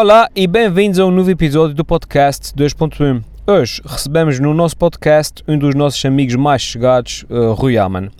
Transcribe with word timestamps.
Olá 0.00 0.30
e 0.32 0.46
bem-vindos 0.46 1.00
a 1.00 1.06
um 1.06 1.10
novo 1.10 1.28
episódio 1.28 1.74
do 1.74 1.84
podcast 1.84 2.54
2.1. 2.54 3.20
Hoje 3.50 3.80
recebemos 3.82 4.38
no 4.38 4.52
nosso 4.52 4.76
podcast 4.76 5.42
um 5.48 5.56
dos 5.56 5.74
nossos 5.74 6.04
amigos 6.04 6.34
mais 6.34 6.60
chegados, 6.60 7.24
uh, 7.30 7.54
Rui 7.54 7.78
Aman. 7.78 8.10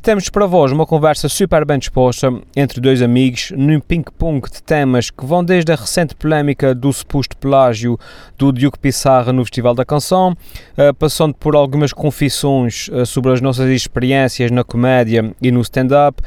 Temos 0.00 0.30
para 0.30 0.46
vós 0.46 0.70
uma 0.70 0.86
conversa 0.86 1.28
super 1.28 1.64
bem 1.64 1.76
disposta 1.76 2.32
entre 2.54 2.80
dois 2.80 3.02
amigos 3.02 3.52
num 3.56 3.80
ping-pong 3.80 4.48
de 4.48 4.62
temas 4.62 5.10
que 5.10 5.26
vão 5.26 5.44
desde 5.44 5.72
a 5.72 5.74
recente 5.74 6.14
polémica 6.14 6.72
do 6.72 6.92
suposto 6.92 7.36
plágio 7.36 7.98
do 8.38 8.52
Diogo 8.52 8.78
Pissarra 8.78 9.32
no 9.32 9.44
Festival 9.44 9.74
da 9.74 9.84
Canção, 9.84 10.36
uh, 10.78 10.94
passando 10.94 11.34
por 11.34 11.56
algumas 11.56 11.92
confissões 11.92 12.88
uh, 12.92 13.04
sobre 13.04 13.32
as 13.32 13.40
nossas 13.40 13.68
experiências 13.68 14.52
na 14.52 14.62
comédia 14.62 15.34
e 15.42 15.50
no 15.50 15.62
stand-up. 15.62 16.22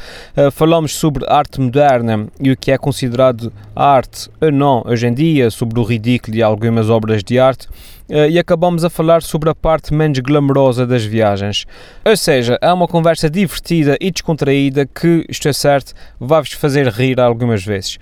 falamos 0.51 0.93
sobre 0.97 1.25
arte 1.29 1.61
moderna 1.61 2.27
e 2.41 2.51
o 2.51 2.57
que 2.57 2.73
é 2.73 2.77
considerado 2.77 3.53
arte 3.73 4.29
ou 4.41 4.51
não 4.51 4.83
hoje 4.85 5.07
em 5.07 5.13
dia, 5.13 5.49
sobre 5.49 5.79
o 5.79 5.83
ridículo 5.83 6.33
de 6.33 6.43
algumas 6.43 6.89
obras 6.89 7.23
de 7.23 7.39
arte 7.39 7.69
e 8.09 8.39
acabamos 8.39 8.83
a 8.83 8.89
falar 8.89 9.21
sobre 9.21 9.49
a 9.49 9.55
parte 9.55 9.93
menos 9.93 10.19
glamourosa 10.19 10.85
das 10.85 11.05
viagens. 11.05 11.65
Ou 12.03 12.17
seja, 12.17 12.57
é 12.61 12.73
uma 12.73 12.87
conversa 12.87 13.29
divertida 13.29 13.95
e 14.01 14.09
descontraída 14.09 14.85
que, 14.85 15.25
isto 15.29 15.47
é 15.47 15.53
certo, 15.53 15.93
vai-vos 16.19 16.53
fazer 16.53 16.87
rir 16.87 17.19
algumas 17.19 17.63
vezes. 17.63 17.99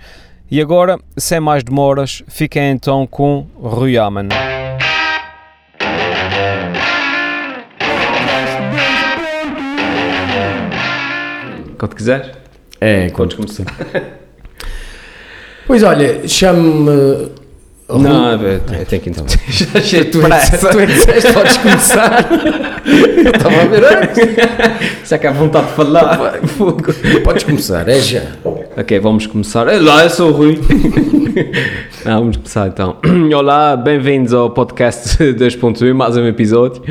E 0.50 0.62
agora, 0.62 0.98
sem 1.16 1.40
mais 1.40 1.62
demoras, 1.62 2.22
fiquem 2.26 2.70
então 2.70 3.06
com 3.06 3.46
Rui 3.60 3.98
Aman. 3.98 4.28
Quando 11.78 11.94
quiseres. 11.94 12.30
É, 12.80 13.10
quando 13.10 13.36
começar. 13.36 13.64
pois 15.66 15.82
olha, 15.82 16.26
chame-me 16.26 17.30
não, 17.88 18.42
eu 18.42 18.60
tenho 18.86 19.02
que 19.02 19.08
então. 19.10 19.24
Já 19.48 19.66
achei 19.78 20.04
tu 20.04 20.20
é 20.26 20.40
que 20.40 20.86
disseste, 20.86 21.32
podes 21.32 21.56
começar. 21.56 22.28
eu 23.24 23.32
estava 23.32 23.62
a 23.62 23.64
ver 23.64 23.84
antes. 23.84 24.18
Se 25.04 25.14
é 25.14 25.18
que 25.18 25.26
há 25.26 25.32
vontade 25.32 25.66
de 25.66 25.72
falar. 25.72 26.40
Podes 27.24 27.44
começar, 27.44 27.88
é 27.88 27.98
já. 28.00 28.22
Ok, 28.76 28.98
vamos 29.00 29.26
começar. 29.26 29.66
Olá, 29.66 30.04
eu 30.04 30.10
sou 30.10 30.30
o 30.30 30.32
Rui. 30.32 30.60
Não, 32.04 32.20
vamos 32.20 32.36
começar 32.36 32.68
então. 32.68 32.96
Olá, 33.34 33.76
bem-vindos 33.76 34.32
ao 34.32 34.50
podcast 34.50 35.18
2.1, 35.34 35.94
mais 35.94 36.16
um 36.16 36.26
episódio. 36.26 36.82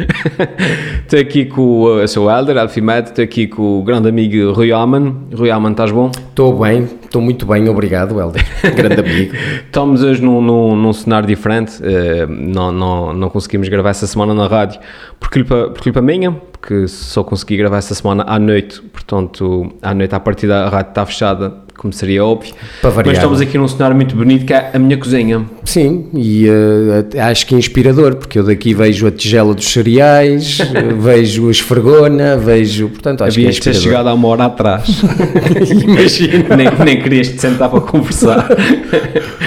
Estou 1.04 1.20
aqui 1.20 1.46
com 1.46 2.00
eu 2.00 2.08
sou 2.08 2.28
o 2.28 2.32
Helder, 2.32 2.58
Alfimed, 2.58 3.10
estou 3.10 3.24
aqui 3.24 3.48
com 3.48 3.80
o 3.80 3.84
grande 3.84 4.10
amigo 4.10 4.52
Rui 4.52 4.72
Aman. 4.72 5.16
Rui 5.34 5.50
Aman, 5.50 5.72
estás 5.72 5.92
bom? 5.92 6.12
Estou 6.14 6.60
bem, 6.60 6.88
estou 7.04 7.22
muito 7.22 7.46
bem, 7.46 7.68
obrigado, 7.70 8.20
Helder. 8.20 8.46
Grande 8.76 9.00
amigo. 9.00 9.36
Estamos 9.66 10.04
hoje 10.04 10.22
num, 10.22 10.42
num, 10.42 10.76
num 10.76 10.94
cenário 10.94 11.28
diferente, 11.28 11.82
uh, 11.82 12.28
não, 12.28 12.72
não, 12.72 13.14
não 13.14 13.30
conseguimos 13.30 13.70
gravar 13.70 13.90
essa 13.90 14.08
semana 14.08 14.34
na 14.34 14.48
rádio 14.48 14.80
por 15.20 15.30
culpa, 15.30 15.72
por 15.74 15.82
culpa 15.84 16.02
minha, 16.02 16.17
porque 16.52 16.88
só 16.88 17.24
consegui 17.24 17.58
gravar 17.58 17.78
essa 17.78 17.94
semana 17.94 18.24
à 18.28 18.40
noite, 18.40 18.82
portanto, 18.82 19.72
à 19.82 19.94
noite 19.94 20.16
à 20.16 20.20
partida 20.20 20.66
a 20.66 20.70
rádio 20.70 20.90
está 20.90 21.06
fechada 21.06 21.68
como 21.78 21.94
seria 21.94 22.26
óbvio. 22.26 22.54
Mas 22.84 23.14
estamos 23.14 23.40
aqui 23.40 23.58
num 23.58 23.68
cenário 23.68 23.96
muito 23.96 24.16
bonito 24.16 24.46
que 24.46 24.54
é 24.54 24.72
a 24.74 24.80
minha 24.80 24.98
cozinha. 24.98 25.46
Sim, 25.64 26.10
e 26.14 26.48
uh, 26.50 27.22
acho 27.30 27.46
que 27.46 27.56
é 27.56 27.58
inspirador, 27.58 28.16
porque 28.16 28.40
eu 28.40 28.44
daqui 28.44 28.74
vejo 28.74 29.08
a 29.08 29.12
tigela 29.12 29.54
dos 29.54 29.70
cereais, 29.70 30.58
vejo 31.00 31.48
a 31.48 31.52
esfregona, 31.52 32.36
vejo. 32.36 32.90
Portanto, 32.90 33.24
acho 33.24 33.40
Havias 33.40 33.60
que 33.60 33.70
é 33.70 33.72
ter 33.72 33.78
chegado 33.78 34.10
há 34.10 34.14
uma 34.14 34.28
hora 34.28 34.46
atrás. 34.46 34.88
Imagina. 35.72 36.56
nem, 36.56 36.68
nem 36.84 37.02
querias 37.02 37.30
te 37.30 37.40
sentar 37.40 37.70
para 37.70 37.82
conversar. 37.82 38.50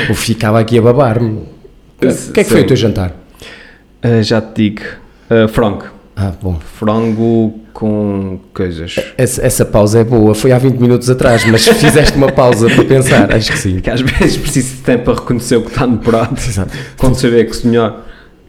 Ou 0.09 0.15
ficava 0.15 0.61
aqui 0.61 0.79
a 0.79 0.83
babar-me. 0.83 1.41
O 2.01 2.33
que 2.33 2.41
é 2.41 2.45
que 2.45 2.51
foi 2.51 2.63
o 2.63 2.67
teu 2.67 2.77
jantar? 2.77 3.13
Uh, 4.05 4.23
já 4.23 4.41
te 4.41 4.71
digo. 4.71 4.83
Uh, 5.29 5.49
frango. 5.49 6.00
Ah, 6.23 6.35
bom. 6.39 6.61
Frango 6.79 7.59
com 7.73 8.39
coisas. 8.53 8.95
Essa, 9.17 9.43
essa, 9.43 9.65
pausa 9.65 10.01
é 10.01 10.05
boa, 10.05 10.35
foi 10.35 10.53
há 10.53 10.59
20 10.59 10.77
minutos 10.77 11.09
atrás, 11.09 11.47
mas 11.47 11.65
fizeste 11.81 12.15
uma 12.15 12.31
pausa 12.31 12.69
para 12.69 12.85
pensar, 12.85 13.35
acho 13.35 13.51
que 13.51 13.59
sim. 13.59 13.81
Que 13.81 13.89
às 13.89 14.03
vezes 14.03 14.37
preciso 14.37 14.77
de 14.77 14.83
tempo 14.83 15.05
para 15.05 15.15
reconhecer 15.15 15.57
o 15.57 15.63
que 15.63 15.71
está 15.71 15.87
no 15.87 15.97
prato. 15.97 16.35
Exato. 16.35 16.77
Quando 16.99 17.17
vê 17.17 17.43
que 17.43 17.53
o 17.53 17.55
senhor 17.55 18.01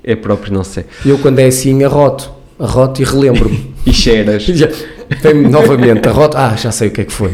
é 0.03 0.17
próprio, 0.17 0.53
não 0.53 0.65
sei. 0.65 0.83
Eu, 1.05 1.17
quando 1.17 1.39
é 1.39 1.45
assim, 1.45 1.81
arroto, 1.81 2.29
arroto 2.59 3.01
e 3.01 3.05
relembro-me. 3.05 3.73
e 3.87 3.93
cheiras. 3.93 4.45
Vem 5.21 5.49
novamente, 5.49 6.09
arroto, 6.09 6.35
ah, 6.35 6.57
já 6.57 6.73
sei 6.73 6.89
o 6.89 6.91
que 6.91 6.99
é 6.99 7.05
que 7.05 7.13
foi. 7.13 7.31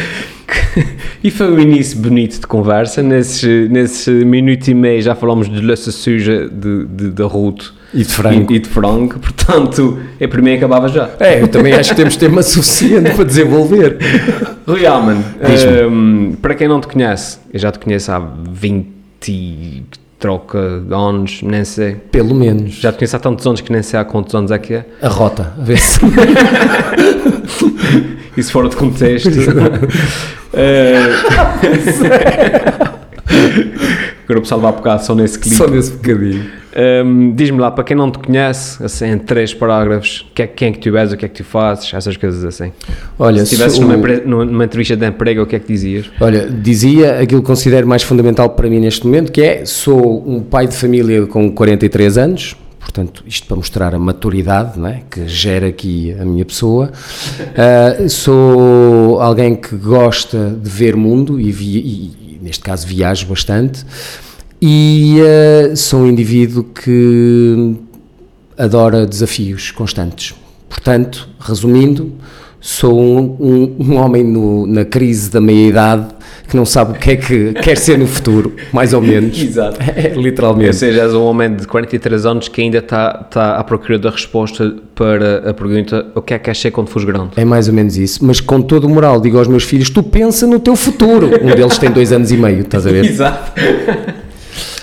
e 1.22 1.30
foi 1.30 1.52
um 1.52 1.60
início 1.60 1.98
bonito 1.98 2.40
de 2.40 2.46
conversa. 2.46 3.02
Nesse, 3.02 3.68
nesse 3.70 4.10
minuto 4.10 4.68
e 4.68 4.74
meio 4.74 5.02
já 5.02 5.14
falamos 5.14 5.46
de 5.46 5.60
louça 5.60 5.92
suja 5.92 6.48
de, 6.48 6.86
de, 6.86 7.10
de 7.10 7.22
Ruto 7.22 7.79
e 7.92 8.04
de 8.04 8.12
frango. 8.12 8.52
E, 8.52 8.56
e, 8.56 8.58
de 8.58 8.68
frango, 8.68 9.18
portanto, 9.18 9.98
é 10.18 10.26
para 10.26 10.40
mim 10.40 10.54
acabava 10.54 10.88
já. 10.88 11.10
É, 11.18 11.42
eu 11.42 11.48
também 11.48 11.72
acho 11.72 11.90
que 11.90 11.96
temos 11.96 12.16
tema 12.16 12.42
suficiente 12.42 13.10
para 13.10 13.24
desenvolver. 13.24 13.98
Rui 14.66 14.86
Alman, 14.86 15.22
um, 15.90 16.32
para 16.40 16.54
quem 16.54 16.68
não 16.68 16.80
te 16.80 16.86
conhece, 16.86 17.38
eu 17.52 17.58
já 17.58 17.70
te 17.72 17.78
conheço 17.78 18.12
há 18.12 18.18
20 18.18 19.00
troca 20.20 20.82
de 20.86 20.94
anos, 20.94 21.42
nem 21.42 21.64
sei. 21.64 21.94
Pelo 21.94 22.34
menos. 22.34 22.74
Já 22.74 22.92
te 22.92 22.98
conheço 22.98 23.16
há 23.16 23.18
tantos 23.18 23.46
anos 23.46 23.62
que 23.62 23.72
nem 23.72 23.82
sei 23.82 23.98
há 23.98 24.04
quantos 24.04 24.34
anos 24.34 24.50
é 24.50 24.58
que 24.58 24.74
é. 24.74 24.84
A 25.02 25.08
rota, 25.08 25.54
a 25.58 25.62
ver 25.62 25.78
se. 25.78 25.98
Isso 28.36 28.52
fora 28.52 28.68
de 28.68 28.76
contexto. 28.76 29.28
uh... 29.28 29.32
Agora 34.30 34.38
o 34.38 34.42
pessoal 34.42 34.60
vai 34.60 34.72
bocado 34.72 35.04
só 35.04 35.12
nesse 35.12 35.36
clipe. 35.40 35.56
Só 35.56 35.66
nesse 35.66 35.90
bocadinho. 35.90 36.48
Um, 37.04 37.32
Diz-me 37.34 37.58
lá, 37.58 37.68
para 37.68 37.82
quem 37.82 37.96
não 37.96 38.12
te 38.12 38.20
conhece, 38.20 38.80
assim, 38.80 39.06
em 39.06 39.18
três 39.18 39.52
parágrafos, 39.52 40.24
que 40.32 40.42
é, 40.42 40.46
quem 40.46 40.68
é 40.68 40.70
que 40.70 40.78
tu 40.78 40.96
és, 40.96 41.12
o 41.12 41.16
que 41.16 41.24
é 41.24 41.28
que 41.28 41.42
tu 41.42 41.44
fazes, 41.44 41.92
essas 41.92 42.16
coisas 42.16 42.44
assim. 42.44 42.70
Olha, 43.18 43.44
se 43.44 43.54
estivesses 43.54 43.80
numa, 43.80 43.96
numa, 43.96 44.64
entrevista 44.64 44.96
de 44.96 45.04
emprego, 45.04 45.42
o 45.42 45.46
que 45.46 45.56
é 45.56 45.58
que 45.58 45.66
dizias? 45.66 46.08
Olha, 46.20 46.48
dizia 46.48 47.18
aquilo 47.18 47.40
que 47.40 47.46
considero 47.48 47.88
mais 47.88 48.04
fundamental 48.04 48.50
para 48.50 48.70
mim 48.70 48.78
neste 48.78 49.04
momento, 49.04 49.32
que 49.32 49.42
é, 49.42 49.64
sou 49.64 50.24
um 50.24 50.40
pai 50.40 50.68
de 50.68 50.76
família 50.76 51.26
com 51.26 51.50
43 51.50 52.16
anos, 52.16 52.56
portanto, 52.78 53.24
isto 53.26 53.48
para 53.48 53.56
mostrar 53.56 53.94
a 53.96 53.98
maturidade 53.98 54.78
não 54.78 54.88
é? 54.88 55.02
que 55.10 55.26
gera 55.26 55.66
aqui 55.66 56.14
a 56.20 56.24
minha 56.24 56.44
pessoa. 56.44 56.92
Uh, 57.40 58.08
sou 58.08 59.20
alguém 59.20 59.56
que 59.56 59.74
gosta 59.74 60.50
de 60.50 60.70
ver 60.70 60.94
mundo 60.94 61.40
e, 61.40 61.50
vi, 61.50 61.78
e, 61.78 62.12
neste 62.40 62.62
caso, 62.62 62.86
viajo 62.86 63.26
bastante. 63.26 63.84
E 64.60 65.16
uh, 65.20 65.76
sou 65.76 66.00
um 66.00 66.06
indivíduo 66.06 66.64
que 66.64 67.76
adora 68.56 69.06
desafios 69.06 69.70
constantes. 69.70 70.34
Portanto, 70.68 71.28
resumindo, 71.38 72.12
sou 72.60 73.00
um, 73.00 73.36
um, 73.40 73.76
um 73.80 73.96
homem 73.96 74.22
no, 74.22 74.66
na 74.66 74.84
crise 74.84 75.30
da 75.30 75.40
meia-idade 75.40 76.08
que 76.50 76.56
não 76.56 76.64
sabe 76.66 76.92
o 76.92 76.94
que 77.00 77.12
é 77.12 77.16
que 77.16 77.52
quer 77.54 77.78
ser 77.78 77.96
no 77.96 78.08
futuro, 78.08 78.54
mais 78.72 78.92
ou 78.92 79.00
menos. 79.00 79.38
Exato. 79.40 79.78
É, 79.80 80.08
literalmente. 80.18 80.66
Ou 80.66 80.72
seja, 80.74 81.02
és 81.02 81.14
um 81.14 81.22
homem 81.22 81.54
de 81.54 81.66
43 81.66 82.26
anos 82.26 82.48
que 82.48 82.60
ainda 82.60 82.78
está, 82.78 83.24
está 83.24 83.56
à 83.56 83.62
procura 83.62 83.98
da 83.98 84.10
resposta 84.10 84.74
para 84.94 85.48
a 85.48 85.54
pergunta 85.54 86.06
o 86.14 86.20
que 86.20 86.34
é 86.34 86.38
que 86.38 86.44
queres 86.44 86.60
ser 86.60 86.72
quando 86.72 86.88
fores 86.88 87.06
grande. 87.06 87.30
É 87.36 87.44
mais 87.44 87.68
ou 87.68 87.74
menos 87.74 87.96
isso, 87.96 88.24
mas 88.24 88.40
com 88.40 88.60
todo 88.60 88.84
o 88.84 88.90
moral 88.90 89.20
digo 89.20 89.38
aos 89.38 89.46
meus 89.46 89.62
filhos, 89.62 89.88
tu 89.88 90.02
pensa 90.02 90.46
no 90.46 90.58
teu 90.58 90.76
futuro. 90.76 91.30
Um 91.40 91.54
deles 91.54 91.78
tem 91.78 91.90
dois 91.90 92.12
anos 92.12 92.30
e 92.30 92.36
meio, 92.36 92.60
estás 92.60 92.86
a 92.86 92.90
ver? 92.90 93.04
Exato. 93.04 93.52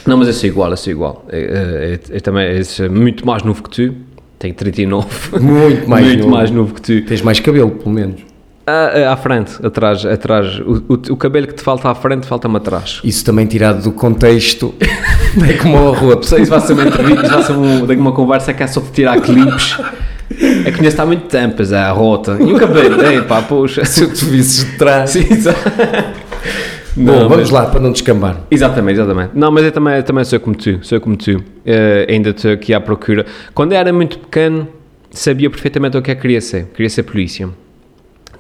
Não, 0.06 0.18
mas 0.18 0.28
eu 0.28 0.34
sou 0.34 0.50
igual, 0.50 0.72
eu 0.72 0.78
sou 0.78 0.92
igual. 0.92 1.26
Eu, 1.30 1.40
eu, 1.40 2.00
eu 2.10 2.22
também 2.22 2.58
eu 2.58 2.64
sou 2.64 2.90
muito 2.90 3.26
mais 3.26 3.44
novo 3.44 3.62
que 3.62 3.70
tu. 3.70 3.96
Tenho 4.40 4.54
39. 4.56 5.08
Muito 5.40 5.90
mais 5.90 6.06
Muito 6.06 6.20
novo. 6.20 6.32
mais 6.32 6.52
novo 6.52 6.74
que 6.74 6.82
tu. 6.82 7.02
Tens 7.04 7.22
mais 7.22 7.40
cabelo, 7.40 7.72
pelo 7.72 7.92
menos. 7.92 8.22
À, 8.66 9.14
à 9.14 9.16
frente, 9.16 9.66
atrás, 9.66 10.06
atrás. 10.06 10.60
O, 10.60 10.84
o, 10.90 11.14
o, 11.14 11.16
cabelo 11.16 11.48
que 11.48 11.54
te 11.54 11.62
falta 11.62 11.90
à 11.90 11.96
frente, 11.96 12.28
falta-me 12.28 12.58
atrás. 12.58 13.00
Isso 13.02 13.24
também 13.24 13.46
tirado 13.46 13.82
do 13.82 13.94
contexto. 13.94 14.76
é 14.82 15.54
como 15.54 15.78
a 15.78 15.96
rua. 15.96 16.20
Isso 16.22 16.46
vai 16.46 16.60
ser 16.60 16.74
uma 16.74 16.84
entrevista, 16.84 17.44
ser 17.44 17.54
uma, 17.54 17.94
uma 17.94 18.12
conversa 18.12 18.54
que 18.54 18.62
é 18.62 18.68
só 18.68 18.82
de 18.82 18.92
tirar 18.92 19.22
clipes. 19.22 19.78
É 20.66 20.72
que 20.72 20.78
conheço 20.78 21.02
há 21.02 21.06
muito 21.06 21.28
tempo, 21.28 21.64
é 21.64 21.78
a 21.78 21.92
rota. 21.92 22.38
E 22.42 22.54
o 22.54 22.60
cabelo, 22.60 23.02
ei 23.06 23.22
pá, 23.22 23.42
poxa. 23.42 23.84
Se 23.86 24.04
eu 24.04 24.14
te 24.14 24.26
visses 24.26 24.66
de 24.66 24.78
trás. 24.78 25.12
Sim, 25.12 25.26
exato. 25.32 25.60
Bom, 26.98 27.12
não, 27.12 27.30
vamos 27.30 27.38
mas, 27.38 27.50
lá, 27.52 27.66
para 27.68 27.80
não 27.80 27.92
descambar. 27.92 28.42
Exatamente, 28.50 28.96
exatamente. 29.00 29.30
Não, 29.36 29.52
mas 29.52 29.64
eu 29.66 29.72
também, 29.72 30.02
também 30.02 30.26
sou 30.26 30.40
como 30.40 30.56
tu, 30.56 30.80
sou 30.82 31.00
como 31.00 31.16
tu. 31.16 31.38
Uh, 31.38 31.44
ainda 32.10 32.32
estou 32.32 32.52
aqui 32.52 32.74
à 32.74 32.82
procura. 32.82 33.24
Quando 33.54 33.74
eu 33.74 33.78
era 33.78 33.94
muito 33.94 34.18
pequeno, 34.18 34.68
sabia 35.12 35.48
perfeitamente 35.48 35.96
o 35.96 36.02
que 36.02 36.10
é 36.10 36.16
que 36.16 36.22
queria 36.22 36.42
ser. 36.42 36.66
Queria 36.74 36.90
ser 36.90 37.04
polícia. 37.04 37.50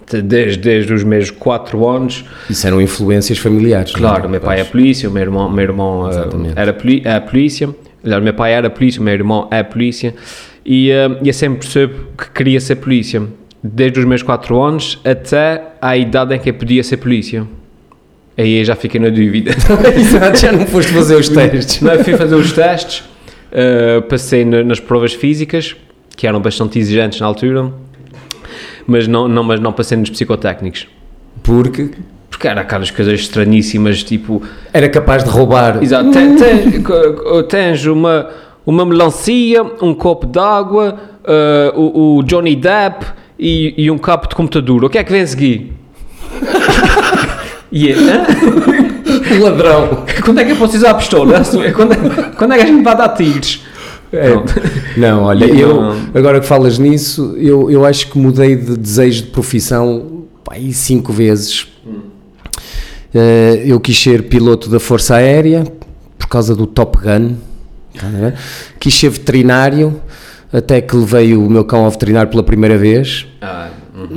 Desde, 0.10 0.58
desde 0.58 0.92
os 0.92 1.04
meus 1.04 1.30
4 1.30 1.88
anos. 1.88 2.26
Isso 2.50 2.66
eram 2.66 2.82
influências 2.82 3.38
familiares. 3.38 3.92
Claro, 3.92 4.28
o 4.28 4.30
meu 4.30 4.42
pai 4.42 4.62
é 4.62 4.64
polícia, 4.64 5.08
o 5.08 5.12
meu 5.12 5.22
irmão, 5.22 5.52
meu 5.52 5.64
irmão 5.64 6.10
uh, 6.10 6.54
era 6.56 6.74
poli 6.74 7.04
é 7.06 7.20
polícia. 7.20 7.70
O 7.70 8.22
meu 8.22 8.34
pai 8.34 8.54
era 8.54 8.70
polícia, 8.72 9.00
o 9.00 9.04
meu 9.04 9.14
irmão 9.14 9.48
é 9.52 9.62
polícia. 9.62 10.16
E 10.66 10.90
uh, 10.90 11.20
eu 11.24 11.34
sempre 11.34 11.60
percebo 11.60 11.94
que 12.18 12.32
queria 12.32 12.60
ser 12.60 12.78
polícia. 12.78 13.22
Desde 13.62 14.00
os 14.00 14.06
meus 14.06 14.24
4 14.24 14.60
anos 14.60 15.00
até 15.06 15.62
à 15.80 15.96
idade 15.96 16.34
em 16.34 16.40
que 16.40 16.50
eu 16.50 16.54
podia 16.56 16.84
ser 16.84 16.98
polícia. 16.98 17.46
Aí 18.38 18.64
já 18.64 18.76
fiquei 18.76 19.00
na 19.02 19.10
dúvida. 19.10 19.52
Exato, 19.98 20.38
já 20.40 20.52
não 20.52 20.66
foste 20.68 20.92
fazer 20.92 21.16
os 21.16 21.28
testes. 21.30 21.82
Não, 21.82 22.04
fui 22.04 22.16
fazer 22.16 22.36
os 22.36 22.52
testes, 22.52 23.00
uh, 23.52 24.02
passei 24.04 24.46
na- 24.46 24.64
nas 24.64 24.80
provas 24.80 25.14
físicas, 25.14 25.76
que 26.16 26.28
eram 26.28 26.40
bastante 26.40 26.78
exigentes 26.78 27.20
na 27.20 27.26
altura, 27.28 27.72
mas 28.86 29.08
não, 29.08 29.28
não, 29.28 29.44
mas 29.44 29.60
não 29.60 29.74
passei 29.74 29.98
nos 29.98 30.10
psicotécnicos. 30.12 30.88
Porque 31.42 31.90
Porque 32.30 32.48
era 32.48 32.62
aquelas 32.62 32.92
coisas 32.92 33.20
estranhíssimas, 33.22 34.04
tipo, 34.04 34.44
era 34.72 34.88
capaz 34.88 35.24
de 35.24 35.30
roubar. 35.32 35.82
exato, 35.82 36.12
tens 37.50 37.86
uma, 37.86 38.30
uma 38.66 38.86
melancia, 38.86 39.64
um 39.82 39.94
copo 39.96 40.28
d'água, 40.28 40.96
uh, 41.74 41.80
o, 41.80 42.18
o 42.18 42.24
Johnny 42.24 42.56
Depp 42.56 43.06
e, 43.40 43.74
e 43.78 43.90
um 43.90 43.98
cabo 43.98 44.28
de 44.28 44.36
computador. 44.36 44.84
O 44.86 44.90
que 44.90 44.98
é 45.00 45.04
que 45.04 45.12
vem 45.12 45.22
a 45.22 45.28
seguir? 45.28 45.74
E 47.72 47.92
é, 47.92 47.96
hã? 47.96 48.26
Ladrão. 49.42 50.06
Quando 50.24 50.40
é 50.40 50.46
que 50.46 50.52
eu 50.52 50.56
posso 50.56 50.78
usar 50.78 50.92
a 50.92 50.96
pistola? 50.96 51.42
Quando 51.76 51.94
é, 51.94 51.98
quando 52.38 52.54
é 52.54 52.58
que 52.58 52.64
a 52.64 52.68
gente 52.68 52.84
vai 52.84 52.96
dar 52.96 53.10
tiros? 53.10 53.64
É. 54.12 54.30
Não, 54.96 55.24
olha, 55.24 55.46
eu, 55.46 55.94
agora 56.14 56.40
que 56.40 56.46
falas 56.48 56.80
nisso, 56.80 57.36
eu, 57.38 57.70
eu 57.70 57.86
acho 57.86 58.10
que 58.10 58.18
mudei 58.18 58.56
de 58.56 58.78
desejo 58.78 59.24
de 59.24 59.32
profissão 59.32 60.24
pá, 60.46 60.54
aí 60.56 60.72
cinco 60.72 61.12
vezes. 61.12 61.68
Eh, 63.14 63.64
eu 63.66 63.80
quis 63.80 64.00
ser 64.00 64.24
piloto 64.24 64.70
da 64.70 64.80
Força 64.80 65.16
Aérea 65.16 65.66
por 66.18 66.28
causa 66.28 66.56
do 66.56 66.66
Top 66.66 66.98
Gun. 66.98 67.36
Ver? 67.94 68.36
Quis 68.80 68.94
ser 68.94 69.10
veterinário 69.10 70.00
até 70.54 70.80
que 70.80 70.96
levei 70.96 71.36
o 71.36 71.50
meu 71.50 71.66
cão 71.66 71.84
ao 71.84 71.92
veterinário 71.92 72.30
pela 72.30 72.44
primeira 72.44 72.78
vez. 72.78 73.28
Ah, 73.42 73.70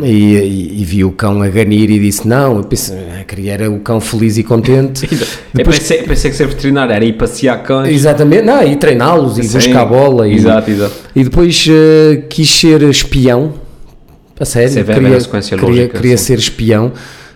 E, 0.03 0.07
e- 0.07 0.83
e 0.83 0.85
vi 0.85 1.05
o 1.05 1.11
cão 1.11 1.41
a 1.43 1.49
ganir 1.49 1.91
e 1.91 1.99
disse: 1.99 2.29
Não, 2.29 2.59
eu 2.59 2.65
pensei, 2.65 2.99
ah, 3.19 3.25
queria 3.25 3.53
era 3.55 3.71
o 3.71 3.79
cão 3.81 3.99
feliz 4.01 4.37
e 4.37 4.43
contente. 4.43 5.09
eu 5.59 5.65
pensei, 5.65 6.03
pensei 6.03 6.31
que 6.31 6.37
ser 6.37 6.47
veterinário 6.49 6.93
era 6.93 7.05
ir 7.05 7.15
passear 7.15 7.63
cães. 7.63 7.95
Exatamente, 7.95 8.43
não, 8.43 8.63
e 8.63 8.77
treiná-los 8.77 9.39
e 9.39 9.45
Sim. 9.45 9.57
buscar 9.57 9.83
a 9.83 9.87
bola. 9.87 10.29
E, 10.29 10.35
Exato, 10.35 10.71
exato. 10.71 10.93
E 11.17 11.25
depois 11.25 11.67
eh, 11.71 12.25
quis 12.29 12.51
ser 12.51 12.83
espião. 12.83 13.55
A 14.39 14.45
sério, 14.45 14.69
Isso 14.69 14.79
é 14.79 14.85
queria, 14.85 15.19
queria, 15.19 15.63
lógica, 15.63 15.99
queria 15.99 16.17
sim. 16.17 16.25
ser 16.25 16.39
espião. 16.39 16.93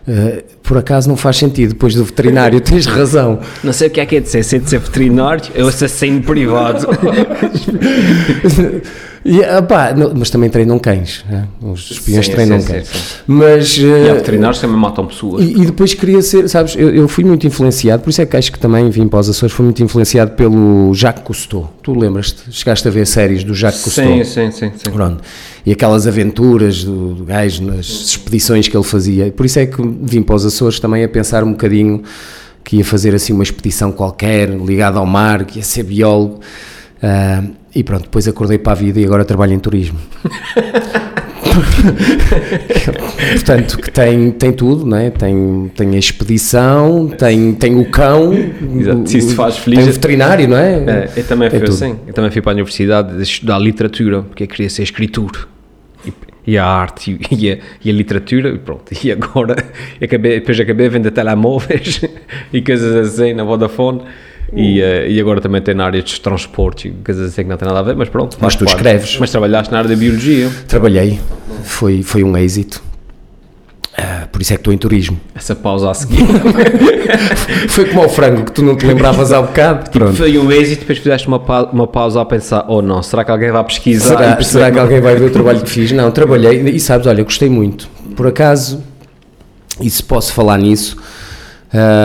Eh, 0.06 0.44
por 0.62 0.76
acaso 0.78 1.08
não 1.08 1.16
faz 1.16 1.36
sentido, 1.38 1.70
depois 1.70 1.94
do 1.94 2.04
veterinário, 2.04 2.60
tens 2.64 2.86
razão. 2.86 3.40
Não 3.62 3.72
sei 3.72 3.88
o 3.88 3.90
que 3.90 4.00
é 4.00 4.06
que 4.06 4.16
é 4.16 4.20
de 4.20 4.28
ser, 4.28 4.42
ser 4.42 4.60
de 4.60 4.68
ser 4.68 4.78
veterinário, 4.78 5.44
eu 5.54 5.68
assassino 5.68 6.22
privado. 6.22 6.86
E, 9.24 9.42
ah, 9.42 9.62
não, 9.96 10.12
mas 10.14 10.28
também 10.28 10.50
treinam 10.50 10.78
cães, 10.78 11.24
né? 11.30 11.48
os 11.62 11.90
espiões 11.90 12.26
Sim, 12.26 12.32
treinam 12.32 12.60
sim, 12.60 12.66
cães. 12.66 12.88
sim. 12.88 12.98
Mas. 13.26 13.78
E 13.78 14.10
há 14.10 14.14
veterinários 14.14 14.58
que 14.58 14.66
também 14.66 14.78
matam 14.78 15.06
pessoas. 15.06 15.42
E, 15.42 15.62
e 15.62 15.64
depois 15.64 15.94
queria 15.94 16.20
ser, 16.20 16.46
sabes, 16.46 16.76
eu, 16.76 16.94
eu 16.94 17.08
fui 17.08 17.24
muito 17.24 17.46
influenciado, 17.46 18.02
por 18.02 18.10
isso 18.10 18.20
é 18.20 18.26
que 18.26 18.36
acho 18.36 18.52
que 18.52 18.58
também 18.58 18.90
vim 18.90 19.08
para 19.08 19.20
os 19.20 19.30
Açores, 19.30 19.54
fui 19.54 19.64
muito 19.64 19.82
influenciado 19.82 20.32
pelo 20.32 20.92
Jacques 20.92 21.24
Cousteau. 21.24 21.72
Tu 21.82 21.98
lembras-te? 21.98 22.52
Chegaste 22.52 22.86
a 22.86 22.90
ver 22.90 23.06
séries 23.06 23.42
do 23.42 23.54
Jacques 23.54 23.80
Cousteau? 23.82 24.18
Sim, 24.18 24.24
sim, 24.24 24.50
sim, 24.50 24.72
sim. 24.76 24.90
Pronto. 24.90 25.24
E 25.64 25.72
aquelas 25.72 26.06
aventuras 26.06 26.84
do, 26.84 27.14
do 27.14 27.24
gajo 27.24 27.64
nas 27.64 27.86
expedições 27.86 28.68
que 28.68 28.76
ele 28.76 28.84
fazia. 28.84 29.32
Por 29.32 29.46
isso 29.46 29.58
é 29.58 29.64
que 29.64 29.80
vim 30.02 30.22
para 30.22 30.36
os 30.36 30.44
Açores 30.44 30.78
também 30.78 31.02
a 31.02 31.08
pensar 31.08 31.42
um 31.42 31.52
bocadinho 31.52 32.02
que 32.62 32.76
ia 32.76 32.84
fazer 32.84 33.14
assim 33.14 33.32
uma 33.32 33.42
expedição 33.42 33.90
qualquer, 33.90 34.50
ligada 34.50 34.98
ao 34.98 35.06
mar, 35.06 35.44
que 35.46 35.58
ia 35.58 35.64
ser 35.64 35.82
biólogo. 35.84 36.40
Ah, 37.02 37.42
e 37.74 37.82
pronto, 37.82 38.02
depois 38.04 38.26
acordei 38.28 38.58
para 38.58 38.72
a 38.72 38.74
vida 38.76 39.00
e 39.00 39.04
agora 39.04 39.24
trabalho 39.24 39.52
em 39.52 39.58
turismo. 39.58 39.98
Portanto, 43.32 43.78
que 43.78 43.90
tem, 43.90 44.30
tem 44.32 44.52
tudo, 44.52 44.84
não 44.86 44.96
é? 44.96 45.10
tem, 45.10 45.70
tem 45.76 45.94
a 45.94 45.98
expedição, 45.98 47.08
tem, 47.08 47.52
tem 47.54 47.78
o 47.78 47.84
cão, 47.90 48.32
Exato. 48.32 49.08
Se 49.08 49.18
isso 49.18 49.34
faz 49.34 49.58
feliz, 49.58 49.78
tem 49.78 49.86
o 49.86 49.90
eu- 49.90 49.94
veterinário, 49.94 50.48
não 50.48 50.56
é? 50.56 50.72
É, 50.74 51.10
eu 51.16 51.24
também 51.24 51.50
fui 51.50 51.60
tudo. 51.60 51.72
assim. 51.72 51.96
Eu 52.06 52.12
também 52.14 52.30
fui 52.30 52.40
para 52.42 52.52
a 52.52 52.54
universidade 52.54 53.22
estudar 53.22 53.58
literatura, 53.58 54.22
porque 54.22 54.44
eu 54.44 54.48
queria 54.48 54.70
ser 54.70 54.82
escritor. 54.82 55.48
E, 56.46 56.58
a 56.58 56.66
arte 56.66 57.18
e, 57.30 57.52
a, 57.52 57.58
e 57.82 57.88
a 57.90 57.92
literatura, 57.92 58.50
e 58.50 58.58
pronto. 58.58 58.92
E 59.02 59.10
agora, 59.10 59.56
acabei, 60.02 60.40
depois 60.40 60.60
acabei 60.60 60.86
a 60.88 60.90
vender 60.90 61.10
telemóveis 61.10 62.02
e 62.52 62.60
coisas 62.60 62.94
assim 63.14 63.32
na 63.32 63.44
Vodafone. 63.44 64.02
E, 64.52 64.80
eh, 64.80 65.10
e 65.10 65.20
agora 65.20 65.40
também 65.40 65.60
tem 65.62 65.74
na 65.74 65.84
área 65.86 66.02
dos 66.02 66.18
transportes 66.18 66.86
e 66.86 66.90
coisas 67.04 67.30
assim 67.30 67.42
que 67.42 67.48
não 67.48 67.56
tem 67.56 67.66
nada 67.66 67.80
a 67.80 67.82
ver, 67.82 67.96
mas 67.96 68.08
pronto. 68.08 68.36
Mas 68.40 68.54
tu 68.54 68.64
parte. 68.64 68.76
escreves. 68.76 69.16
Mas 69.18 69.30
trabalhaste 69.30 69.72
na 69.72 69.78
área 69.78 69.90
da 69.90 69.96
biologia. 69.96 70.48
Trabalhei, 70.68 71.18
foi, 71.62 72.02
foi 72.02 72.22
um 72.22 72.36
êxito. 72.36 72.82
Ah, 73.96 74.26
por 74.30 74.42
isso 74.42 74.52
é 74.52 74.56
que 74.56 74.60
estou 74.60 74.72
em 74.74 74.78
turismo. 74.78 75.20
Essa 75.34 75.54
pausa 75.54 75.88
a 75.90 75.94
seguir. 75.94 76.18
Foi 77.68 77.84
como 77.86 78.02
ao 78.02 78.08
frango 78.08 78.44
que 78.44 78.50
tu 78.50 78.60
não 78.62 78.76
te 78.76 78.84
lembravas 78.86 79.32
há 79.32 79.40
bocado. 79.40 79.88
Pronto. 79.90 80.14
Foi 80.16 80.36
um 80.36 80.50
êxito, 80.50 80.80
depois 80.80 80.98
fizeste 80.98 81.28
uma, 81.28 81.38
pa- 81.38 81.70
uma 81.72 81.86
pausa 81.86 82.20
a 82.20 82.24
pensar: 82.24 82.64
oh 82.68 82.82
não, 82.82 83.02
será 83.04 83.24
que 83.24 83.30
alguém 83.30 83.52
vai 83.52 83.62
pesquisar? 83.62 84.08
Será, 84.16 84.42
será 84.42 84.70
que 84.72 84.78
alguém 84.80 85.00
vai 85.00 85.14
ver 85.14 85.26
o 85.26 85.30
trabalho 85.30 85.60
que 85.60 85.70
fiz? 85.70 85.92
Não, 85.92 86.10
trabalhei 86.10 86.60
e 86.70 86.80
sabes, 86.80 87.06
olha, 87.06 87.22
gostei 87.22 87.48
muito. 87.48 87.88
Por 88.16 88.26
acaso, 88.26 88.82
e 89.80 89.88
se 89.88 90.02
posso 90.02 90.32
falar 90.32 90.58
nisso, 90.58 90.96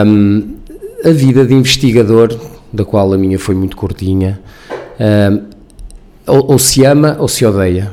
hum, 0.06 0.58
a 1.04 1.12
vida 1.12 1.46
de 1.46 1.54
investigador, 1.54 2.36
da 2.72 2.86
qual 2.86 3.14
a 3.14 3.18
minha 3.18 3.40
foi 3.40 3.56
muito 3.56 3.76
curtinha, 3.76 4.40
hum, 5.00 5.42
ou, 6.28 6.52
ou 6.52 6.60
se 6.60 6.86
ama 6.86 7.16
ou 7.20 7.28
se 7.28 7.46
odeia. 7.46 7.92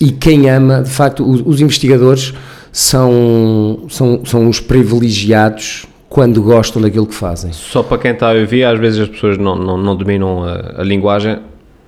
E 0.00 0.12
quem 0.12 0.48
ama, 0.48 0.82
de 0.82 0.90
facto, 0.90 1.28
os, 1.28 1.42
os 1.44 1.60
investigadores 1.60 2.32
são, 2.72 3.86
são, 3.88 4.24
são 4.24 4.48
os 4.48 4.60
privilegiados 4.60 5.86
quando 6.08 6.42
gostam 6.42 6.80
daquilo 6.80 7.06
que 7.06 7.14
fazem. 7.14 7.52
Só 7.52 7.82
para 7.82 7.98
quem 7.98 8.12
está 8.12 8.30
a 8.30 8.34
ouvir, 8.34 8.64
às 8.64 8.78
vezes 8.78 9.00
as 9.00 9.08
pessoas 9.08 9.36
não, 9.36 9.56
não, 9.56 9.76
não 9.76 9.96
dominam 9.96 10.44
a, 10.44 10.80
a 10.80 10.82
linguagem. 10.82 11.38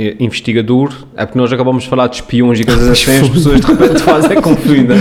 Eh, 0.00 0.16
Investigador, 0.18 0.94
é 1.14 1.26
porque 1.26 1.38
nós 1.38 1.52
acabamos 1.52 1.82
de 1.82 1.90
falar 1.90 2.06
de 2.06 2.16
espiões 2.16 2.58
e 2.58 2.64
coisas 2.64 2.88
assim, 2.88 3.18
as 3.18 3.28
pessoas 3.28 3.60
de 3.60 3.66
repente 3.66 4.00
fazem 4.00 4.40
confundem. 4.40 4.96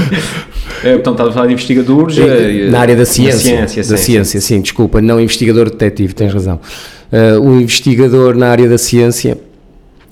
É, 0.83 0.95
portanto, 0.95 1.13
estás 1.13 1.29
a 1.29 1.31
falar 1.31 1.47
de 1.47 1.53
investigadores 1.53 2.17
eh, 2.17 2.67
na 2.69 2.81
área 2.81 2.97
da 2.97 3.05
ciência, 3.05 3.65
ciência, 3.65 3.91
da 3.91 3.97
ciência, 3.97 4.41
sim, 4.41 4.59
desculpa, 4.59 5.01
não 5.01 5.17
investigador 5.17 5.69
detetive, 5.69 6.13
tens 6.13 6.33
razão. 6.33 6.59
Uh, 7.13 7.39
o 7.39 7.61
investigador 7.61 8.35
na 8.35 8.49
área 8.49 8.67
da 8.67 8.77
ciência, 8.77 9.37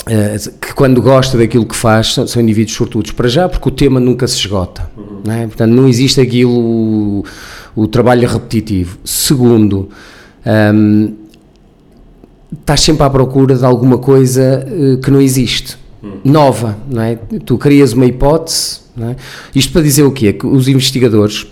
uh, 0.06 0.51
que 0.62 0.74
quando 0.74 1.01
gosta 1.01 1.38
daquilo 1.38 1.66
que 1.66 1.75
faz, 1.75 2.13
são, 2.13 2.25
são 2.25 2.42
indivíduos 2.42 2.78
sortudos. 2.78 3.12
Para 3.12 3.28
já, 3.28 3.50
porque 3.50 3.68
o 3.68 3.72
tema 3.72 4.00
nunca 4.00 4.25
se 4.25 4.38
esgota, 4.38 4.90
não 5.25 5.33
é? 5.33 5.48
portanto, 5.48 5.72
não 5.72 5.86
existe 5.86 6.22
aquilo, 6.22 6.57
o, 6.57 7.25
o 7.75 7.88
trabalho 7.90 8.25
repetitivo. 8.25 8.98
Segundo, 9.04 9.90
um, 10.74 11.27
estás 12.52 12.82
sempre 12.82 13.04
à 13.04 13.10
procura 13.10 13.56
de 13.56 13.66
alguma 13.66 13.98
coisa 13.98 14.66
uh, 14.68 14.98
que 15.00 15.12
não 15.12 15.21
existe, 15.21 15.78
nova, 16.24 16.78
não 16.90 17.02
é? 17.02 17.16
Tu 17.16 17.57
crias 17.57 17.94
uma 17.94 18.06
hipótese, 18.06 18.81
não 18.95 19.10
é? 19.10 19.16
Isto 19.54 19.74
para 19.74 19.81
dizer 19.81 20.04
o 20.04 20.12
quê? 20.12 20.33
Que 20.33 20.45
os 20.45 20.68
investigadores, 20.68 21.48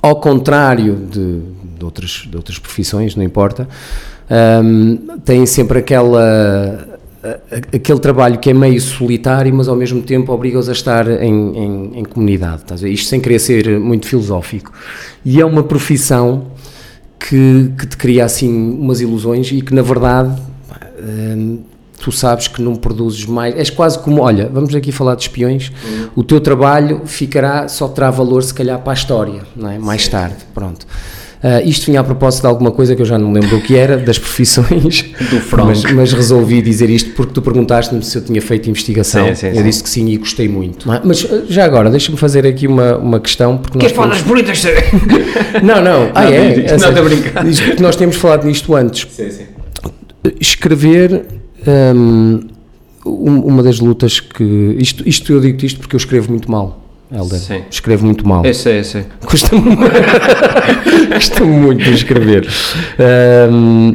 ao 0.00 0.20
contrário 0.20 0.94
de, 0.94 1.40
de, 1.78 1.84
outras, 1.84 2.26
de 2.28 2.36
outras 2.36 2.58
profissões, 2.58 3.16
não 3.16 3.24
importa, 3.24 3.68
hum, 4.62 4.98
têm 5.24 5.46
sempre 5.46 5.78
aquela 5.78 6.96
aquele 7.72 7.98
trabalho 7.98 8.38
que 8.38 8.50
é 8.50 8.54
meio 8.54 8.80
solitário, 8.80 9.52
mas 9.54 9.68
ao 9.68 9.76
mesmo 9.76 10.02
tempo 10.02 10.32
obriga-os 10.32 10.68
a 10.68 10.72
estar 10.72 11.08
em, 11.08 11.56
em, 11.56 11.98
em 11.98 12.04
comunidade. 12.04 12.62
Isto 12.92 13.08
sem 13.08 13.20
querer 13.20 13.38
ser 13.38 13.80
muito 13.80 14.06
filosófico. 14.06 14.72
E 15.24 15.40
é 15.40 15.44
uma 15.44 15.62
profissão 15.62 16.46
que, 17.28 17.72
que 17.78 17.86
te 17.86 17.96
cria 17.96 18.24
assim 18.24 18.48
umas 18.48 19.00
ilusões 19.00 19.50
e 19.50 19.60
que 19.60 19.74
na 19.74 19.82
verdade 19.82 20.40
hum, 21.00 21.60
tu 21.98 22.12
sabes 22.12 22.46
que 22.46 22.62
não 22.62 22.76
produzes 22.76 23.24
mais. 23.24 23.56
És 23.56 23.70
quase 23.70 23.98
como, 23.98 24.22
olha, 24.22 24.48
vamos 24.48 24.74
aqui 24.74 24.92
falar 24.92 25.14
de 25.16 25.22
espiões, 25.22 25.72
o 26.14 26.22
teu 26.22 26.40
trabalho 26.40 27.02
ficará, 27.04 27.68
só 27.68 27.88
terá 27.88 28.10
valor 28.10 28.42
se 28.42 28.54
calhar 28.54 28.78
para 28.80 28.92
a 28.92 28.94
história, 28.94 29.42
não 29.56 29.70
é? 29.70 29.78
mais 29.78 30.06
tarde, 30.06 30.36
pronto. 30.54 30.86
Ah, 31.42 31.60
isto 31.62 31.86
vinha 31.86 32.00
a 32.00 32.04
propósito 32.04 32.40
de 32.42 32.46
alguma 32.48 32.70
coisa 32.72 32.96
que 32.96 33.02
eu 33.02 33.06
já 33.06 33.18
não 33.18 33.30
me 33.30 33.40
lembro 33.40 33.58
o 33.58 33.60
que 33.62 33.76
era, 33.76 33.96
das 33.98 34.18
profissões, 34.18 35.02
Do 35.30 35.40
Franco. 35.40 35.68
mas, 35.68 35.82
mas 35.92 36.12
resolvi 36.12 36.62
dizer 36.62 36.88
isto 36.90 37.10
porque 37.10 37.32
tu 37.34 37.42
perguntaste-me 37.42 38.02
se 38.02 38.16
eu 38.16 38.22
tinha 38.24 38.40
feito 38.40 38.68
investigação. 38.70 39.26
Sim, 39.28 39.34
sim, 39.34 39.46
eu 39.48 39.54
sim. 39.56 39.62
disse 39.62 39.82
que 39.82 39.88
sim 39.90 40.08
e 40.08 40.16
gostei 40.16 40.48
muito. 40.48 40.88
Mas 41.04 41.26
ah, 41.30 41.42
já 41.48 41.64
agora, 41.64 41.90
deixa-me 41.90 42.16
fazer 42.16 42.46
aqui 42.46 42.66
uma, 42.66 42.96
uma 42.96 43.20
questão. 43.20 43.58
Porque 43.58 43.78
nós 43.78 43.92
temos- 43.92 44.22
bonitas? 44.22 44.62
Não, 45.62 45.82
não, 45.82 46.10
ah, 46.14 46.22
Não, 46.24 46.28
é? 46.32 46.52
É 46.60 46.76
Não, 46.76 46.88
estou 46.88 46.90
a 46.90 47.02
brincar. 47.02 47.46
Isto 47.46 47.82
nós 47.82 47.96
temos 47.96 48.16
falado 48.16 48.44
nisto 48.46 48.74
antes. 48.74 49.06
Sim, 49.10 49.30
sim. 49.30 49.44
Escrever. 50.40 51.24
hum, 51.94 52.40
um- 53.04 53.40
uma 53.46 53.62
das 53.62 53.78
lutas 53.78 54.18
que. 54.20 54.76
Isto, 54.78 55.08
isto 55.08 55.32
eu 55.32 55.40
digo 55.40 55.64
isto 55.64 55.78
porque 55.80 55.94
eu 55.94 55.98
escrevo 55.98 56.30
muito 56.30 56.50
mal, 56.50 56.85
Helder. 57.10 57.38
Sim. 57.38 57.62
Escrevo 57.70 58.04
muito 58.04 58.26
mal. 58.26 58.44
Eu 58.44 58.52
sei, 58.54 58.80
eu 58.80 58.84
sei. 58.84 59.04
Custa-me 59.24 59.62
custa 61.14 61.44
muito 61.44 61.84
de 61.84 61.92
escrever. 61.94 62.48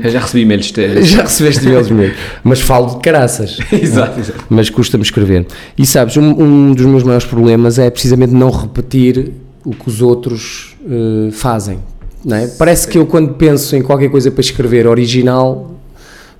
Eu 0.03 0.09
já 0.09 0.19
recebi 0.19 0.43
e-mails 0.43 0.71
teus. 0.71 1.07
já 1.07 1.23
recebeste 1.23 1.65
e-mails 1.65 1.89
meus, 1.89 2.13
mas 2.43 2.61
falo 2.61 2.95
de 2.95 2.99
caraças. 3.01 3.57
Exato, 3.71 4.19
exato. 4.19 4.45
Mas 4.49 4.69
custa-me 4.69 5.03
escrever. 5.03 5.45
E 5.77 5.85
sabes, 5.85 6.15
um, 6.17 6.29
um 6.41 6.73
dos 6.73 6.85
meus 6.85 7.03
maiores 7.03 7.25
problemas 7.27 7.77
é 7.77 7.89
precisamente 7.89 8.33
não 8.33 8.49
repetir 8.49 9.33
o 9.65 9.71
que 9.71 9.89
os 9.89 10.01
outros 10.01 10.75
eh, 10.89 11.31
fazem. 11.31 11.79
não 12.25 12.37
é? 12.37 12.47
Parece 12.47 12.87
que 12.87 12.97
eu, 12.97 13.05
quando 13.05 13.33
penso 13.33 13.75
em 13.75 13.81
qualquer 13.81 14.09
coisa 14.09 14.31
para 14.31 14.41
escrever 14.41 14.87
original, 14.87 15.75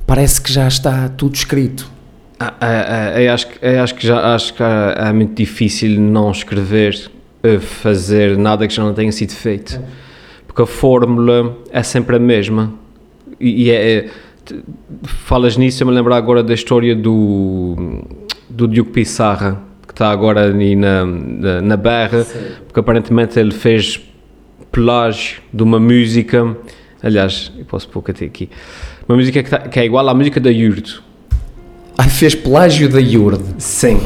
parece 0.07 0.39
que 0.41 0.51
já 0.51 0.67
está 0.67 1.09
tudo 1.09 1.35
escrito. 1.35 1.90
Ah, 2.43 2.53
ah, 2.60 3.12
ah, 3.15 3.21
eu 3.21 3.31
acho, 3.33 3.48
que- 3.48 3.60
eu 3.62 3.83
acho 3.83 3.93
que 3.93 4.07
já 4.07 4.33
acho 4.33 4.53
que 4.55 4.63
é, 4.63 4.95
é 5.10 5.13
muito 5.13 5.36
difícil 5.36 6.00
não 6.01 6.31
escrever, 6.31 7.00
eh, 7.43 7.60
fazer 7.60 8.36
nada 8.36 8.67
que 8.67 8.74
já 8.74 8.83
não 8.83 8.95
tenha 8.95 9.12
sido 9.12 9.31
feito. 9.33 9.79
Porque 10.48 10.60
a 10.63 10.65
fórmula 10.65 11.55
é 11.71 11.83
sempre 11.83 12.15
a 12.15 12.19
mesma. 12.19 12.74
E, 13.39 13.65
e 13.65 13.69
é, 13.71 13.91
é- 13.98 14.10
falas 15.05 15.55
nisso, 15.55 15.83
eu 15.83 15.88
me 15.88 15.93
lembro 15.93 16.15
agora 16.15 16.41
da 16.41 16.53
história 16.55 16.95
do, 16.95 18.01
do 18.50 18.67
Diogo 18.67 18.89
Pissarra, 18.89 19.62
que 19.88 19.93
está 19.93 20.10
agora 20.10 20.43
ali 20.45 20.75
na, 20.75 21.05
na, 21.05 21.62
na 21.62 21.77
berra, 21.77 22.25
porque 22.65 22.79
aparentemente 22.79 23.39
ele 23.39 23.51
fez 23.51 24.01
plágio 24.71 25.41
de 25.53 25.62
uma 25.62 25.79
música. 25.79 26.57
Aliás, 27.03 27.51
eu 27.55 27.65
posso 27.65 27.88
pôr 27.88 28.03
até 28.10 28.25
aqui. 28.25 28.50
Uma 29.07 29.15
música 29.17 29.43
que, 29.43 29.50
tá- 29.50 29.60
que 29.60 29.79
é 29.79 29.86
igual 29.86 30.10
à 30.10 30.13
música 30.15 30.39
da 30.39 30.50
Yurto. 30.50 31.03
Ai, 31.98 32.10
fez 32.10 32.33
plágio 32.36 32.89
da 32.89 33.00
Yurde. 33.00 33.43
Sim. 33.57 34.00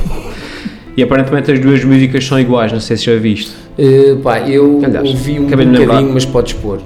E 0.97 1.03
aparentemente 1.03 1.51
as 1.51 1.59
duas 1.59 1.83
músicas 1.83 2.25
são 2.25 2.39
iguais, 2.39 2.71
não 2.71 2.79
sei 2.79 2.95
se 2.97 3.05
já 3.05 3.15
viste. 3.17 3.51
Eh, 3.77 4.15
pá, 4.23 4.39
eu 4.39 4.81
Aliás, 4.83 5.07
ouvi 5.09 5.39
um 5.39 5.47
lembrar. 5.47 5.85
bocadinho, 5.87 6.13
mas 6.13 6.25
podes 6.25 6.53
pôr. 6.53 6.79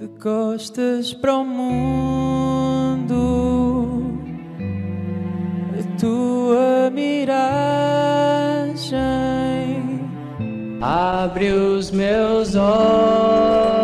De 0.00 0.08
costas 0.20 1.12
para 1.14 1.36
o 1.36 1.44
mundo, 1.44 3.14
a 5.78 5.82
tua 6.00 6.90
miragem 6.92 7.44
abre 10.80 11.50
os 11.52 11.90
meus 11.92 12.54
olhos. 12.56 13.83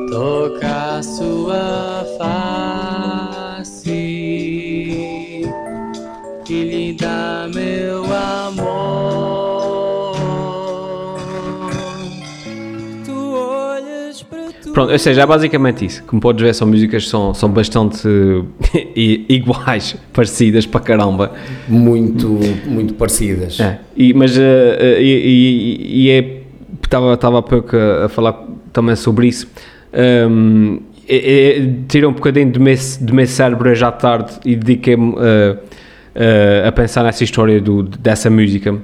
Toca 0.09 0.97
a 0.97 1.03
sua 1.03 2.05
face 2.17 3.02
Pronto, 14.73 14.91
ou 14.91 14.97
seja, 14.99 15.21
é 15.21 15.25
basicamente 15.25 15.85
isso. 15.85 16.03
Como 16.05 16.19
podes 16.19 16.41
ver, 16.43 16.53
são 16.55 16.67
músicas 16.67 17.03
que 17.03 17.09
são, 17.09 17.31
são 17.33 17.47
bastante 17.49 18.07
iguais, 19.29 19.95
parecidas 20.11 20.65
para 20.65 20.79
caramba. 20.81 21.31
Muito, 21.67 22.27
muito 22.65 22.95
parecidas. 22.95 23.59
É. 23.59 23.79
E, 23.95 24.13
mas, 24.13 24.35
eh, 24.37 24.97
e, 24.99 25.05
e- 25.05 26.05
e 26.05 26.09
é. 26.09 26.39
Estava, 26.83 27.13
estava 27.13 27.39
há 27.39 27.41
pouco 27.41 27.75
a, 27.77 28.05
a 28.05 28.09
falar 28.09 28.33
também 28.71 28.95
sobre 28.95 29.27
isso. 29.27 29.47
Um, 30.29 30.79
é- 31.07 31.57
é- 31.59 31.69
tira 31.87 32.07
um 32.09 32.13
bocadinho 32.13 32.51
do 32.51 32.59
meu, 32.59 32.75
do 33.01 33.13
meu 33.13 33.27
cérebro 33.27 33.71
à 33.85 33.91
tarde 33.91 34.33
e 34.45 34.55
dediquei-me 34.55 35.13
eh, 35.19 35.57
eh, 36.15 36.63
a 36.67 36.71
pensar 36.71 37.03
nessa 37.03 37.23
história 37.23 37.59
do, 37.61 37.83
dessa 37.83 38.29
música. 38.29 38.75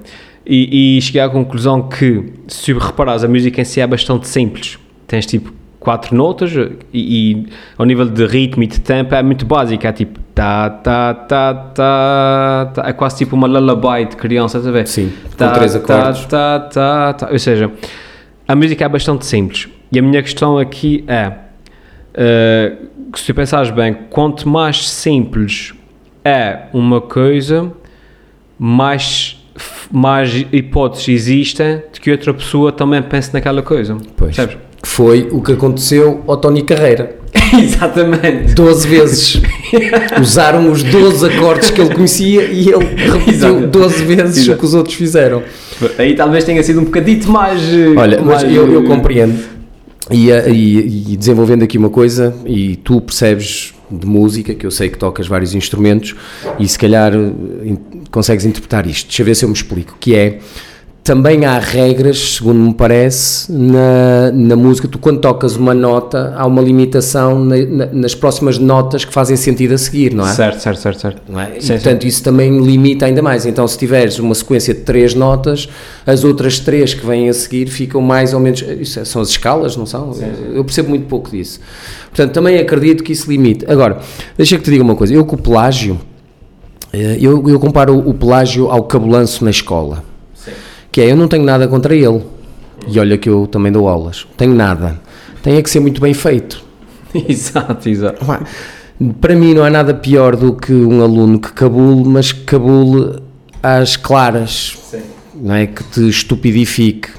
E, 0.46 0.98
e 0.98 1.02
cheguei 1.02 1.22
à 1.22 1.30
conclusão 1.30 1.88
que, 1.90 2.24
se 2.48 2.74
reparares, 2.74 3.24
a 3.24 3.28
música 3.28 3.62
em 3.62 3.66
si 3.66 3.80
é 3.82 3.86
bastante 3.88 4.28
simples. 4.28 4.78
Tens 5.08 5.26
tipo 5.26 5.52
quatro 5.80 6.16
notas 6.16 6.52
e, 6.54 6.70
e 6.94 7.48
ao 7.78 7.86
nível 7.86 8.06
de 8.06 8.26
ritmo 8.26 8.64
e 8.64 8.68
de 8.68 8.80
tempo 8.80 9.16
é 9.16 9.24
muito 9.24 9.46
básico. 9.46 9.86
É 9.88 9.92
tipo 9.92 10.20
tá, 10.36 10.70
tá, 10.70 11.14
tá, 11.14 11.54
tá, 11.54 12.72
tá. 12.74 12.88
É 12.88 12.94
quase 12.94 13.18
tipo 13.18 13.36
uma 13.36 13.48
lullaby 13.48 14.06
de 14.10 14.16
criança, 14.16 14.58
estás 14.58 14.68
a 14.68 14.72
ver? 14.78 14.88
Sim, 14.88 15.12
com 15.38 15.52
três 15.52 15.76
acordes. 15.76 16.26
Tá, 16.26 16.60
tá, 16.60 17.14
tá. 17.14 17.30
Ou 17.32 17.40
seja, 17.40 17.72
a 18.48 18.56
música 18.56 18.86
é 18.86 18.90
bastante 18.90 19.26
simples. 19.26 19.70
E 19.92 19.98
a 19.98 20.02
minha 20.02 20.22
questão 20.22 20.58
aqui 20.58 21.04
é: 21.08 21.32
eh, 22.14 22.74
que 23.12 23.20
se 23.20 23.28
tu 23.28 23.34
pensares 23.34 23.72
bem, 23.72 23.94
quanto 24.10 24.48
mais 24.48 24.90
simples 24.90 25.74
é 26.24 26.68
uma 26.74 27.02
coisa, 27.02 27.72
mais, 28.58 29.44
mais 29.92 30.46
hipóteses 30.52 31.08
existem 31.08 31.82
de 31.92 32.00
que 32.00 32.12
outra 32.12 32.34
pessoa 32.34 32.72
também 32.72 33.02
pense 33.02 33.34
naquela 33.34 33.62
coisa. 33.62 33.98
Pois. 34.16 34.36
Percebes? 34.36 34.69
Foi 35.00 35.30
o 35.32 35.42
que 35.42 35.54
aconteceu 35.54 36.22
ao 36.28 36.36
Tony 36.36 36.62
Carreira. 36.62 37.16
Exatamente. 37.58 38.54
12 38.54 38.86
vezes. 38.86 39.42
Usaram 40.22 40.70
os 40.70 40.84
12 40.84 41.26
acordes 41.26 41.70
que 41.72 41.80
ele 41.80 41.96
conhecia 41.96 42.44
e 42.44 42.68
ele 42.68 42.84
repetiu 42.84 43.34
Exato. 43.34 43.68
12 43.68 44.04
vezes 44.04 44.38
o 44.40 44.42
Exato. 44.42 44.60
que 44.60 44.66
os 44.66 44.74
outros 44.74 44.96
fizeram. 44.96 45.42
Aí 45.98 46.16
talvez 46.16 46.44
tenha 46.44 46.62
sido 46.62 46.82
um 46.82 46.84
bocadito 46.84 47.32
mais. 47.32 47.62
Olha, 47.96 48.20
mas 48.22 48.44
mais, 48.44 48.54
eu, 48.54 48.70
eu 48.74 48.84
eh, 48.84 48.88
compreendo. 48.88 49.40
E, 50.12 50.32
eh, 50.32 50.52
e- 50.52 51.14
e 51.14 51.16
desenvolvendo 51.16 51.64
aqui 51.64 51.78
uma 51.78 51.90
coisa, 51.90 52.36
e 52.46 52.76
tu 52.76 53.00
percebes 53.00 53.74
de 53.90 54.06
música, 54.06 54.54
que 54.54 54.66
eu 54.66 54.72
sei 54.72 54.90
que 54.90 54.98
tocas 54.98 55.28
vários 55.28 55.56
instrumentos, 55.56 56.14
e 56.60 56.68
se 56.68 56.78
calhar 56.78 57.14
eh, 57.14 57.68
in- 57.70 57.78
consegues 58.12 58.44
interpretar 58.44 58.86
isto. 58.86 59.08
Deixa 59.08 59.22
eu 59.22 59.26
ver 59.26 59.36
se 59.36 59.46
eu 59.46 59.50
me 59.50 59.56
explico. 59.56 59.96
Que 59.98 60.14
é, 60.14 60.40
também 61.04 61.44
há 61.46 61.58
regras, 61.58 62.36
segundo 62.36 62.60
me 62.60 62.74
parece, 62.74 63.52
na, 63.52 64.32
na 64.32 64.56
música. 64.56 64.88
Tu, 64.88 65.00
quando 65.00 65.20
tocas 65.20 65.56
uma 65.56 65.74
nota, 65.74 66.34
há 66.38 66.46
uma 66.46 66.62
limitação 66.62 67.44
na- 67.44 67.56
na- 67.66 67.86
nas 67.88 68.14
próximas 68.14 68.60
notas 68.60 69.06
que 69.06 69.12
fazem 69.14 69.36
sentido 69.36 69.74
a 69.74 69.78
seguir, 69.78 70.14
não 70.14 70.28
é? 70.28 70.34
Certo, 70.34 70.60
certo, 70.60 70.80
certo, 70.80 71.00
certo. 71.02 71.22
não 71.28 71.40
é? 71.40 71.58
E, 71.58 71.62
Sim, 71.64 71.74
portanto, 71.74 72.06
isso 72.06 72.22
também 72.22 72.60
limita 72.60 73.08
ainda 73.08 73.22
mais. 73.24 73.46
Então, 73.48 73.68
se 73.68 73.76
tiveres 73.78 74.20
uma 74.20 74.36
sequência 74.36 74.72
de 74.74 74.82
três 74.82 75.16
notas, 75.16 75.68
as 76.06 76.24
outras 76.24 76.60
três 76.60 76.94
que 76.94 77.04
vêm 77.06 77.28
a 77.28 77.34
seguir 77.34 77.68
ficam 77.70 78.02
mais 78.02 78.34
ou 78.34 78.40
menos. 78.40 78.62
Isso 78.62 79.00
é- 79.00 79.06
são 79.06 79.22
as 79.22 79.30
escalas, 79.30 79.76
não 79.76 79.88
são? 79.88 80.14
Eu 80.54 80.64
percebo 80.64 80.90
muito 80.90 81.08
pouco 81.08 81.32
disso. 81.32 81.60
Portanto, 82.10 82.34
também 82.34 82.60
acredito 82.60 83.04
que 83.04 83.14
isso 83.14 83.30
limite. 83.32 83.66
Agora, 83.68 83.98
deixa 84.38 84.58
que 84.58 84.64
te 84.64 84.70
diga 84.70 84.84
uma 84.84 84.96
coisa. 84.96 85.14
Eu 85.14 85.26
com 85.26 85.36
o 85.36 85.42
pelágio, 85.42 86.00
eh, 86.94 87.18
eu, 87.20 87.48
eu 87.50 87.60
comparo 87.60 87.98
o 87.98 88.14
pelágio 88.14 88.70
ao 88.70 88.84
cabulanço 88.84 89.44
na 89.44 89.50
escola. 89.50 90.04
Que 90.92 91.02
é, 91.02 91.12
eu 91.12 91.16
não 91.16 91.28
tenho 91.28 91.44
nada 91.44 91.68
contra 91.68 91.96
ele. 91.96 92.22
E 92.88 93.00
olha 93.00 93.18
que 93.18 93.30
eu 93.30 93.46
também 93.48 93.72
dou 93.72 93.88
aulas. 93.88 94.26
Tenho 94.38 94.54
nada. 94.54 95.00
Tem 95.44 95.56
é 95.56 95.62
que 95.62 95.70
ser 95.70 95.80
muito 95.80 96.02
bem 96.02 96.14
feito. 96.14 96.64
exato, 97.28 97.90
exato. 97.90 98.26
Para 99.22 99.36
mim 99.36 99.54
não 99.54 99.64
há 99.64 99.70
nada 99.70 99.94
pior 99.94 100.36
do 100.36 100.54
que 100.54 100.74
um 100.74 101.02
aluno 101.02 101.40
que 101.40 101.52
cabule, 101.54 102.04
mas 102.08 102.32
que 102.32 102.42
cabule 102.42 103.20
às 103.64 103.96
claras, 103.96 104.78
não 105.36 105.56
é? 105.56 105.68
Que 105.68 105.84
te 105.84 106.10
estupidifique. 106.10 107.10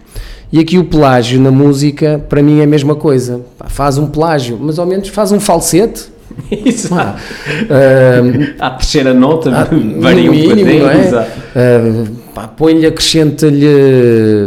E 0.53 0.59
aqui 0.59 0.79
o 0.79 0.85
pelágio 0.85 1.41
na 1.41 1.50
música, 1.50 2.25
para 2.29 2.43
mim 2.43 2.61
é 2.61 2.65
a 2.65 2.67
mesma 2.67 2.97
coisa. 2.97 3.41
Faz 3.69 3.99
um 3.99 4.07
pelágio, 4.07 4.59
mas 4.61 4.79
ao 4.79 4.87
menos 4.87 5.09
faz 5.09 5.33
um 5.33 5.39
falsete. 5.39 6.09
Exato. 6.50 7.21
Ah, 7.71 8.67
À 8.67 8.71
terceira 8.73 9.15
nota, 9.15 9.50
varia 9.99 10.25
no 10.25 10.31
um 10.31 10.35
mínimo, 10.35 10.57
bocadinho. 10.57 10.83
não 10.83 10.91
é? 10.91 11.07
exato. 11.07 11.31
Pá, 12.35 12.47
Põe-lhe, 12.47 12.87
acrescenta-lhe 12.87 13.67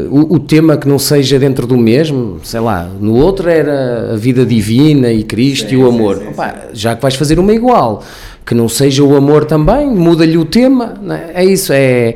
o, 0.10 0.36
o 0.36 0.40
tema 0.40 0.78
que 0.78 0.88
não 0.88 0.98
seja 0.98 1.38
dentro 1.38 1.68
do 1.68 1.78
mesmo, 1.78 2.40
sei 2.44 2.60
lá, 2.60 2.90
no 3.00 3.16
outro 3.16 3.50
era 3.50 4.14
a 4.14 4.16
vida 4.16 4.46
divina 4.46 5.12
e 5.12 5.24
Cristo 5.24 5.74
e 5.74 5.78
o 5.78 5.88
amor. 5.88 6.18
Pá, 6.36 6.68
já 6.74 6.96
que 6.96 7.02
vais 7.02 7.16
fazer 7.16 7.40
uma 7.40 7.54
igual, 7.54 8.02
que 8.46 8.56
não 8.56 8.70
seja 8.70 9.04
o 9.04 9.16
amor 9.16 9.46
também, 9.46 9.88
muda-lhe 9.90 10.38
o 10.38 10.46
tema, 10.46 10.94
é? 11.36 11.44
é 11.44 11.46
isso, 11.46 11.74
é, 11.74 12.16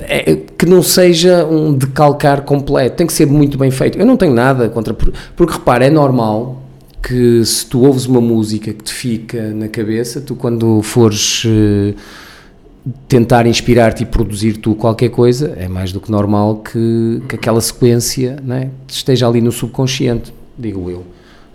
é 0.00 0.36
que 0.58 0.66
não 0.66 0.82
seja 0.82 1.46
um 1.46 1.72
decalcar 1.72 2.42
completo, 2.42 2.96
tem 2.96 3.06
que 3.06 3.12
ser 3.12 3.26
muito 3.26 3.56
bem 3.56 3.70
feito. 3.70 3.98
Eu 3.98 4.04
não 4.06 4.16
tenho 4.16 4.34
nada 4.34 4.68
contra, 4.68 4.92
por- 4.92 5.12
porque 5.34 5.54
repara, 5.54 5.86
é 5.86 5.90
normal 5.90 6.62
que 7.02 7.44
se 7.44 7.64
tu 7.64 7.84
ouves 7.86 8.06
uma 8.06 8.20
música 8.20 8.72
que 8.72 8.82
te 8.84 8.92
fica 8.92 9.40
na 9.54 9.68
cabeça, 9.68 10.20
tu 10.20 10.34
quando 10.34 10.82
fores 10.82 11.44
eh, 11.46 11.94
tentar 13.08 13.46
inspirar-te 13.46 14.02
e 14.02 14.06
produzir 14.06 14.54
tu 14.58 14.74
qualquer 14.74 15.10
coisa, 15.10 15.54
é 15.58 15.68
mais 15.68 15.92
do 15.92 16.00
que 16.00 16.10
normal 16.10 16.56
que, 16.56 17.22
que 17.28 17.34
aquela 17.36 17.60
sequência 17.60 18.36
né, 18.42 18.70
esteja 18.86 19.26
ali 19.28 19.40
no 19.40 19.52
subconsciente, 19.52 20.32
digo 20.58 20.90
eu. 20.90 21.04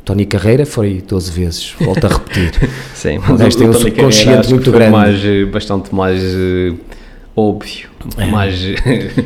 Tony 0.05 0.25
Carreira 0.25 0.65
foi 0.65 1.01
12 1.07 1.31
vezes, 1.31 1.75
volto 1.79 2.05
a 2.05 2.09
repetir. 2.09 2.51
Sim, 2.93 3.17
O 3.19 3.35
resto 3.35 3.59
tem 3.59 3.69
um 3.69 3.71
Tony 3.71 3.91
Carreira 3.91 4.13
subconsciente 4.13 4.47
que 4.47 4.53
muito 4.53 4.71
grande. 4.71 4.91
Mais, 4.91 5.49
bastante 5.49 5.95
mais 5.95 6.21
eh, 6.21 6.73
óbvio. 7.35 7.87
Mais, 8.29 8.61
eh, 8.65 9.23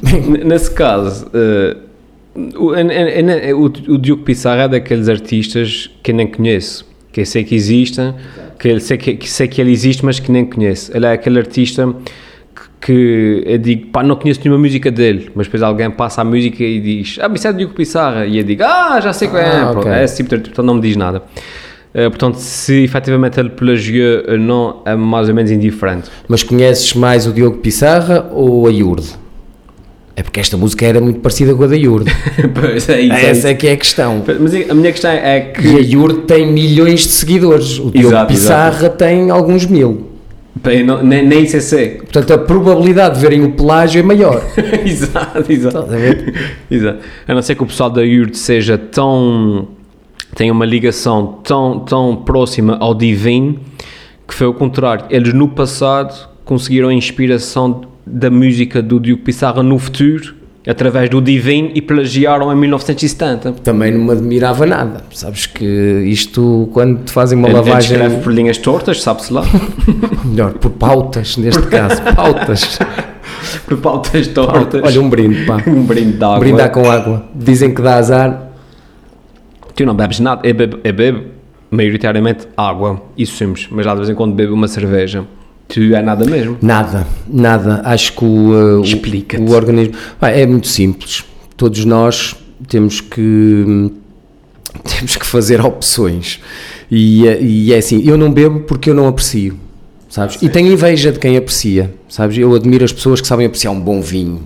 nesse 0.44 0.70
caso, 0.70 1.26
eh, 1.34 1.76
o, 2.56 2.74
en- 2.74 3.52
o, 3.52 3.64
o 3.66 3.98
Diogo 3.98 4.22
Pissarra 4.22 4.62
é 4.62 4.68
daqueles 4.68 5.10
artistas 5.10 5.90
que 6.02 6.10
eu 6.10 6.16
nem 6.16 6.26
conheço, 6.26 6.86
que 7.14 7.20
eu 7.20 7.26
sei 7.26 7.44
que 7.44 7.54
existem, 7.54 8.12
que 8.58 8.68
eu 8.68 8.80
sei 8.80 8.98
que, 8.98 9.14
que 9.14 9.30
sei 9.30 9.46
que 9.46 9.60
ele 9.60 9.70
existe, 9.70 10.04
mas 10.04 10.18
que 10.18 10.32
nem 10.32 10.44
conheço. 10.44 10.90
Ele 10.94 11.06
é 11.06 11.12
aquele 11.12 11.38
artista 11.38 11.94
que, 12.80 13.44
eu 13.46 13.56
digo, 13.56 13.86
pá, 13.86 14.02
não 14.02 14.16
conheço 14.16 14.40
nenhuma 14.42 14.58
música 14.58 14.90
dele, 14.90 15.30
mas 15.32 15.46
depois 15.46 15.62
alguém 15.62 15.92
passa 15.92 16.22
a 16.22 16.24
música 16.24 16.64
e 16.64 16.80
diz, 16.80 17.18
ah, 17.20 17.30
isso 17.32 17.46
é 17.46 17.52
do 17.52 17.58
Diogo 17.58 17.72
Pissarra, 17.72 18.26
e 18.26 18.36
eu 18.36 18.42
digo, 18.42 18.64
ah, 18.64 19.00
já 19.00 19.12
sei 19.12 19.28
qual 19.28 19.40
é, 19.40 19.46
Ah, 19.86 20.00
é 20.00 20.04
esse 20.04 20.16
tipo 20.16 20.30
de 20.30 20.34
atitude, 20.34 20.54
então 20.54 20.64
não 20.64 20.74
me 20.74 20.80
diz 20.80 20.96
nada. 20.96 21.22
Eh, 21.94 22.08
portanto, 22.08 22.34
se 22.34 22.82
efetivamente 22.82 23.38
ele 23.38 23.50
plagiou 23.50 24.24
ou 24.32 24.36
não, 24.36 24.82
é 24.84 24.96
mais 24.96 25.28
ou 25.28 25.34
menos 25.36 25.52
indiferente. 25.52 26.10
Mas 26.26 26.42
conheces 26.42 26.94
mais 26.94 27.28
o 27.28 27.32
Diogo 27.32 27.58
Pissarra 27.58 28.28
ou 28.32 28.66
a 28.66 28.72
Iurde? 28.72 29.23
É 30.16 30.22
porque 30.22 30.38
esta 30.38 30.56
música 30.56 30.86
era 30.86 31.00
muito 31.00 31.18
parecida 31.20 31.54
com 31.54 31.64
a 31.64 31.66
da 31.66 31.76
Iurde. 31.76 32.10
pois 32.54 32.88
é 32.88 33.00
isso. 33.00 33.12
é 33.12 33.30
Essa 33.30 33.48
é 33.48 33.54
que 33.54 33.66
é 33.66 33.72
a 33.72 33.76
questão. 33.76 34.22
Mas 34.40 34.54
a 34.70 34.74
minha 34.74 34.92
questão 34.92 35.10
é 35.10 35.40
que 35.40 35.66
E 35.66 35.76
a 35.76 35.80
Iurde 35.80 36.20
tem 36.20 36.46
milhões 36.50 37.00
de 37.00 37.08
seguidores. 37.08 37.78
O 37.80 37.90
Diogo 37.90 38.08
Exato, 38.08 38.26
Pissarra 38.32 38.88
tem 38.90 39.30
alguns 39.30 39.66
mil. 39.66 40.10
não- 40.86 41.02
nem, 41.02 41.26
nem 41.26 41.42
isso 41.42 41.56
eu 41.56 41.60
sei. 41.60 41.88
Portanto, 41.96 42.32
a 42.32 42.38
probabilidade 42.38 43.16
de 43.16 43.20
verem 43.22 43.42
o 43.44 43.52
pelágio 43.52 43.98
é 43.98 44.02
maior. 44.04 44.40
exato, 44.86 45.50
exato. 45.50 45.78
A? 45.78 46.72
Exato. 46.74 46.98
A 47.26 47.34
não 47.34 47.42
ser 47.42 47.56
que 47.56 47.62
o 47.64 47.66
pessoal 47.66 47.90
da 47.90 48.00
URD 48.02 48.36
seja 48.36 48.78
tão. 48.78 49.66
tenha 50.36 50.52
uma 50.52 50.64
ligação 50.64 51.40
tão, 51.42 51.80
tão 51.80 52.14
próxima 52.16 52.76
ao 52.78 52.94
divino 52.94 53.58
que 54.28 54.32
foi 54.34 54.46
o 54.46 54.54
contrário. 54.54 55.06
Eles 55.10 55.34
no 55.34 55.48
passado 55.48 56.28
conseguiram 56.44 56.88
a 56.88 56.94
inspiração 56.94 57.80
da 58.06 58.30
música 58.30 58.82
do 58.82 59.00
Diogo 59.00 59.22
Pissarra 59.22 59.62
no 59.62 59.78
futuro 59.78 60.34
através 60.66 61.10
do 61.10 61.20
divino 61.20 61.70
e 61.74 61.82
plagiaram 61.82 62.50
em 62.52 62.56
1970. 62.56 63.52
Também 63.62 63.92
não 63.92 64.04
me 64.06 64.12
admirava 64.12 64.64
nada. 64.64 65.04
Sabes 65.12 65.46
que 65.46 65.64
isto, 66.06 66.68
quando 66.72 67.04
te 67.04 67.12
fazem 67.12 67.38
uma 67.38 67.48
lavagem. 67.48 67.92
escreve 67.92 68.22
por 68.22 68.32
linhas 68.32 68.58
tortas, 68.58 69.02
sabe-se 69.02 69.32
lá. 69.32 69.44
Melhor, 70.24 70.54
por 70.54 70.70
pautas, 70.70 71.36
neste 71.36 71.62
caso. 71.66 72.02
Pautas. 72.16 72.78
por 73.66 73.76
pautas 73.78 74.26
tortas. 74.28 74.82
Olha, 74.82 75.00
um 75.00 75.08
brinde, 75.08 75.44
pá. 75.44 75.62
um 75.66 75.84
brinde 75.84 76.16
de 76.16 76.24
água. 76.24 76.38
Brindar 76.38 76.70
com 76.70 76.90
água. 76.90 77.24
Dizem 77.34 77.74
que 77.74 77.82
dá 77.82 77.96
azar. 77.96 78.48
Tu 79.74 79.84
não 79.84 79.94
bebes 79.94 80.20
nada. 80.20 80.40
Eu 80.46 80.54
bebo, 80.54 80.78
eu 80.82 80.92
bebo 80.92 81.24
maioritariamente 81.70 82.46
água 82.56 83.02
e 83.18 83.26
sumos, 83.26 83.68
mas 83.70 83.84
lá 83.84 83.92
de 83.92 83.98
vez 83.98 84.10
em 84.10 84.14
quando 84.14 84.34
bebo 84.34 84.54
uma 84.54 84.68
cerveja. 84.68 85.24
Tu 85.68 85.94
é 85.94 86.02
nada 86.02 86.24
mesmo. 86.24 86.58
Nada, 86.62 87.06
nada. 87.26 87.80
Acho 87.84 88.12
que 88.12 88.24
o, 88.24 88.28
uh, 88.52 88.80
o- 88.80 88.84
Explica-te. 88.84 89.42
o 89.42 89.50
organismo. 89.52 89.94
Pá, 90.20 90.28
é 90.30 90.46
muito 90.46 90.68
simples. 90.68 91.24
Todos 91.56 91.84
nós 91.84 92.36
temos 92.68 93.00
que. 93.00 93.90
Temos 94.98 95.16
que 95.16 95.24
fazer 95.24 95.64
opções. 95.64 96.40
E, 96.90 97.26
é- 97.26 97.40
e 97.40 97.72
é 97.72 97.78
assim, 97.78 98.02
eu 98.04 98.18
não 98.18 98.30
bebo 98.32 98.60
porque 98.60 98.90
eu 98.90 98.94
não 98.94 99.06
aprecio, 99.08 99.56
sabes? 100.08 100.36
E 100.42 100.48
tenho 100.48 100.70
inveja 100.72 101.10
de 101.12 101.18
quem 101.18 101.36
aprecia, 101.36 101.94
sabes? 102.08 102.36
Eu 102.36 102.52
admiro 102.54 102.84
as 102.84 102.92
pessoas 102.92 103.20
que 103.20 103.26
sabem 103.26 103.46
apreciar 103.46 103.70
um 103.70 103.80
bom 103.80 104.00
vinho 104.02 104.42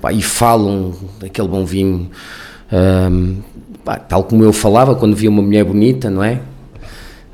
pá, 0.00 0.12
e 0.12 0.20
falam 0.22 0.94
daquele 1.18 1.48
bom 1.48 1.64
vinho, 1.64 2.10
ahm, 2.70 3.36
pá, 3.84 3.96
tal 3.98 4.24
como 4.24 4.44
eu 4.44 4.52
falava 4.52 4.94
quando 4.94 5.16
via 5.16 5.30
uma 5.30 5.42
mulher 5.42 5.64
bonita, 5.64 6.10
não 6.10 6.22
é? 6.22 6.40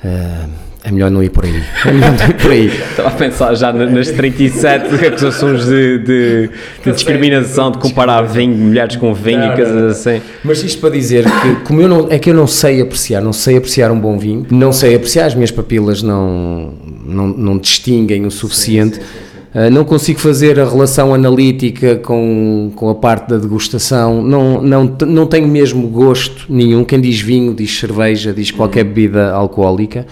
Ah, 0.04 0.46
é 0.84 0.90
melhor 0.90 1.10
não 1.12 1.22
ir 1.22 1.30
por 1.30 1.44
aí. 1.44 1.62
É 1.86 1.92
melhor 1.92 2.12
não 2.18 2.26
ir 2.28 2.34
por 2.34 2.50
aí. 2.50 2.66
Estava 2.90 3.08
a 3.08 3.12
pensar 3.12 3.54
já 3.54 3.72
na- 3.72 3.86
nas 3.86 4.10
37 4.10 5.06
acusações 5.06 5.64
de, 5.64 5.98
de- 5.98 6.50
de 6.84 6.92
discriminação, 6.92 7.70
de 7.70 7.78
comparar 7.78 8.22
vinho, 8.22 8.56
mulheres 8.56 8.96
com 8.96 9.14
vinho 9.14 9.44
e 9.52 9.54
coisas 9.54 9.96
assim. 10.06 10.20
Mas 10.42 10.62
isto 10.62 10.80
para 10.80 10.90
dizer 10.90 11.24
que, 11.24 11.54
como 11.64 11.80
eu 11.80 11.88
não, 11.88 12.06
é 12.10 12.18
que 12.18 12.30
eu 12.30 12.34
não 12.34 12.48
sei 12.48 12.80
apreciar, 12.80 13.20
não 13.20 13.32
sei 13.32 13.56
apreciar 13.58 13.92
um 13.92 14.00
bom 14.00 14.18
vinho, 14.18 14.44
não 14.50 14.72
sei 14.72 14.96
apreciar, 14.96 15.26
as 15.26 15.34
minhas 15.36 15.52
papilas 15.52 16.02
não, 16.02 16.72
não, 17.04 17.28
não 17.28 17.58
distinguem 17.58 18.26
o 18.26 18.30
suficiente, 18.30 18.98
Ah, 19.54 19.68
não 19.68 19.84
consigo 19.84 20.18
fazer 20.18 20.58
a 20.58 20.64
relação 20.64 21.12
analítica 21.14 21.96
com, 21.96 22.72
com 22.74 22.88
a 22.88 22.94
parte 22.94 23.28
da 23.28 23.36
degustação, 23.36 24.22
não, 24.22 24.62
não, 24.62 24.96
não 25.06 25.26
tenho 25.26 25.46
mesmo 25.46 25.86
gosto 25.88 26.46
nenhum. 26.48 26.82
Quem 26.84 26.98
diz 27.00 27.20
vinho, 27.20 27.52
diz 27.54 27.78
cerveja, 27.78 28.32
diz 28.32 28.50
qualquer 28.50 28.82
bebida 28.84 29.30
alcoólica, 29.30 30.06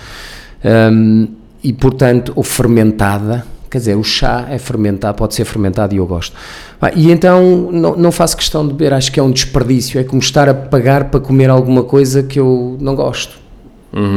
Ahm, 0.64 1.26
e 1.62 1.72
portanto, 1.72 2.32
ou 2.34 2.42
fermentada. 2.42 3.44
Quer 3.70 3.78
dizer, 3.78 3.94
o 3.94 4.02
chá 4.02 4.46
é 4.50 4.58
fermentado, 4.58 5.16
pode 5.16 5.34
ser 5.34 5.44
fermentado 5.44 5.94
e 5.94 5.98
eu 5.98 6.06
gosto. 6.06 6.34
Ah, 6.80 6.90
E 6.94 7.10
então 7.12 7.70
não, 7.70 7.96
não 7.96 8.10
faço 8.10 8.36
questão 8.36 8.66
de 8.66 8.72
beber, 8.72 8.92
acho 8.92 9.12
que 9.12 9.20
é 9.20 9.22
um 9.22 9.30
desperdício, 9.30 10.00
é 10.00 10.02
como 10.02 10.20
estar 10.20 10.48
a 10.48 10.54
pagar 10.54 11.04
para 11.04 11.20
comer 11.20 11.50
alguma 11.50 11.84
coisa 11.84 12.22
que 12.22 12.40
eu 12.40 12.76
não 12.80 12.96
gosto. 12.96 13.38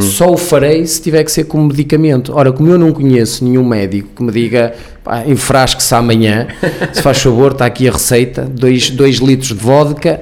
Só 0.01 0.31
o 0.31 0.37
farei 0.37 0.85
se 0.85 1.01
tiver 1.01 1.23
que 1.23 1.31
ser 1.31 1.45
como 1.45 1.65
medicamento. 1.67 2.31
Ora, 2.35 2.51
como 2.51 2.69
eu 2.69 2.77
não 2.77 2.91
conheço 2.91 3.43
nenhum 3.43 3.63
médico 3.67 4.09
que 4.15 4.23
me 4.23 4.31
diga 4.31 4.73
pá, 5.03 5.23
enfrasque-se 5.25 5.93
amanhã, 5.95 6.47
se 6.93 7.01
faz 7.01 7.19
favor, 7.21 7.53
está 7.53 7.65
aqui 7.65 7.87
a 7.87 7.91
receita: 7.91 8.43
2 8.43 8.89
litros 9.17 9.47
de 9.47 9.55
vodka, 9.55 10.21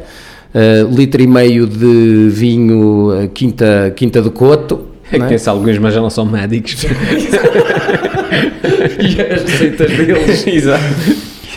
eh, 0.53 0.85
litro 0.89 1.21
e 1.21 1.27
meio 1.27 1.67
de 1.67 2.29
vinho 2.29 3.13
eh, 3.13 3.27
Quinta, 3.33 3.93
quinta 3.95 4.21
do 4.21 4.31
Coto. 4.31 4.90
É 5.11 5.15
que 5.15 5.17
não 5.19 5.25
é? 5.25 5.27
conheço 5.29 5.49
alguns, 5.49 5.77
mas 5.77 5.93
já 5.93 6.01
não 6.01 6.09
são 6.09 6.25
médicos. 6.25 6.77
E 8.99 9.21
as 9.21 9.43
receitas 9.43 9.91
deles. 9.91 10.47
Exato. 10.47 10.83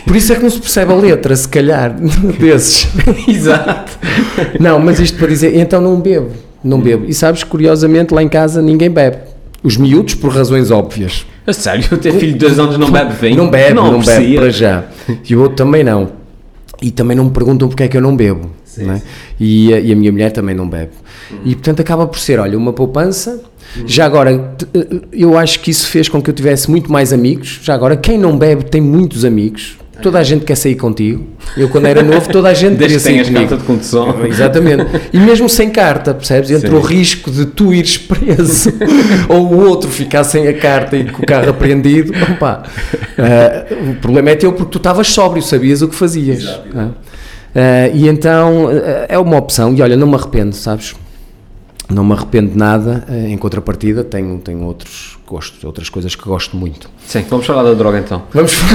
Por 0.05 0.15
isso 0.15 0.33
é 0.33 0.35
que 0.35 0.43
não 0.43 0.49
se 0.49 0.59
percebe 0.59 0.91
a 0.91 0.95
letra, 0.95 1.35
se 1.35 1.47
calhar, 1.47 1.95
desses. 2.39 2.87
Exato. 3.27 3.97
Não, 4.59 4.79
mas 4.79 4.99
isto 4.99 5.17
para 5.17 5.27
dizer, 5.27 5.55
então 5.55 5.81
não 5.81 5.99
bebo, 5.99 6.29
não 6.63 6.79
bebo. 6.79 7.05
E 7.07 7.13
sabes, 7.13 7.43
curiosamente, 7.43 8.13
lá 8.13 8.21
em 8.21 8.29
casa 8.29 8.61
ninguém 8.61 8.89
bebe. 8.89 9.17
Os 9.63 9.77
miúdos, 9.77 10.13
por 10.13 10.31
razões 10.31 10.69
óbvias. 10.69 11.25
A 11.47 11.53
sério, 11.53 11.85
o 11.91 11.97
teu 11.97 12.13
filho 12.13 12.33
de 12.33 12.39
2 12.39 12.59
anos 12.59 12.77
não 12.77 12.91
bebe 12.91 13.13
vinho? 13.19 13.37
Não 13.37 13.49
bebe, 13.49 13.73
não, 13.73 13.99
bebe 13.99 14.11
aprecia? 14.11 14.39
para 14.39 14.49
já. 14.51 14.83
E 15.27 15.35
o 15.35 15.41
outro 15.41 15.55
também 15.55 15.83
não. 15.83 16.11
E 16.81 16.91
também 16.91 17.17
não 17.17 17.25
me 17.25 17.31
perguntam 17.31 17.67
porque 17.67 17.83
é 17.83 17.87
que 17.87 17.97
eu 17.97 18.01
não 18.01 18.15
bebo. 18.15 18.51
Não 18.83 18.93
é? 18.95 19.01
E, 19.39 19.73
a, 19.73 19.79
e 19.79 19.91
a 19.91 19.95
minha 19.95 20.11
mulher 20.11 20.31
também 20.31 20.55
não 20.55 20.67
bebe. 20.67 20.91
E 21.43 21.55
portanto 21.55 21.79
acaba 21.81 22.05
por 22.07 22.19
ser, 22.19 22.39
olha, 22.39 22.57
uma 22.57 22.73
poupança. 22.73 23.41
Já 23.85 24.05
agora, 24.05 24.37
t- 24.57 24.67
eu 25.11 25.37
acho 25.37 25.59
que 25.59 25.71
isso 25.71 25.87
fez 25.87 26.07
com 26.07 26.21
que 26.21 26.29
eu 26.29 26.33
tivesse 26.33 26.69
muito 26.69 26.91
mais 26.91 27.11
amigos. 27.11 27.59
Já 27.63 27.73
agora, 27.73 27.97
quem 27.97 28.17
não 28.17 28.37
bebe 28.37 28.65
tem 28.65 28.79
muitos 28.81 29.25
amigos. 29.25 29.77
Toda 30.01 30.19
a 30.19 30.23
gente 30.23 30.43
quer 30.43 30.55
sair 30.55 30.75
contigo. 30.75 31.25
Eu, 31.55 31.69
quando 31.69 31.85
era 31.85 32.03
novo, 32.03 32.29
toda 32.29 32.49
a 32.49 32.53
gente 32.53 32.77
queria 32.77 32.97
que 32.97 32.99
sair 33.01 33.23
comigo. 33.23 33.39
carta 33.47 33.57
de 33.57 33.63
condução. 33.63 34.13
Exatamente. 34.27 34.85
E 35.13 35.17
mesmo 35.17 35.47
sem 35.47 35.69
carta, 35.69 36.13
percebes? 36.13 36.51
Entre 36.51 36.67
Sim. 36.69 36.75
o 36.75 36.81
risco 36.81 37.31
de 37.31 37.45
tu 37.45 37.73
ires 37.73 37.97
preso 37.97 38.73
ou 39.29 39.53
o 39.53 39.65
outro 39.65 39.89
ficar 39.89 40.25
sem 40.25 40.49
a 40.49 40.53
carta 40.53 40.97
e 40.97 41.09
com 41.09 41.23
o 41.23 41.25
carro 41.25 41.49
apreendido, 41.49 42.11
opá, 42.33 42.63
eh, 43.17 43.65
o 43.91 43.95
problema 43.95 44.31
é 44.31 44.35
teu 44.35 44.51
porque 44.51 44.71
tu 44.71 44.77
estavas 44.79 45.07
sóbrio, 45.07 45.41
sabias 45.41 45.81
o 45.81 45.87
que 45.87 45.95
fazias. 45.95 46.43
não 46.73 46.81
é? 46.81 46.87
Eh, 47.55 47.91
e 47.93 48.07
então 48.09 48.69
eh, 48.69 49.05
é 49.07 49.17
uma 49.17 49.37
opção, 49.37 49.73
e 49.73 49.81
olha, 49.81 49.95
não 49.95 50.07
me 50.07 50.15
arrependo, 50.15 50.53
sabes? 50.53 50.93
Não 51.89 52.03
me 52.03 52.11
arrependo 52.11 52.51
de 52.51 52.57
nada, 52.57 53.05
eh, 53.09 53.29
em 53.29 53.37
contrapartida 53.37 54.03
tenho, 54.03 54.37
tenho 54.39 54.63
outros 54.63 55.17
gostos, 55.25 55.63
outras 55.63 55.87
coisas 55.87 56.13
que 56.15 56.25
gosto 56.25 56.57
muito. 56.57 56.89
Sim, 57.05 57.23
vamos 57.29 57.45
falar 57.45 57.63
da 57.63 57.73
droga 57.73 57.97
então. 57.99 58.23
Vamos. 58.33 58.53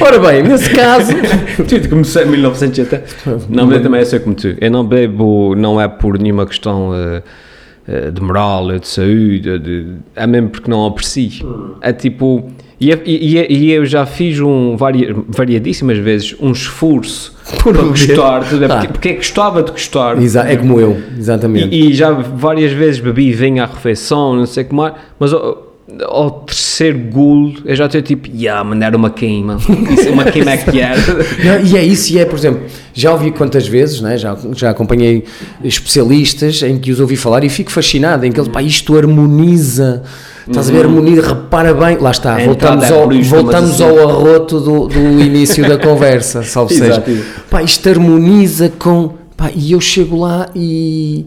Ora 0.00 0.18
bem, 0.18 0.42
nesse 0.42 0.70
caso. 0.70 1.12
Tu 1.68 1.88
comecei 1.88 2.24
em 2.24 2.30
1980. 2.30 3.04
Não, 3.48 3.66
mas 3.66 3.76
eu 3.76 3.82
também 3.82 4.04
sou 4.04 4.20
como 4.20 4.34
tu. 4.34 4.56
Eu 4.60 4.70
não 4.70 4.84
bebo, 4.84 5.54
não 5.56 5.80
é 5.80 5.88
por 5.88 6.18
nenhuma 6.18 6.46
questão 6.46 6.92
eh, 6.94 8.10
de 8.10 8.20
moral, 8.20 8.78
de 8.78 8.86
saúde, 8.86 9.58
de, 9.58 9.96
é 10.14 10.26
mesmo 10.26 10.50
porque 10.50 10.70
não 10.70 10.86
aprecio. 10.86 11.76
É 11.80 11.92
tipo. 11.92 12.50
E, 12.80 12.92
é- 12.92 13.02
e, 13.04 13.36
e- 13.38 13.46
e 13.52 13.70
eu 13.72 13.84
já 13.84 14.06
fiz 14.06 14.38
um, 14.40 14.76
varia, 14.76 15.14
variadíssimas 15.26 15.98
vezes 15.98 16.34
um 16.40 16.52
esforço 16.52 17.34
Por 17.62 17.74
para 17.74 17.82
gostar? 17.84 18.42
Ah. 18.70 18.86
porque, 18.86 19.08
é 19.08 19.12
gostava 19.14 19.62
de 19.62 19.72
gostar. 19.72 20.16
É 20.46 20.56
como 20.56 20.78
eu, 20.78 20.96
exatamente. 21.18 21.74
E, 21.74 21.90
e 21.90 21.94
já 21.94 22.10
várias 22.12 22.70
vezes 22.72 23.00
bebi 23.00 23.32
vinho 23.32 23.62
à 23.62 23.66
refeição, 23.66 24.36
não 24.36 24.46
sei 24.46 24.62
o 24.62 24.66
que 24.66 24.74
mais, 24.74 24.94
mas 25.18 25.32
ao, 25.32 25.66
ao 26.04 26.30
terceiro 26.42 26.98
golo 27.10 27.54
eu 27.64 27.74
já 27.74 27.86
estou 27.86 28.00
tipo, 28.02 28.28
yeah, 28.28 28.62
mano, 28.62 28.84
era 28.84 28.96
uma 28.96 29.10
queima. 29.10 29.56
Isso, 29.90 30.10
uma 30.10 30.24
queima 30.26 30.52
é 30.52 30.56
que 30.58 30.78
era. 30.80 31.00
Não, 31.44 31.66
e 31.66 31.76
é 31.76 31.82
isso, 31.82 32.12
e 32.12 32.18
é, 32.20 32.24
por 32.26 32.38
exemplo, 32.38 32.60
já 32.94 33.10
ouvi 33.12 33.32
quantas 33.32 33.66
vezes, 33.66 34.00
né, 34.00 34.16
já, 34.18 34.36
já 34.54 34.70
acompanhei 34.70 35.24
especialistas 35.64 36.62
em 36.62 36.78
que 36.78 36.92
os 36.92 37.00
ouvi 37.00 37.16
falar 37.16 37.42
e 37.42 37.48
fico 37.48 37.72
fascinado, 37.72 38.24
em 38.26 38.30
que 38.30 38.38
eles, 38.38 38.48
pá, 38.48 38.62
isto 38.62 38.96
harmoniza, 38.96 40.02
estás 40.48 40.68
a 40.68 40.72
ver, 40.72 40.84
harmoniza, 40.84 41.22
repara 41.28 41.72
bem, 41.74 41.96
lá 41.98 42.10
está, 42.10 42.36
A 42.36 42.44
voltamos, 42.44 42.84
é 42.84 42.92
ao, 42.92 43.08
voltamos 43.08 43.72
assim- 43.80 43.82
ao 43.82 44.08
arroto 44.08 44.60
do, 44.60 44.88
do 44.88 45.20
início 45.20 45.66
da 45.68 45.76
conversa, 45.78 46.42
salvo 46.42 46.72
seja. 46.72 47.02
Pá, 47.50 47.62
isto 47.62 47.88
harmoniza 47.88 48.72
com, 48.78 49.14
pá, 49.36 49.50
e 49.54 49.72
eu 49.72 49.80
chego 49.80 50.20
lá 50.20 50.48
e... 50.54 51.26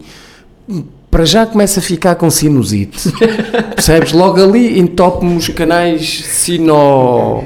Para 1.10 1.26
já 1.26 1.44
começa 1.44 1.80
a 1.80 1.82
ficar 1.82 2.14
com 2.14 2.30
sinusite, 2.30 3.12
percebes? 3.74 4.12
Logo 4.12 4.42
ali 4.42 4.78
entope-me 4.78 5.36
os 5.36 5.48
canais 5.48 6.24
sino... 6.24 7.44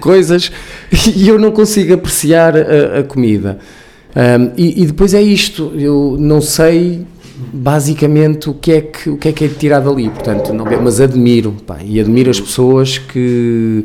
coisas 0.00 0.52
e 1.16 1.26
eu 1.26 1.38
não 1.38 1.50
consigo 1.50 1.94
apreciar 1.94 2.54
a, 2.56 2.98
a 3.00 3.02
comida. 3.02 3.58
Um, 4.14 4.50
e, 4.56 4.82
e 4.82 4.86
depois 4.86 5.12
é 5.14 5.20
isto, 5.22 5.72
eu 5.76 6.16
não 6.18 6.40
sei 6.40 7.06
basicamente 7.52 8.48
o 8.48 8.54
que 8.54 8.72
é 8.72 8.80
que, 8.80 9.10
o 9.10 9.16
que, 9.16 9.28
é, 9.28 9.32
que 9.32 9.44
é 9.44 9.48
tirado 9.48 9.90
dali. 9.90 10.08
Portanto, 10.08 10.52
não, 10.52 10.64
mas 10.82 11.00
admiro, 11.00 11.52
pá, 11.66 11.78
e 11.82 12.00
admiro 12.00 12.30
as 12.30 12.40
pessoas 12.40 12.98
que, 12.98 13.84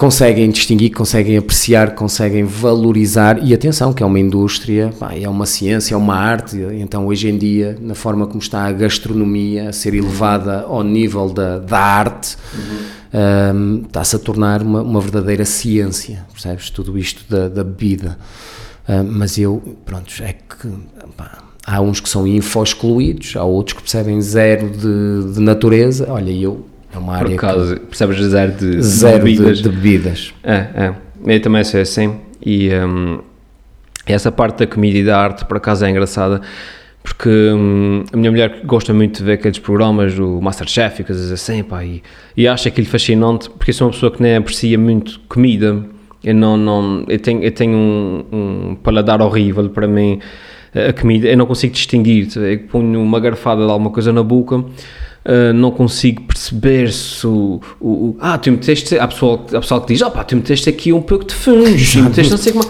conseguem 0.00 0.48
distinguir, 0.50 0.88
que 0.88 0.96
conseguem 0.96 1.36
apreciar, 1.36 1.90
que 1.90 1.96
conseguem 1.96 2.42
valorizar. 2.42 3.38
E 3.44 3.52
atenção, 3.52 3.92
que 3.92 4.02
é 4.02 4.06
uma 4.06 4.18
indústria, 4.18 4.90
é 5.22 5.28
uma 5.28 5.44
ciência, 5.44 5.92
é 5.94 5.96
uma 5.96 6.16
arte. 6.16 6.56
Então, 6.72 7.06
hoje 7.06 7.28
em 7.28 7.36
dia, 7.36 7.76
na 7.78 7.94
forma 7.94 8.26
como 8.26 8.40
está 8.40 8.64
a 8.64 8.72
gastronomia 8.72 9.68
a 9.68 9.72
ser 9.74 9.92
elevada 9.92 10.62
ao 10.62 10.82
nível 10.82 11.28
da, 11.28 11.58
da 11.58 11.78
arte. 11.78 12.38
Um, 13.12 13.82
está-se 13.84 14.16
a 14.16 14.18
tornar 14.18 14.62
uma, 14.62 14.80
uma 14.80 15.00
verdadeira 15.02 15.44
ciência, 15.44 16.24
percebes? 16.32 16.70
Tudo 16.70 16.96
isto 16.96 17.22
da, 17.28 17.50
da 17.50 17.62
bebida. 17.62 18.16
Um, 18.88 19.04
mas 19.04 19.36
eu, 19.36 19.60
pronto, 19.84 20.10
é 20.22 20.32
que 20.32 20.66
pá, 21.14 21.49
há 21.66 21.80
uns 21.80 22.00
que 22.00 22.08
são 22.08 22.26
info-excluídos, 22.26 23.36
há 23.36 23.44
outros 23.44 23.76
que 23.76 23.82
percebem 23.82 24.20
zero 24.20 24.70
de, 24.70 25.34
de 25.34 25.40
natureza. 25.40 26.06
Olha, 26.10 26.30
eu, 26.30 26.66
é 26.92 26.98
uma 26.98 27.18
Por 27.18 27.26
área 27.26 27.36
acaso, 27.36 27.80
percebes 27.80 28.16
zero 28.18 28.52
de, 28.52 28.76
que, 28.76 28.82
zero 28.82 29.18
de 29.18 29.24
bebidas. 29.24 29.58
de 29.58 29.68
bebidas. 29.68 30.34
É, 30.42 30.54
é. 30.54 30.94
Eu 31.26 31.40
também 31.42 31.62
sou 31.64 31.80
assim. 31.80 32.16
E 32.44 32.70
hum, 32.74 33.20
essa 34.06 34.32
parte 34.32 34.58
da 34.58 34.66
comida 34.66 34.98
e 34.98 35.04
da 35.04 35.18
arte, 35.18 35.44
por 35.44 35.56
acaso, 35.56 35.84
é 35.84 35.90
engraçada. 35.90 36.40
Porque 37.02 37.28
hum, 37.28 38.04
a 38.12 38.16
minha 38.16 38.30
mulher 38.30 38.60
gosta 38.64 38.92
muito 38.92 39.18
de 39.18 39.24
ver 39.24 39.32
aqueles 39.32 39.58
programas 39.58 40.14
do 40.14 40.40
Masterchef 40.40 41.00
e 41.00 41.04
coisas 41.04 41.30
assim, 41.32 41.62
pá, 41.62 41.84
e, 41.84 42.02
e 42.36 42.46
acha 42.46 42.68
aquilo 42.68 42.86
fascinante, 42.86 43.48
porque 43.50 43.72
sou 43.72 43.86
uma 43.86 43.92
pessoa 43.92 44.12
que 44.12 44.22
nem 44.22 44.36
aprecia 44.36 44.78
muito 44.78 45.20
comida. 45.28 45.82
Eu, 46.22 46.34
não, 46.34 46.56
não, 46.56 47.04
eu 47.08 47.18
tenho, 47.18 47.42
eu 47.42 47.50
tenho 47.50 47.74
um, 47.74 48.24
um 48.32 48.74
paladar 48.74 49.22
horrível 49.22 49.70
para 49.70 49.88
mim, 49.88 50.20
a 50.74 50.92
comida, 50.92 51.28
eu 51.28 51.36
não 51.36 51.46
consigo 51.46 51.72
distinguir. 51.72 52.28
Eu 52.36 52.58
ponho 52.60 53.00
uma 53.00 53.18
garfada 53.20 53.64
de 53.64 53.70
alguma 53.70 53.90
coisa 53.90 54.12
na 54.12 54.22
boca, 54.22 54.64
Uh, 55.22 55.52
não 55.52 55.70
consigo 55.70 56.22
perceber 56.22 56.90
se 56.90 57.26
o, 57.26 57.60
o, 57.78 57.88
o, 57.88 58.16
ah, 58.20 58.38
tu 58.38 58.50
meteste, 58.50 58.98
há 58.98 59.06
pessoal, 59.06 59.44
há 59.52 59.60
pessoal 59.60 59.82
que 59.82 59.92
diz, 59.92 60.00
ah 60.00 60.08
pá, 60.08 60.24
tu 60.24 60.34
meteste 60.34 60.70
aqui 60.70 60.94
um 60.94 61.02
pouco 61.02 61.26
de 61.26 61.34
fungos, 61.34 61.92
e 61.94 62.00
meteste 62.00 62.30
não 62.30 62.38
sei 62.38 62.54
como, 62.54 62.64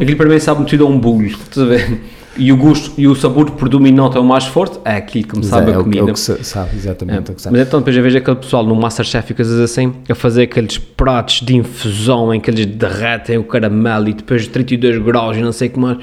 aquilo 0.00 0.16
para 0.16 0.28
mim 0.28 0.38
sabe 0.38 0.60
metido 0.60 0.86
a 0.86 0.88
um 0.88 1.00
bolo, 1.00 1.24
estás 1.24 1.58
a 1.58 1.64
ver? 1.64 2.00
E 2.38 2.52
o 2.52 2.56
gosto 2.56 2.92
e 2.98 3.06
o 3.08 3.14
sabor 3.14 3.50
predominante 3.52 4.16
é 4.16 4.20
o 4.20 4.24
mais 4.24 4.44
forte, 4.44 4.78
é 4.84 4.96
aquilo 4.96 5.26
que 5.28 5.38
me 5.38 5.44
sabe 5.44 5.70
é, 5.70 5.74
a 5.74 5.76
que- 5.78 5.82
comida. 5.84 6.00
é 6.00 6.04
o 6.04 6.12
que 6.12 6.20
se- 6.20 6.44
sabe, 6.44 6.70
exatamente. 6.76 7.30
É, 7.30 7.32
o 7.32 7.34
que 7.36 7.42
sabe. 7.42 7.56
Mas 7.58 7.66
então 7.66 7.80
depois 7.80 7.96
eu 7.96 8.02
vejo 8.02 8.18
aquele 8.18 8.36
pessoal 8.36 8.64
no 8.64 8.74
Masterchef 8.74 9.32
e 9.32 9.34
coisas 9.34 9.58
assim 9.60 9.92
a 10.08 10.14
fazer 10.14 10.42
aqueles 10.42 10.78
pratos 10.78 11.40
de 11.40 11.56
infusão 11.56 12.32
em 12.34 12.40
que 12.40 12.50
eles 12.50 12.66
derretem 12.66 13.38
o 13.38 13.44
caramelo 13.44 14.08
e 14.08 14.14
depois 14.14 14.46
32 14.46 14.98
graus 15.02 15.36
e 15.36 15.40
não 15.40 15.52
sei 15.52 15.68
o 15.68 15.70
que 15.72 15.78
mais 15.78 15.98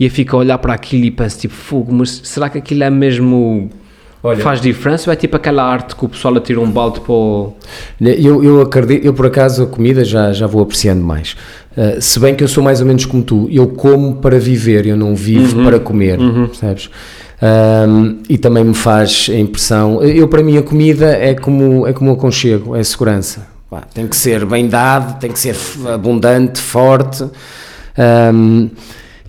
e 0.00 0.04
eu 0.04 0.10
fico 0.10 0.36
a 0.36 0.38
olhar 0.38 0.58
para 0.58 0.72
aquilo 0.74 1.04
e 1.04 1.10
penso 1.10 1.38
tipo 1.38 1.54
fogo, 1.54 1.92
mas 1.92 2.20
será 2.24 2.48
que 2.48 2.56
aquilo 2.58 2.82
é 2.82 2.90
mesmo 2.90 3.70
Olha- 4.24 4.38
faz 4.42 4.60
diferença 4.60 5.10
ou 5.10 5.12
é 5.12 5.16
tipo 5.16 5.36
aquela 5.36 5.64
arte 5.64 5.96
que 5.96 6.04
o 6.04 6.08
pessoal 6.08 6.36
atira 6.36 6.60
um 6.60 6.70
balde 6.70 7.00
para 7.00 7.12
o... 7.12 7.54
Eu, 8.00 8.42
eu 8.44 8.60
acredito, 8.62 9.04
eu 9.04 9.12
por 9.12 9.26
acaso 9.26 9.64
a 9.64 9.66
comida 9.66 10.04
já, 10.04 10.32
já 10.32 10.46
vou 10.46 10.62
apreciando 10.62 11.02
mais. 11.02 11.36
Uh, 11.76 12.00
se 12.00 12.18
bem 12.20 12.34
que 12.34 12.44
eu 12.44 12.48
sou 12.48 12.62
mais 12.62 12.80
ou 12.80 12.86
menos 12.86 13.04
como 13.06 13.22
tu, 13.22 13.48
eu 13.50 13.66
como 13.68 14.16
para 14.16 14.38
viver, 14.38 14.86
eu 14.86 14.96
não 14.96 15.14
vivo 15.14 15.62
para 15.64 15.80
comer, 15.80 16.18
percebes? 16.48 16.90
Um, 17.88 18.18
e 18.28 18.38
também 18.38 18.62
me 18.62 18.74
faz 18.74 19.26
a 19.30 19.34
impressão. 19.34 20.02
Eu, 20.02 20.28
para 20.28 20.42
mim, 20.42 20.56
a 20.58 20.62
comida 20.62 21.06
é 21.10 21.34
como, 21.34 21.86
é 21.86 21.92
como 21.92 22.12
aconchego, 22.12 22.76
é 22.76 22.84
segurança. 22.84 23.46
Pá, 23.68 23.80
tem 23.92 24.06
que 24.06 24.14
ser 24.16 24.44
bem 24.44 24.68
dado, 24.68 25.18
tem 25.18 25.30
que 25.32 25.38
ser 25.38 25.56
abundante, 25.92 26.60
forte. 26.60 27.24
Um, 28.34 28.68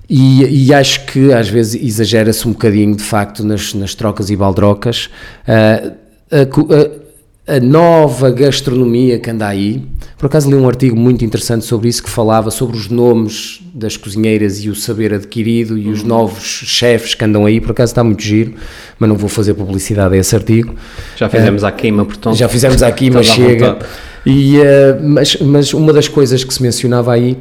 e, 0.09 0.67
e 0.67 0.73
acho 0.73 1.05
que 1.05 1.31
às 1.33 1.47
vezes 1.49 1.81
exagera-se 1.81 2.47
um 2.47 2.51
bocadinho 2.51 2.95
de 2.95 3.03
facto 3.03 3.43
nas, 3.43 3.73
nas 3.73 3.95
trocas 3.95 4.29
e 4.29 4.35
baldrocas. 4.35 5.09
Ah, 5.47 5.93
a 6.41 6.45
co- 6.45 6.67
a- 6.71 7.02
a 7.45 7.59
nova 7.59 8.31
gastronomia 8.31 9.19
que 9.19 9.29
anda 9.29 9.47
aí. 9.47 9.83
Por 10.17 10.27
acaso 10.27 10.49
li 10.49 10.55
um 10.55 10.67
artigo 10.67 10.95
muito 10.95 11.25
interessante 11.25 11.65
sobre 11.65 11.89
isso 11.89 12.01
que 12.01 12.09
falava 12.09 12.49
sobre 12.49 12.77
os 12.77 12.87
nomes 12.87 13.61
das 13.73 13.97
cozinheiras 13.97 14.63
e 14.63 14.69
o 14.69 14.75
saber 14.75 15.13
adquirido 15.13 15.77
e 15.77 15.89
os 15.89 16.03
novos 16.03 16.43
chefes 16.43 17.13
que 17.13 17.25
andam 17.25 17.45
aí. 17.45 17.59
Por 17.59 17.71
acaso 17.71 17.91
está 17.91 18.03
muito 18.03 18.23
giro, 18.23 18.53
mas 18.97 19.09
não 19.09 19.17
vou 19.17 19.27
fazer 19.27 19.53
publicidade 19.53 20.15
a 20.15 20.17
esse 20.17 20.33
artigo. 20.33 20.73
Já 21.17 21.27
fizemos 21.27 21.63
à 21.65 21.71
queima, 21.71 22.05
portanto... 22.05 22.37
Já 22.37 22.47
fizemos 22.47 22.81
à 22.81 22.91
chega. 23.23 23.73
vontade. 23.73 23.85
E, 24.25 24.57
eh, 24.61 24.97
mas, 25.01 25.35
mas 25.41 25.73
uma 25.73 25.91
das 25.91 26.07
coisas 26.07 26.45
que 26.45 26.53
se 26.53 26.63
mencionava 26.63 27.11
aí 27.11 27.37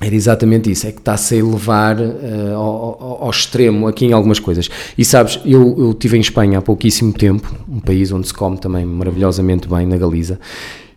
era 0.00 0.14
exatamente 0.14 0.70
isso, 0.70 0.86
é 0.86 0.92
que 0.92 0.98
está-se 0.98 1.34
a 1.34 1.38
elevar 1.38 2.00
eh, 2.00 2.52
ao, 2.54 3.20
ao- 3.22 3.30
extremo 3.30 3.86
aqui 3.88 4.06
em 4.06 4.12
algumas 4.12 4.38
coisas. 4.38 4.68
E 4.96 5.04
sabes, 5.04 5.40
eu, 5.44 5.74
eu 5.78 5.90
estive 5.90 6.16
em 6.16 6.20
Espanha 6.20 6.58
há 6.58 6.62
pouquíssimo 6.62 7.12
tempo, 7.12 7.52
um 7.68 7.80
país 7.80 8.12
onde 8.12 8.26
se 8.28 8.34
come 8.34 8.56
também 8.58 8.84
maravilhosamente 8.84 9.66
bem, 9.68 9.86
na 9.86 9.96
Galiza, 9.96 10.38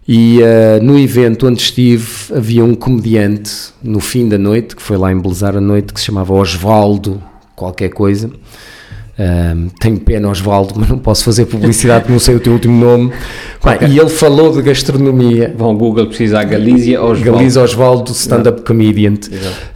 e 0.08 0.40
eh, 0.42 0.80
no 0.82 1.00
evento 1.00 1.48
onde 1.48 1.62
estive 1.62 2.08
havia 2.36 2.64
um 2.64 2.76
comediante 2.76 3.52
no 3.82 4.00
fim 4.00 4.28
da 4.30 4.38
noite, 4.38 4.76
que 4.76 4.82
foi 4.82 4.98
lá 4.98 5.12
embelezar 5.12 5.56
a 5.58 5.62
noite, 5.62 5.94
que 5.94 6.00
se 6.00 6.06
chamava 6.06 6.34
Osvaldo 6.34 7.22
qualquer 7.56 7.90
coisa, 7.90 8.30
Ahm, 9.20 9.68
tenho 9.80 10.00
pena, 10.00 10.30
Osvaldo, 10.30 10.74
mas 10.78 10.90
não 10.90 10.98
posso 10.98 11.24
fazer 11.24 11.46
publicidade 11.46 12.02
porque 12.02 12.14
não 12.14 12.20
sei 12.20 12.36
o 12.36 12.40
teu 12.40 12.54
último 12.54 12.84
nome. 12.84 13.12
Pá, 13.62 13.78
E 13.88 14.00
ele 14.00 14.10
falou 14.10 14.52
de 14.54 14.62
gastronomia. 14.62 15.54
Vão 15.56 15.76
Google 15.76 16.08
precisar 16.08 16.44
Galícia 16.46 17.00
ou 17.02 17.16
Galiza 17.20 17.62
Osvaldo, 17.62 18.12
stand-up 18.12 18.62
comedian. 18.64 19.14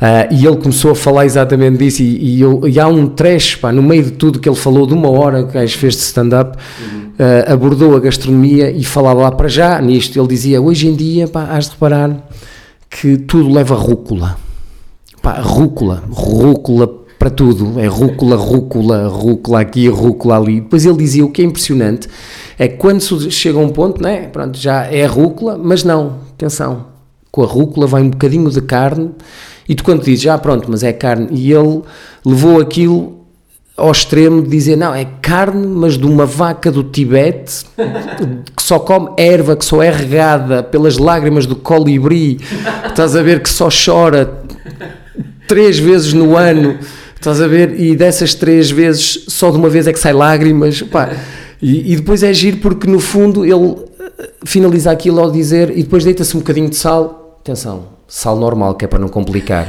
Ah, 0.02 0.28
e 0.32 0.45
ele 0.48 0.56
começou 0.58 0.91
a 0.91 0.95
falar 0.95 1.26
exatamente 1.26 1.78
disso. 1.78 2.02
E, 2.02 2.38
e 2.38 2.41
eu- 2.41 2.67
e 2.67 2.80
há 2.80 2.88
um 2.88 3.08
trecho, 3.08 3.60
pá, 3.60 3.71
no 3.71 3.84
meio 3.84 4.04
de 4.04 4.12
tudo 4.12 4.39
que 4.39 4.48
ele 4.50 4.56
falou, 4.56 4.88
de 4.88 4.93
uma 4.93 5.10
hora 5.10 5.43
que 5.43 5.54
gajo 5.54 5.78
fez 5.78 5.93
de 5.95 6.02
stand-up, 6.02 6.58
ah, 7.19 7.54
abordou 7.54 7.95
a 7.95 8.00
gastronomia 8.00 8.71
e 8.71 8.84
falava 8.84 9.21
lá 9.21 9.32
para 9.32 9.48
já 9.50 9.80
nisto. 9.82 10.17
Ele 10.17 10.28
dizia: 10.28 10.62
Hoje 10.62 10.88
em 10.88 10.95
dia, 10.95 11.28
pá, 11.28 11.43
has 11.52 11.65
de 11.65 11.71
reparar 11.71 12.26
que 12.89 13.17
tudo 13.17 13.52
leva 13.54 13.76
rúcula. 13.76 14.38
Pá, 15.21 15.39
rúcula, 15.41 16.04
rúcula 16.10 17.05
para 17.26 17.32
tudo, 17.32 17.80
é 17.80 17.88
rúcula, 17.88 18.36
rúcula, 18.36 19.08
rúcula 19.08 19.60
aqui, 19.62 19.88
rúcula 19.88 20.38
ali. 20.38 20.62
Depois 20.62 20.86
ele 20.86 20.98
dizia 20.98 21.26
o 21.26 21.32
que 21.32 21.42
é 21.42 21.46
impressionante 21.46 22.08
é 22.56 22.68
que 22.68 22.78
quando 22.78 23.02
chega 23.32 23.58
a 23.58 23.62
um 23.62 23.70
ponto, 23.70 24.00
né, 24.00 24.28
pronto, 24.28 24.56
já 24.56 24.84
é 24.84 25.08
rúcula, 25.08 25.58
mas 25.58 25.84
não, 25.84 26.20
atenção, 26.36 26.86
com 27.32 27.42
a 27.42 27.48
rúcula 27.48 27.88
vai 27.88 28.04
um 28.04 28.12
bocadinho 28.12 28.48
de 28.52 28.62
carne 28.62 29.10
e 29.68 29.74
tu 29.74 29.84
quando 29.84 30.04
dizes, 30.04 30.22
já 30.22 30.38
pronto, 30.38 30.70
mas 30.70 30.84
é 30.84 30.94
carne, 30.94 31.30
e 31.32 31.52
ele 31.52 31.82
levou 32.24 32.62
aquilo 32.62 33.16
ao 33.76 33.92
extremo 33.92 34.44
de 34.44 34.50
dizer, 34.50 34.76
não, 34.76 34.94
é 34.94 35.06
carne, 35.20 35.66
mas 35.66 35.98
de 35.98 36.06
uma 36.06 36.28
vaca 36.28 36.72
do 36.72 36.84
Tibete 36.84 37.66
que 38.56 38.62
só 38.62 38.78
come 38.78 39.10
erva, 39.18 39.56
que 39.56 39.66
só 39.66 39.82
é 39.82 39.90
regada 39.90 40.62
pelas 40.62 41.00
lágrimas 41.00 41.48
do 41.48 41.56
colibri, 41.56 42.40
estás 42.88 43.16
a 43.16 43.24
ver 43.24 43.42
que 43.42 43.50
só 43.50 43.68
chora 43.70 44.44
três 45.48 45.80
vezes 45.80 46.14
no 46.14 46.36
ano, 46.38 46.78
estás 47.15 47.41
a 47.41 47.47
ver? 47.47 47.80
E 47.80 47.95
dessas 47.95 48.34
três 48.34 48.69
vezes, 48.69 49.25
só 49.28 49.51
de 49.51 49.58
uma 49.58 49.69
vez 49.69 49.88
é 49.88 49.93
que 49.93 49.99
sai 49.99 50.13
lágrimas, 50.13 50.82
pá. 50.82 51.12
E, 51.62 51.93
e 51.93 51.95
depois 51.95 52.21
é 52.23 52.34
giro 52.34 52.58
porque 52.58 52.88
no 52.88 52.99
fundo 52.99 53.45
ele 53.45 53.75
eh, 54.19 54.30
finaliza 54.45 54.91
aquilo 54.91 55.19
ao 55.19 55.32
dizer 55.32 55.71
e 55.71 55.84
depois 55.84 56.04
deita-se 56.04 56.36
um 56.36 56.39
bocadinho 56.39 56.69
de 56.69 56.75
sal, 56.75 57.39
atenção, 57.41 57.95
sal 58.15 58.38
normal, 58.38 58.75
que 58.75 58.86
é 58.86 58.88
para 58.88 58.97
não 58.97 59.10
complicar. 59.10 59.65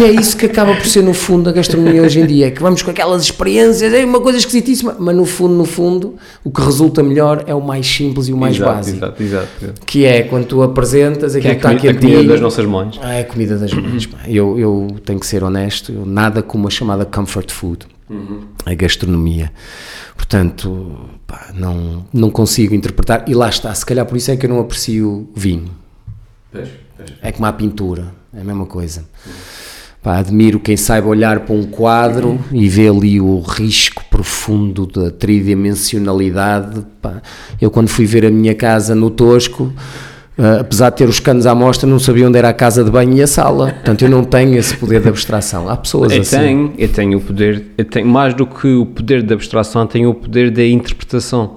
E 0.00 0.02
é 0.02 0.10
isso 0.10 0.34
que 0.34 0.46
acaba 0.46 0.74
por 0.74 0.86
ser 0.86 1.02
no 1.02 1.12
fundo 1.12 1.50
a 1.50 1.52
gastronomia 1.52 2.02
hoje 2.02 2.20
em 2.20 2.26
dia, 2.26 2.46
é 2.46 2.50
que 2.50 2.62
vamos 2.62 2.80
com 2.80 2.90
aquelas 2.90 3.22
experiências, 3.22 3.92
é 3.92 4.02
uma 4.02 4.18
coisa 4.18 4.38
esquisitíssima, 4.38 4.96
mas 4.98 5.14
no 5.14 5.26
fundo, 5.26 5.54
no 5.54 5.66
fundo, 5.66 6.14
o 6.42 6.50
que 6.50 6.62
resulta 6.62 7.02
melhor 7.02 7.44
é 7.46 7.54
o 7.54 7.60
mais 7.60 7.86
simples 7.86 8.28
e 8.28 8.32
o 8.32 8.36
mais 8.36 8.56
exato, 8.56 8.72
básico. 8.72 8.96
Exato, 8.96 9.22
exato, 9.22 9.48
exato. 9.62 9.80
Que 9.84 10.06
é 10.06 10.22
quando 10.22 10.46
tu 10.46 10.62
apresentas 10.62 11.32
Que 11.32 11.46
aquilo 11.46 11.52
é 11.52 11.54
que 11.54 11.66
a, 11.66 11.72
está 11.72 11.78
aqui 11.78 11.88
a 11.88 11.94
comida 12.00 12.24
das 12.24 12.40
nossas 12.40 12.64
mães. 12.64 12.98
ah, 13.02 13.12
é 13.12 13.20
a 13.20 13.24
comida 13.24 13.58
das 13.58 13.70
mães. 13.74 14.08
Eu, 14.26 14.58
eu 14.58 14.96
tenho 15.04 15.20
que 15.20 15.26
ser 15.26 15.44
honesto, 15.44 15.92
nada 16.06 16.42
como 16.42 16.66
a 16.66 16.70
chamada 16.70 17.04
comfort 17.04 17.52
food, 17.52 17.86
a 18.64 18.72
gastronomia. 18.72 19.52
Portanto, 20.16 20.96
pá, 21.26 21.50
não, 21.54 22.06
não 22.10 22.30
consigo 22.30 22.74
interpretar. 22.74 23.24
E 23.28 23.34
lá 23.34 23.50
está, 23.50 23.74
se 23.74 23.84
calhar 23.84 24.06
por 24.06 24.16
isso 24.16 24.30
é 24.30 24.36
que 24.36 24.46
eu 24.46 24.50
não 24.50 24.60
aprecio 24.60 25.28
vinho. 25.36 25.70
É 27.22 27.32
como 27.32 27.46
a 27.46 27.52
pintura, 27.52 28.04
é 28.34 28.40
a 28.40 28.44
mesma 28.44 28.66
coisa. 28.66 29.04
Pá, 30.02 30.18
admiro 30.18 30.60
quem 30.60 30.76
saiba 30.76 31.08
olhar 31.08 31.40
para 31.40 31.54
um 31.54 31.64
quadro 31.64 32.38
e 32.52 32.68
ver 32.68 32.90
ali 32.90 33.20
o 33.20 33.40
risco 33.40 34.04
profundo 34.08 34.86
da 34.86 35.10
tridimensionalidade. 35.10 36.86
Pá. 37.02 37.20
Eu, 37.60 37.70
quando 37.70 37.88
fui 37.88 38.06
ver 38.06 38.24
a 38.24 38.30
minha 38.30 38.54
casa 38.54 38.94
no 38.94 39.10
Tosco, 39.10 39.72
ah, 40.38 40.58
apesar 40.60 40.90
de 40.90 40.96
ter 40.96 41.08
os 41.08 41.18
canos 41.18 41.46
à 41.46 41.54
mostra, 41.54 41.88
não 41.88 41.98
sabia 41.98 42.28
onde 42.28 42.38
era 42.38 42.50
a 42.50 42.52
casa 42.52 42.84
de 42.84 42.90
banho 42.90 43.14
e 43.14 43.22
a 43.22 43.26
sala. 43.26 43.72
Portanto, 43.72 44.02
eu 44.02 44.08
não 44.08 44.22
tenho 44.22 44.56
esse 44.56 44.76
poder 44.76 45.00
de 45.00 45.08
abstração. 45.08 45.68
Há 45.68 45.76
pessoas 45.76 46.12
Eu 46.12 46.20
assim. 46.20 46.36
tenho, 46.36 46.74
eu 46.78 46.88
tenho 46.88 47.18
o 47.18 47.20
poder, 47.20 47.64
eu 47.76 47.84
tenho 47.84 48.06
mais 48.06 48.34
do 48.34 48.46
que 48.46 48.74
o 48.74 48.86
poder 48.86 49.22
da 49.22 49.34
abstração, 49.34 49.86
tenho 49.86 50.10
o 50.10 50.14
poder 50.14 50.50
da 50.50 50.64
interpretação. 50.64 51.56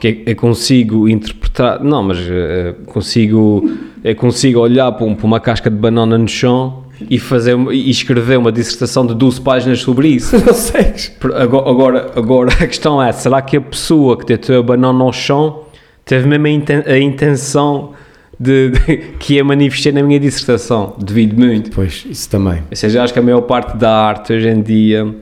Que 0.00 0.08
é- 0.26 0.30
eu 0.32 0.36
consigo 0.36 1.08
interpretar, 1.08 1.82
não, 1.82 2.02
mas 2.02 2.18
eh, 2.20 2.74
consigo, 2.86 3.68
eu 4.04 4.14
consigo 4.16 4.60
olhar 4.60 4.90
para, 4.92 5.04
um- 5.06 5.16
uma 5.22 5.40
casca 5.40 5.68
de 5.68 5.76
banana 5.76 6.16
no 6.16 6.28
chão 6.28 6.84
e, 7.10 7.18
fazer, 7.18 7.56
e 7.72 7.90
escrever 7.90 8.38
uma 8.38 8.50
dissertação 8.52 9.06
de 9.06 9.14
12 9.14 9.40
páginas 9.40 9.80
sobre 9.80 10.08
isso. 10.08 10.36
Não 10.44 10.54
sei. 10.54 10.92
Agora, 11.36 12.10
agora, 12.16 12.52
a 12.52 12.66
questão 12.66 13.02
é: 13.02 13.10
será 13.12 13.40
que 13.42 13.56
a 13.56 13.60
pessoa 13.60 14.16
que 14.16 14.24
deitou 14.26 14.58
a 14.58 14.62
banana 14.62 15.02
ao 15.04 15.12
chão 15.12 15.62
teve 16.04 16.26
mesmo 16.28 16.46
a, 16.46 16.50
inten- 16.50 16.84
a 16.86 16.98
intenção 16.98 17.92
de, 18.38 18.70
de- 18.70 18.96
que 19.18 19.34
ia 19.34 19.44
manifestar 19.44 19.92
na 19.92 20.02
minha 20.02 20.18
dissertação? 20.20 20.94
Devido 20.98 21.36
muito. 21.38 21.70
Pois, 21.70 22.06
isso 22.08 22.28
também. 22.30 22.62
Ou 22.70 22.76
seja, 22.76 23.02
acho 23.02 23.12
que 23.12 23.18
a 23.18 23.22
maior 23.22 23.42
parte 23.42 23.76
da 23.76 23.90
arte 23.92 24.32
hoje 24.32 24.48
em 24.48 24.62
dia, 24.62 25.14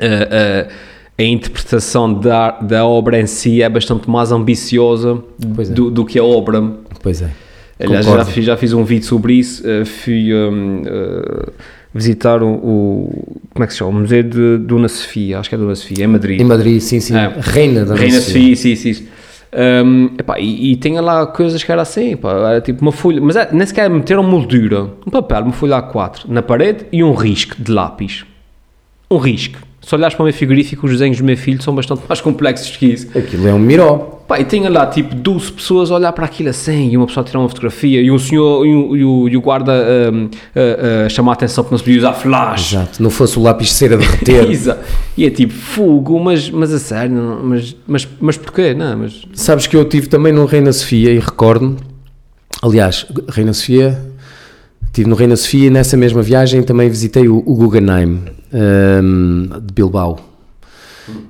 eh, 0.00 0.28
eh, 0.30 0.68
a 1.18 1.22
interpretação 1.24 2.12
da, 2.14 2.52
da 2.52 2.86
obra 2.86 3.20
em 3.20 3.26
si 3.26 3.60
é 3.60 3.68
bastante 3.68 4.08
mais 4.08 4.30
ambiciosa 4.30 5.20
é. 5.58 5.64
do, 5.72 5.90
do 5.90 6.04
que 6.04 6.18
a 6.18 6.24
obra. 6.24 6.62
Pois 7.02 7.20
é. 7.22 7.30
Aliás, 7.80 8.06
já 8.06 8.24
fiz, 8.24 8.44
já 8.44 8.56
fiz 8.56 8.72
um 8.72 8.84
vídeo 8.84 9.04
sobre 9.06 9.34
isso. 9.34 9.62
eh, 9.68 9.84
fui 9.84 10.32
hum, 10.34 10.82
eh, 10.84 11.48
visitar 11.94 12.42
o, 12.42 12.48
o- 12.48 13.40
Como 13.52 13.64
é 13.64 13.66
que 13.66 13.72
se 13.72 13.78
chama? 13.78 13.90
O 13.90 13.94
Museu 13.94 14.22
de 14.22 14.58
Dona 14.58 14.88
Sofia, 14.88 15.38
acho 15.38 15.48
que 15.48 15.54
é 15.54 15.58
Dona 15.58 15.74
Sofia, 15.74 16.04
em 16.04 16.08
Madrid. 16.08 16.40
Em 16.40 16.44
Madrid, 16.44 16.80
sim, 16.80 17.00
sim. 17.00 17.16
É. 17.16 17.32
Reina 17.40 17.84
da 17.84 17.94
Reina. 17.94 18.20
Sofia, 18.20 18.56
sim, 18.56 18.76
sim. 18.76 18.94
sim. 18.94 19.08
Hum, 19.84 20.10
epá, 20.18 20.38
e, 20.38 20.72
e 20.72 20.76
tinha 20.76 21.00
lá 21.00 21.26
coisas 21.26 21.62
que 21.64 21.72
era 21.72 21.80
assim, 21.82 22.16
era 22.22 22.60
tipo 22.60 22.82
uma 22.82 22.92
folha, 22.92 23.20
mas 23.20 23.34
é, 23.34 23.48
nem 23.50 23.66
sequer 23.66 23.88
meteram 23.88 24.22
moldura, 24.22 24.90
um 25.06 25.10
papel, 25.10 25.42
uma 25.42 25.52
folha 25.52 25.80
A4 25.82 26.26
na 26.28 26.42
parede 26.42 26.84
e 26.92 27.02
um 27.02 27.14
risco 27.14 27.56
de 27.60 27.72
lápis. 27.72 28.26
Um 29.10 29.16
risco. 29.16 29.58
Se 29.88 29.94
olhares 29.94 30.14
para 30.14 30.22
o 30.22 30.26
meu 30.26 30.34
frigorífico, 30.34 30.84
os 30.84 30.92
desenhos 30.92 31.16
do 31.16 31.24
meu 31.24 31.34
filho 31.34 31.62
são 31.62 31.74
bastante 31.74 32.02
mais 32.06 32.20
complexos 32.20 32.76
que 32.76 32.84
isso. 32.84 33.06
Aquilo 33.16 33.48
é 33.48 33.54
um 33.54 33.58
miró. 33.58 34.16
Pá, 34.28 34.38
e 34.38 34.44
tinha 34.44 34.68
lá 34.68 34.84
tipo 34.86 35.14
12 35.14 35.52
pessoas 35.52 35.90
a 35.90 35.94
olhar 35.94 36.12
para 36.12 36.26
aquilo 36.26 36.50
assim, 36.50 36.90
e 36.90 36.96
uma 36.98 37.06
pessoa 37.06 37.24
a 37.24 37.26
tirar 37.26 37.40
uma 37.40 37.48
fotografia, 37.48 37.98
e 38.02 38.10
o 38.10 38.18
senhor 38.18 38.66
e 38.66 38.74
o, 38.74 38.96
e 38.96 39.02
o, 39.02 39.28
e 39.30 39.36
o 39.38 39.40
guarda 39.40 39.72
hum, 40.12 40.28
a, 40.54 41.06
a 41.06 41.08
chamar 41.08 41.32
a 41.32 41.34
atenção 41.36 41.64
que 41.64 41.70
não 41.70 41.78
se 41.78 41.84
podia 41.84 42.00
usar 42.00 42.12
flash. 42.12 42.72
Exato. 42.74 43.02
Não 43.02 43.08
fosse 43.08 43.38
o 43.38 43.42
lápis 43.42 43.68
de 43.68 43.72
cera 43.72 43.96
derreter. 43.96 44.44
Exato. 44.52 44.84
E 45.16 45.24
é 45.24 45.30
tipo, 45.30 45.54
fogo, 45.54 46.20
mas, 46.20 46.50
mas 46.50 46.70
a 46.74 46.78
sério, 46.78 47.14
não- 47.14 47.42
mas, 47.42 47.74
mas, 47.86 48.06
mas 48.20 48.36
porquê? 48.36 48.74
Não, 48.74 48.94
mas 48.98 49.22
Sabes 49.32 49.66
que 49.66 49.74
eu 49.74 49.86
tive 49.86 50.08
também 50.08 50.34
no 50.34 50.44
Reina 50.44 50.70
Sofia 50.74 51.10
e 51.10 51.18
recordo-me, 51.18 51.78
aliás, 52.60 53.06
Reina 53.30 53.54
Sofia, 53.54 53.98
estive 54.98 55.08
no 55.08 55.14
Reina 55.14 55.36
Sofia 55.36 55.66
e 55.66 55.70
nessa 55.70 55.96
mesma 55.96 56.22
viagem 56.22 56.62
também 56.62 56.88
visitei 56.88 57.28
o, 57.28 57.36
o 57.46 57.54
Guggenheim 57.54 58.20
hum, 58.52 59.48
de 59.62 59.72
Bilbao. 59.72 60.18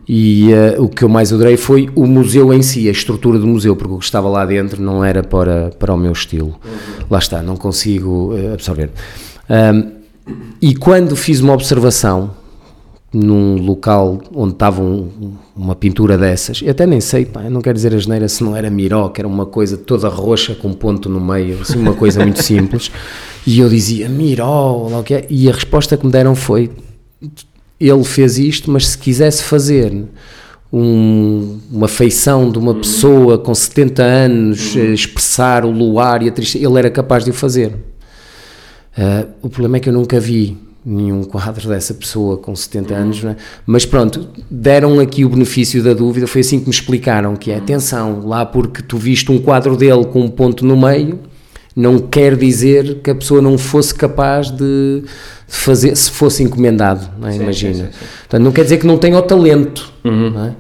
E 0.08 0.50
eh, 0.50 0.76
o 0.78 0.88
que 0.88 1.04
eu 1.04 1.08
mais 1.08 1.32
adorei 1.32 1.56
foi 1.56 1.90
o 1.94 2.06
museu 2.06 2.52
em 2.52 2.62
si, 2.62 2.88
a 2.88 2.90
estrutura 2.90 3.38
do 3.38 3.46
museu, 3.46 3.76
porque 3.76 3.94
o 3.94 3.98
que 3.98 4.04
estava 4.04 4.28
lá 4.28 4.44
dentro 4.46 4.82
não 4.82 5.04
era 5.04 5.22
para, 5.22 5.70
para 5.78 5.92
o 5.92 5.96
meu 5.98 6.12
estilo. 6.12 6.58
Lá 7.10 7.18
está, 7.18 7.42
não 7.42 7.56
consigo 7.56 8.34
eh, 8.36 8.54
absorver. 8.54 8.90
Hum, 9.50 9.92
e 10.62 10.74
quando 10.74 11.14
fiz 11.14 11.40
uma 11.40 11.52
observação 11.52 12.30
num 13.12 13.56
local 13.56 14.20
onde 14.34 14.52
estava 14.52 14.82
um- 14.82 15.08
uma 15.56 15.74
pintura 15.74 16.18
dessas, 16.18 16.60
eu 16.62 16.70
até 16.70 16.86
nem 16.86 17.00
sei, 17.00 17.24
pá, 17.24 17.42
não 17.48 17.62
quero 17.62 17.74
dizer 17.74 17.94
a 17.94 17.98
geneira 17.98 18.28
se 18.28 18.44
não 18.44 18.54
era 18.54 18.68
Miró, 18.68 19.08
que 19.08 19.20
era 19.20 19.26
uma 19.28 19.46
coisa 19.46 19.78
toda 19.78 20.08
roxa 20.08 20.54
com 20.54 20.68
um 20.68 20.74
ponto 20.74 21.08
no 21.08 21.18
meio, 21.20 21.58
assim, 21.62 21.78
uma 21.78 21.94
coisa 21.94 22.20
muito 22.22 22.42
simples, 22.42 22.90
e 23.46 23.60
eu 23.60 23.68
dizia 23.68 24.08
Miró, 24.10 24.88
lá 24.90 24.98
o 25.00 25.02
que 25.02 25.14
é, 25.14 25.26
e 25.30 25.48
a 25.48 25.52
resposta 25.52 25.96
que 25.96 26.04
me 26.04 26.12
deram 26.12 26.34
foi: 26.34 26.70
ele 27.80 28.04
fez 28.04 28.38
isto, 28.38 28.70
mas 28.70 28.88
se 28.88 28.98
quisesse 28.98 29.42
fazer 29.42 30.04
um- 30.70 31.58
uma 31.72 31.88
feição 31.88 32.50
de 32.50 32.58
uma 32.58 32.74
pessoa 32.74 33.38
com 33.38 33.54
70 33.54 34.02
anos, 34.02 34.76
expressar 34.76 35.64
o 35.64 35.70
luar 35.70 36.22
e 36.22 36.28
a 36.28 36.32
tristeza, 36.32 36.66
ele 36.66 36.78
era 36.78 36.90
capaz 36.90 37.24
de 37.24 37.30
o 37.30 37.32
fazer. 37.34 37.74
Ah, 38.96 39.26
o 39.40 39.48
problema 39.48 39.78
é 39.78 39.80
que 39.80 39.88
eu 39.88 39.92
nunca 39.94 40.20
vi 40.20 40.58
nenhum 40.90 41.22
quadro 41.24 41.68
dessa 41.68 41.92
pessoa 41.92 42.38
com 42.38 42.56
70 42.56 42.94
anos, 42.94 43.22
não 43.22 43.32
é? 43.32 43.36
mas 43.66 43.84
pronto, 43.84 44.26
deram 44.50 44.98
aqui 45.00 45.24
o 45.24 45.28
benefício 45.28 45.82
da 45.82 45.92
dúvida, 45.92 46.26
foi 46.26 46.40
assim 46.40 46.58
que 46.58 46.64
me 46.66 46.70
explicaram, 46.72 47.36
que 47.36 47.50
é, 47.50 47.56
atenção, 47.56 48.22
lá 48.26 48.46
porque 48.46 48.80
tu 48.82 48.96
viste 48.96 49.30
um 49.30 49.38
quadro 49.38 49.76
dele 49.76 50.06
com 50.06 50.22
um 50.22 50.28
ponto 50.30 50.64
no 50.64 50.76
meio, 50.76 51.18
não 51.76 51.98
quer 51.98 52.34
dizer 52.36 53.00
que 53.02 53.10
a 53.10 53.14
pessoa 53.14 53.42
não 53.42 53.58
fosse 53.58 53.94
capaz 53.94 54.50
de 54.50 55.02
fazer, 55.46 55.94
se 55.94 56.10
fosse 56.10 56.42
encomendado, 56.42 57.06
não 57.20 57.28
é? 57.28 57.36
imagina. 57.36 57.74
sim, 57.74 57.80
sim, 57.84 57.86
sim. 57.92 57.98
Portanto, 58.20 58.42
não 58.42 58.52
quer 58.52 58.62
dizer 58.64 58.78
que 58.78 58.86
não 58.86 58.96
tenha 58.98 59.16
o 59.18 59.22
talento, 59.22 59.92
não 60.02 60.44
é? 60.46 60.54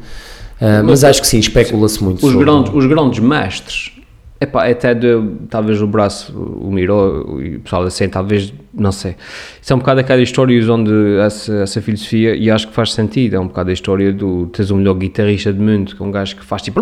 Ah, 0.60 0.82
mas 0.84 1.04
acho 1.04 1.20
que 1.20 1.26
sim, 1.26 1.38
especula-se 1.38 2.02
muito 2.04 2.16
os 2.24 2.32
sobre- 2.32 2.44
grandes, 2.44 2.72
os 2.74 2.84
grandes 2.86 3.18
mestres, 3.20 3.92
epá, 4.40 4.68
até 4.68 4.94
de, 4.94 5.08
talvez 5.50 5.80
o 5.82 5.86
braço, 5.86 6.32
o 6.36 6.70
Miró 6.70 7.24
e 7.40 7.56
o 7.56 7.60
pessoal 7.60 7.82
assim, 7.84 8.08
talvez, 8.08 8.52
não 8.72 8.92
sei. 8.92 9.16
Isso 9.60 9.72
é 9.72 9.76
um 9.76 9.78
bocado 9.80 10.00
aquela 10.00 10.22
história 10.22 10.72
onde 10.72 10.90
essa, 11.18 11.54
essa 11.56 11.82
filosofia, 11.82 12.34
e 12.36 12.50
acho 12.50 12.68
que 12.68 12.74
faz 12.74 12.92
sentido, 12.92 13.34
é 13.36 13.40
um 13.40 13.48
bocado 13.48 13.70
a 13.70 13.72
história 13.72 14.12
do 14.12 14.46
teres 14.46 14.70
o 14.70 14.76
melhor 14.76 14.94
guitarrista 14.94 15.52
do 15.52 15.62
mundo, 15.62 15.94
que 15.96 16.02
é 16.02 16.06
um 16.06 16.10
gajo 16.10 16.36
que 16.36 16.44
faz 16.44 16.62
tipo 16.62 16.80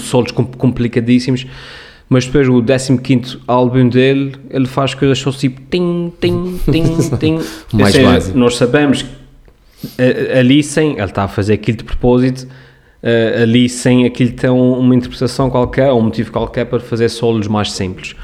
solos 0.00 0.30
com- 0.32 0.44
complicadíssimos, 0.44 1.46
mas 2.08 2.24
depois 2.26 2.48
o 2.48 2.62
15 2.62 3.38
álbum 3.46 3.88
dele, 3.88 4.34
ele 4.50 4.66
faz 4.66 4.94
coisas 4.94 5.18
só 5.18 5.30
tipo 5.32 5.60
tim, 5.70 6.12
tim, 6.20 6.60
tim, 6.70 6.84
tim. 7.18 7.38
Mais 7.72 7.92
seja, 7.94 8.08
básico. 8.10 8.38
Nós 8.38 8.56
sabemos 8.56 9.02
que 9.02 9.08
a- 9.98 10.38
ali 10.38 10.62
sem, 10.62 10.92
ele 10.92 11.02
está 11.02 11.24
a 11.24 11.28
fazer 11.28 11.54
aquilo 11.54 11.78
de 11.78 11.84
propósito, 11.84 12.46
eh, 13.02 13.40
ali 13.42 13.68
sem 13.68 14.04
aquilo 14.06 14.32
um- 14.50 14.78
uma 14.78 14.94
interpretação 14.94 15.48
qualquer, 15.50 15.90
ou 15.90 16.00
um 16.00 16.04
motivo 16.04 16.30
qualquer 16.32 16.64
para 16.66 16.80
fazer 16.80 17.08
solos 17.08 17.46
mais 17.48 17.72
simples. 17.72 18.14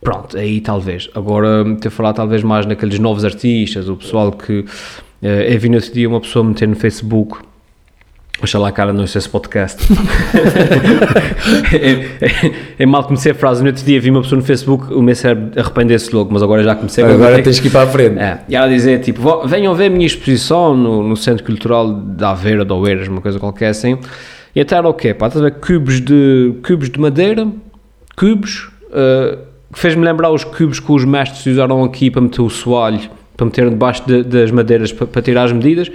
Pronto, 0.00 0.36
aí 0.36 0.60
talvez. 0.60 1.08
Agora, 1.14 1.64
ter 1.80 1.90
falado 1.90 2.16
talvez 2.16 2.42
mais 2.42 2.66
naqueles 2.66 2.98
novos 2.98 3.24
artistas, 3.24 3.88
o 3.88 3.96
pessoal 3.96 4.30
que. 4.32 4.64
eh, 5.22 5.54
eu 5.54 5.58
vi 5.58 5.68
no 5.70 5.76
outro 5.76 5.92
dia 5.92 6.08
uma 6.08 6.20
pessoa 6.20 6.44
meter 6.44 6.68
no 6.68 6.76
Facebook. 6.76 7.38
Oxalá, 8.42 8.70
cara, 8.72 8.92
não 8.92 9.06
sei 9.06 9.20
esse 9.20 9.28
podcast. 9.28 9.78
é, 11.72 11.90
é, 12.26 12.52
é 12.80 12.86
mal 12.86 13.04
comecei 13.04 13.32
a 13.32 13.34
frase. 13.34 13.62
No 13.62 13.68
outro 13.68 13.84
dia 13.84 14.00
vi 14.00 14.10
uma 14.10 14.22
pessoa 14.22 14.38
no 14.40 14.44
Facebook, 14.44 14.92
o 14.92 15.00
meu 15.02 15.14
cérebro 15.14 15.58
arrependeu-se 15.58 16.14
logo, 16.14 16.32
mas 16.32 16.42
agora 16.42 16.62
já 16.62 16.74
comecei 16.74 17.04
Agora 17.04 17.36
ter 17.36 17.42
tens 17.44 17.60
que 17.60 17.68
ir 17.68 17.70
para 17.70 17.82
a 17.82 17.86
frente. 17.86 18.18
é, 18.18 18.40
e 18.48 18.56
ela 18.56 18.68
dizia 18.68 18.98
tipo: 18.98 19.22
"Vo- 19.22 19.46
venham 19.46 19.74
ver 19.74 19.86
a 19.86 19.90
minha 19.90 20.06
exposição 20.06 20.76
no, 20.76 21.02
no 21.08 21.16
Centro 21.16 21.44
Cultural 21.44 21.90
da 21.92 22.30
Aveira, 22.32 22.64
de 22.64 22.72
Oeiras, 22.72 23.08
uma 23.08 23.20
coisa 23.20 23.38
qualquer 23.38 23.68
assim. 23.68 23.96
E 24.54 24.60
até 24.60 24.76
era 24.76 24.88
o 24.88 24.94
quê? 24.94 25.14
Pá, 25.14 25.28
estás 25.28 25.40
a 25.44 25.48
ver 25.48 25.54
cubos 25.58 26.00
de, 26.00 26.54
cubos 26.66 26.90
de 26.90 27.00
madeira, 27.00 27.46
cubos, 28.16 28.68
uh, 28.90 29.38
fez-me 29.72 30.04
lembrar 30.04 30.30
os 30.30 30.44
cubos 30.44 30.78
que 30.78 30.92
os 30.92 31.04
mestres 31.04 31.46
usaram 31.46 31.82
aqui 31.82 32.10
para 32.10 32.20
meter 32.20 32.40
o 32.42 32.50
soalho, 32.50 33.00
para 33.36 33.46
meter 33.46 33.68
debaixo 33.70 34.02
de- 34.06 34.22
das 34.22 34.50
madeiras 34.50 34.92
para, 34.92 35.06
para 35.06 35.22
tirar 35.22 35.44
as 35.44 35.52
medidas. 35.52 35.90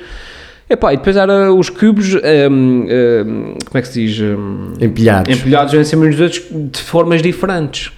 Epá, 0.69 0.93
e 0.93 0.97
depois 0.97 1.17
era 1.17 1.51
os 1.51 1.69
cubos, 1.69 2.13
hum, 2.13 2.19
hum, 2.51 3.55
como 3.65 3.77
é 3.77 3.81
que 3.81 3.87
se 3.87 4.05
diz? 4.05 4.19
Hum, 4.21 4.73
Empilhados. 4.79 5.35
empilhados 5.35 5.73
em 5.73 5.83
cima 5.83 6.05
dos 6.07 6.19
outros 6.19 6.43
de 6.71 6.79
formas 6.81 7.21
diferentes. 7.21 7.91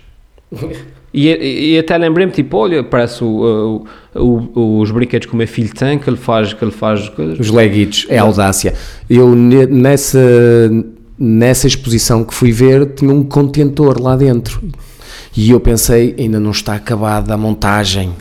E, 1.14 1.74
e 1.74 1.78
até 1.78 1.98
lembrei-me, 1.98 2.32
tipo, 2.32 2.56
olha, 2.56 2.82
parece 2.86 3.22
o, 3.22 3.84
o- 4.16 4.50
o- 4.56 4.80
os 4.80 4.92
brinquedos 4.92 5.28
que 5.28 5.34
o 5.34 5.36
meu 5.36 5.46
filho 5.46 5.70
tem, 5.76 6.00
que 6.00 6.10
ele 6.10 6.16
faz, 6.16 6.54
que 6.54 6.64
ele 6.64 6.72
faz 6.72 7.10
coisas. 7.10 7.38
Os 7.38 7.50
leguitos, 7.52 8.06
é 8.08 8.18
audácia. 8.18 8.74
Eu 9.10 9.36
ne- 9.36 9.66
nessa, 9.66 10.18
nessa 11.20 11.68
exposição 11.68 12.24
que 12.24 12.34
fui 12.34 12.54
ver 12.54 12.86
tinha 12.96 13.14
um 13.14 13.24
contentor 13.26 14.02
lá 14.02 14.16
dentro 14.16 14.62
e 15.36 15.52
eu 15.52 15.60
pensei, 15.60 16.16
ainda 16.18 16.40
não 16.40 16.52
está 16.52 16.76
acabada 16.76 17.34
a 17.34 17.38
montagem, 17.38 18.14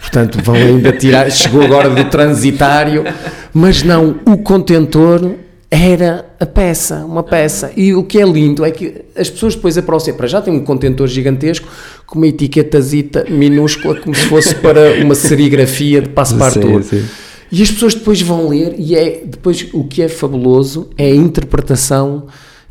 portanto 0.00 0.38
vão 0.42 0.54
ainda 0.54 0.92
tirar, 0.92 1.28
chegou 1.32 1.62
agora 1.62 1.90
do 1.90 2.04
transitário, 2.06 3.04
mas 3.52 3.82
não, 3.82 4.20
o 4.26 4.38
contentor 4.38 5.36
era 5.70 6.26
a 6.40 6.46
peça, 6.46 7.04
uma 7.04 7.22
peça. 7.22 7.70
E 7.76 7.94
o 7.94 8.02
que 8.02 8.20
é 8.20 8.24
lindo 8.24 8.64
é 8.64 8.70
que 8.70 9.02
as 9.16 9.30
pessoas 9.30 9.54
depois 9.54 9.78
aproximam, 9.78 10.16
para 10.16 10.26
já 10.26 10.42
tem 10.42 10.52
um 10.52 10.64
contentor 10.64 11.06
gigantesco 11.06 11.68
com 12.06 12.18
uma 12.18 12.26
etiquetazita 12.26 13.24
minúscula 13.28 14.00
como 14.00 14.14
se 14.14 14.22
fosse 14.22 14.54
para 14.62 15.02
uma 15.02 15.14
serigrafia 15.14 16.02
de 16.02 16.08
passepartout. 16.08 16.84
Sim, 16.84 17.00
sim. 17.00 17.06
E 17.52 17.62
as 17.62 17.70
pessoas 17.70 17.94
depois 17.94 18.20
vão 18.20 18.48
ler 18.48 18.74
e 18.78 18.94
é 18.94 19.22
depois 19.24 19.68
o 19.72 19.84
que 19.84 20.02
é 20.02 20.08
fabuloso 20.08 20.90
é 20.96 21.06
a 21.06 21.14
interpretação 21.14 22.26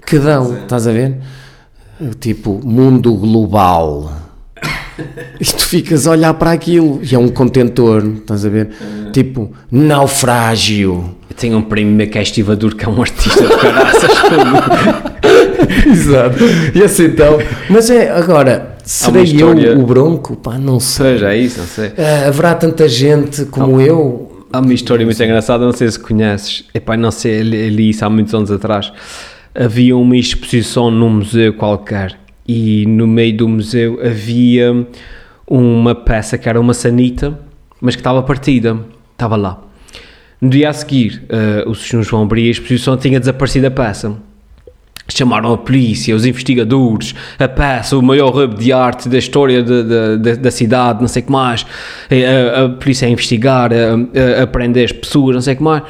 que 0.06 0.18
dão, 0.18 0.58
estás 0.64 0.88
a 0.88 0.92
ver? 0.92 1.18
Tipo, 2.20 2.62
mundo 2.64 3.14
global. 3.14 4.29
E 5.40 5.46
tu 5.46 5.66
ficas 5.66 6.06
a 6.08 6.12
olhar 6.12 6.34
para 6.34 6.52
aquilo 6.52 7.00
e 7.04 7.14
é 7.16 7.20
um 7.20 7.28
contentor, 7.30 8.04
estás 8.18 8.46
a 8.46 8.50
ver? 8.50 8.70
Tipo, 9.14 9.52
naufrágio. 9.72 11.16
Eu 11.30 11.36
tenho 11.36 11.58
um 11.58 11.62
primo 11.62 11.92
meu 11.92 12.08
que 12.08 12.18
é 12.18 12.22
estivador, 12.22 12.76
que 12.76 12.86
é 12.86 12.90
um 12.90 13.02
artista 13.02 13.48
de 13.48 13.56
caraças. 13.58 14.12
Exato. 15.86 16.38
E 16.74 16.84
assim 16.84 17.06
então. 17.06 17.38
Mas 17.70 17.90
é, 17.90 18.10
agora, 18.12 18.76
serei 18.84 19.24
história- 19.24 19.68
eu 19.70 19.80
o 19.80 19.86
bronco? 19.86 20.36
Pá, 20.36 20.58
não 20.58 20.80
sei. 20.80 21.14
Seja, 21.14 21.34
é 21.34 21.38
isso, 21.38 21.60
não 21.60 21.68
sei. 21.68 21.92
Ah, 21.98 22.28
haverá 22.28 22.56
tanta 22.56 22.88
gente 22.88 23.46
como 23.46 23.80
eu? 23.80 24.46
Há 24.52 24.60
uma 24.60 24.74
história 24.74 25.06
muito 25.06 25.22
engraçada, 25.24 25.64
não 25.64 25.74
sei 25.74 25.90
se 25.92 26.00
conheces. 26.00 26.64
Epá, 26.74 26.98
não 26.98 27.12
sei, 27.12 27.42
li 27.44 27.90
isso 27.90 28.04
há 28.04 28.10
muitos 28.10 28.34
anos 28.34 28.52
atrás. 28.52 28.92
Havia 29.54 29.96
uma 29.96 30.18
exposição 30.18 30.90
num 30.90 31.10
museu 31.10 31.54
qualquer 31.54 32.18
e 32.52 32.86
no 32.88 33.06
meio 33.06 33.38
do 33.38 33.48
museu 33.48 34.00
havia 34.04 34.88
uma 35.48 35.94
peça 35.94 36.36
que 36.36 36.50
era 36.50 36.60
uma 36.60 36.74
sanita, 36.74 37.40
mas 37.80 37.96
que 37.96 38.00
estava 38.02 38.24
partida, 38.24 38.80
estava 39.12 39.36
lá. 39.36 39.62
No 40.42 40.50
dia 40.50 40.70
a 40.70 40.74
seguir, 40.74 41.22
eh, 41.30 41.64
o 41.68 41.76
Sr. 41.76 42.02
João 42.02 42.24
abria 42.24 42.48
a 42.48 42.52
exposição 42.52 42.98
tinha 42.98 43.20
desaparecido 43.20 43.68
a 43.68 43.72
peça. 43.72 44.16
Chamaram 45.12 45.54
a 45.54 45.58
polícia, 45.58 46.16
os 46.16 46.26
investigadores, 46.26 47.14
a 47.38 47.48
peça, 47.48 47.98
o 47.98 48.02
maior 48.02 48.36
hub 48.36 48.56
de 48.56 48.72
arte 48.72 49.10
da 49.10 49.18
história 49.18 49.62
de- 49.64 49.84
de- 49.84 50.18
de- 50.18 50.36
da 50.38 50.52
cidade, 50.52 51.02
não 51.02 51.08
sei 51.08 51.22
o 51.22 51.26
que 51.26 51.32
mais. 51.32 51.66
Eh, 52.10 52.26
A, 52.56 52.66
a 52.66 52.70
polícia 52.70 53.08
a 53.08 53.12
investigar, 53.12 53.72
a, 53.74 54.40
a, 54.40 54.44
a 54.44 54.48
prender 54.48 54.86
as 54.86 54.92
pessoas, 54.92 55.36
não 55.36 55.42
sei 55.42 55.54
o 55.56 55.58
que 55.58 55.64
mais. 55.64 55.84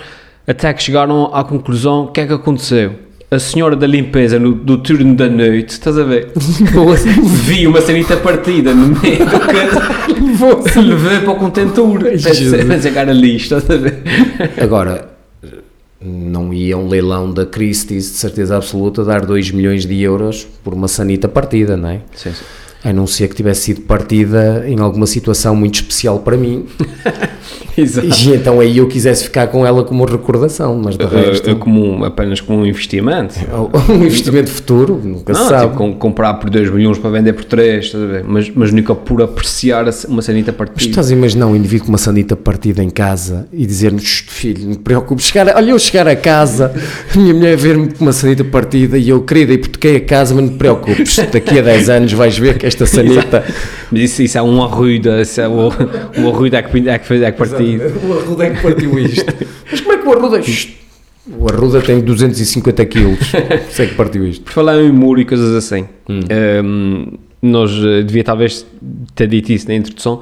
Até 0.47 0.73
que 0.73 0.81
chegaram 0.83 1.33
à 1.33 1.43
conclusão: 1.43 2.03
o 2.05 2.07
que 2.07 2.21
é 2.21 2.27
que 2.27 2.33
aconteceu? 2.33 2.95
A 3.31 3.37
senhora 3.37 3.75
da 3.75 3.85
limpeza 3.85 4.39
no, 4.39 4.53
do 4.53 4.79
turno 4.79 5.15
da 5.15 5.29
noite, 5.29 5.73
estás 5.73 5.97
a 5.99 6.03
ver? 6.03 6.31
Viu 7.45 7.69
uma 7.69 7.79
sanita 7.79 8.17
partida 8.17 8.73
no 8.73 8.87
meio 8.99 9.19
do 9.19 9.39
canto, 9.39 10.81
levei 10.81 11.19
para 11.19 11.31
o 11.31 11.35
contentor, 11.35 12.07
a 12.07 12.15
Jesus. 12.15 12.69
a 12.69 12.81
sacar 12.81 13.07
a 13.07 13.13
lixo, 13.13 13.55
estás 13.55 13.69
a 13.69 13.77
ver? 13.77 14.01
Agora, 14.59 15.09
não 16.01 16.51
ia 16.51 16.75
um 16.75 16.87
leilão 16.87 17.31
da 17.31 17.45
Christie's, 17.45 18.05
de 18.05 18.17
certeza 18.17 18.55
absoluta, 18.55 19.03
dar 19.03 19.23
2 19.23 19.51
milhões 19.51 19.85
de 19.85 20.01
euros 20.01 20.47
por 20.63 20.73
uma 20.73 20.87
sanita 20.87 21.27
partida, 21.27 21.77
não 21.77 21.89
é? 21.89 22.01
Sim, 22.15 22.31
sim. 22.31 22.45
A 22.81 22.93
não 22.93 23.05
ser 23.05 23.27
que 23.27 23.35
tivesse 23.35 23.61
sido 23.63 23.81
partida 23.81 24.63
em 24.65 24.79
alguma 24.79 25.05
situação 25.05 25.53
muito 25.55 25.75
especial 25.75 26.19
para 26.19 26.37
mim. 26.37 26.65
Exato. 27.77 28.07
E 28.07 28.33
então 28.35 28.59
aí 28.59 28.77
eu 28.77 28.87
quisesse 28.87 29.23
ficar 29.23 29.47
com 29.47 29.65
ela 29.65 29.83
como 29.83 30.03
recordação, 30.05 30.79
mas 30.83 30.97
de 30.97 31.05
resto, 31.05 31.49
É 31.49 31.55
como 31.55 32.03
apenas 32.03 32.41
como 32.41 32.59
um 32.59 32.65
investimento. 32.65 33.35
um 33.89 33.95
investimento 34.05 34.49
futuro, 34.49 34.99
nunca 35.03 35.33
se 35.33 35.39
Não, 35.39 35.47
sabe. 35.49 35.63
tipo, 35.65 35.77
com- 35.77 35.93
comprar 35.93 36.33
por 36.35 36.49
2 36.49 36.69
milhões 36.69 36.97
para 36.97 37.09
vender 37.09 37.33
por 37.33 37.43
3, 37.45 37.91
mas, 38.27 38.49
mas 38.53 38.71
nunca 38.73 38.93
por 38.95 39.21
apreciar 39.21 39.85
uma 40.07 40.21
sanita 40.21 40.51
Mas 40.51 40.57
partida. 40.57 40.89
estás 40.89 41.09
a 41.09 41.13
imaginar 41.13 41.47
um 41.47 41.55
indivíduo 41.55 41.85
com 41.87 41.91
uma 41.93 41.97
sanita 41.97 42.35
partida 42.35 42.83
em 42.83 42.89
casa 42.89 43.47
e 43.53 43.65
"Shh, 43.69 44.23
filho, 44.27 44.65
não 44.67 44.73
te 44.73 44.79
preocupes, 44.79 45.25
chegar, 45.25 45.47
a- 45.49 45.55
olha 45.57 45.71
eu 45.71 45.79
chegar 45.79 46.07
a 46.07 46.15
casa, 46.15 46.73
minha 47.15 47.33
mulher 47.33 47.55
ver-me 47.55 47.93
com 47.93 48.03
uma 48.05 48.13
sanita 48.13 48.43
partida 48.43 48.97
e 48.97 49.07
eu, 49.09 49.21
querida, 49.21 49.53
hipotequei 49.53 49.97
a 49.97 50.01
casa, 50.01 50.33
mas 50.33 50.43
não 50.45 50.51
te 50.51 50.57
preocupes, 50.57 51.17
daqui 51.31 51.59
a 51.59 51.61
10 51.61 51.89
anos 51.89 52.11
vais 52.13 52.37
ver 52.37 52.57
que 52.57 52.68
esta 52.69 52.85
sanita... 52.85 53.43
Mas 53.91 54.01
isso, 54.01 54.23
isso 54.23 54.37
é 54.37 54.41
um 54.41 54.63
arruida, 54.63 55.21
isso 55.21 55.41
é 55.41 55.47
o, 55.47 55.67
o 55.69 56.45
é 56.45 56.61
que, 56.61 56.89
é 56.89 56.99
que 56.99 57.05
fez 57.07 57.21
é 57.21 57.31
que 57.31 57.37
partido. 57.37 57.83
O 58.07 58.19
Arruda 58.19 58.45
é 58.45 58.49
que 58.51 58.61
partiu 58.61 58.99
isto. 58.99 59.33
Mas 59.69 59.81
como 59.81 59.93
é 59.93 59.97
que 59.97 60.07
o 60.07 60.13
Arruda... 60.13 60.41
Shh, 60.41 60.69
O 61.37 61.47
Arruda 61.51 61.81
tem 61.81 61.99
250 61.99 62.85
quilos, 62.85 63.19
sei 63.71 63.87
que 63.87 63.95
partiu 63.95 64.25
isto. 64.27 64.43
Por 64.43 64.53
falar 64.53 64.79
em 64.81 64.91
muro 64.91 65.19
e 65.19 65.25
coisas 65.25 65.53
assim, 65.55 65.85
hum, 66.09 67.17
nós 67.41 67.71
eh, 67.71 68.03
devia 68.03 68.23
talvez 68.23 68.65
ter 69.15 69.27
dito 69.27 69.51
isso 69.51 69.67
na 69.67 69.75
introdução, 69.75 70.21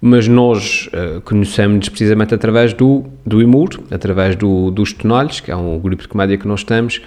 mas 0.00 0.26
nós 0.28 0.88
eh, 0.92 1.20
conhecemos 1.24 1.88
precisamente 1.88 2.34
através 2.34 2.72
do, 2.72 3.04
do 3.26 3.42
IMUR, 3.42 3.80
através 3.90 4.36
do, 4.36 4.70
dos 4.70 4.92
Tonalhos, 4.92 5.40
que 5.40 5.50
é 5.50 5.56
um 5.56 5.78
grupo 5.78 6.02
de 6.02 6.08
comédia 6.08 6.38
que 6.38 6.46
nós 6.46 6.64
temos, 6.64 7.00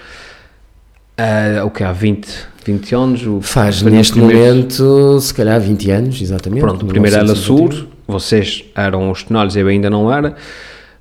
eh, 1.22 1.64
o 1.64 1.70
que 1.70 1.84
há 1.84 1.92
20, 1.92 2.28
20 2.66 2.96
anos. 2.96 3.26
O, 3.26 3.42
Faz 3.42 3.82
neste 3.82 4.14
primeiros- 4.14 4.80
momento, 4.80 5.20
se 5.20 5.34
calhar 5.34 5.60
20 5.60 5.92
anos, 5.92 6.22
exatamente. 6.22 6.62
Pronto, 6.62 6.84
o 6.84 6.88
primeiro 6.88 7.16
era 7.16 7.24
1991. 7.26 7.72
Sur, 7.72 7.88
vocês 8.08 8.64
eram 8.76 9.12
os 9.12 9.24
Tonalhos, 9.24 9.56
eu 9.56 9.68
ainda 9.68 9.90
não 9.90 10.12
era. 10.12 10.36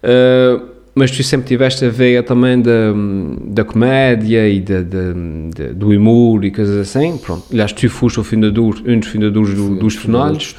Uh, 0.03 0.71
mas 0.95 1.11
tu 1.11 1.23
sempre 1.23 1.47
tiveste 1.47 1.85
a 1.85 1.89
veia 1.89 2.23
também 2.23 2.61
da, 2.61 2.71
da 3.45 3.65
comédia 3.65 4.49
e 4.49 4.61
da, 4.61 4.83
da- 4.83 5.13
da- 5.67 5.73
do 5.73 5.89
humor 5.91 6.45
e 6.45 6.51
coisas 6.51 6.77
assim. 6.77 7.17
Pronto, 7.17 7.45
aliás, 7.53 7.73
tu 7.73 7.89
foste 7.89 8.19
o 8.21 8.25
fundador, 8.25 8.77
um 8.87 8.99
dos 8.99 9.09
fundadores 9.09 9.55
do- 9.55 9.77
dos 9.77 9.97
Tonalhos. 9.97 10.55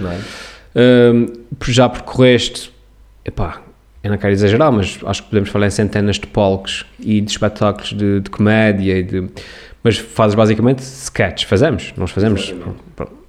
Um, 0.74 1.26
já 1.68 1.90
percorreste, 1.90 2.72
epá, 3.26 3.62
eu 4.04 4.10
não 4.12 4.18
quero 4.18 4.34
exagerar, 4.34 4.72
mas 4.72 5.00
acho 5.06 5.24
que 5.24 5.30
podemos 5.30 5.50
falar 5.50 5.68
em 5.68 5.70
centenas 5.70 6.16
de 6.18 6.26
palcos 6.28 6.86
e 7.00 7.22
de 7.22 7.32
espetáculos 7.32 7.90
de, 7.94 8.20
de 8.22 8.30
comédia 8.30 8.98
e 8.98 9.04
de, 9.04 9.28
mas 9.84 9.98
fazes 9.98 10.36
basicamente 10.36 10.80
sketches, 10.80 11.48
fazemos, 11.48 11.94
nós 11.98 12.12
fazemos. 12.12 12.54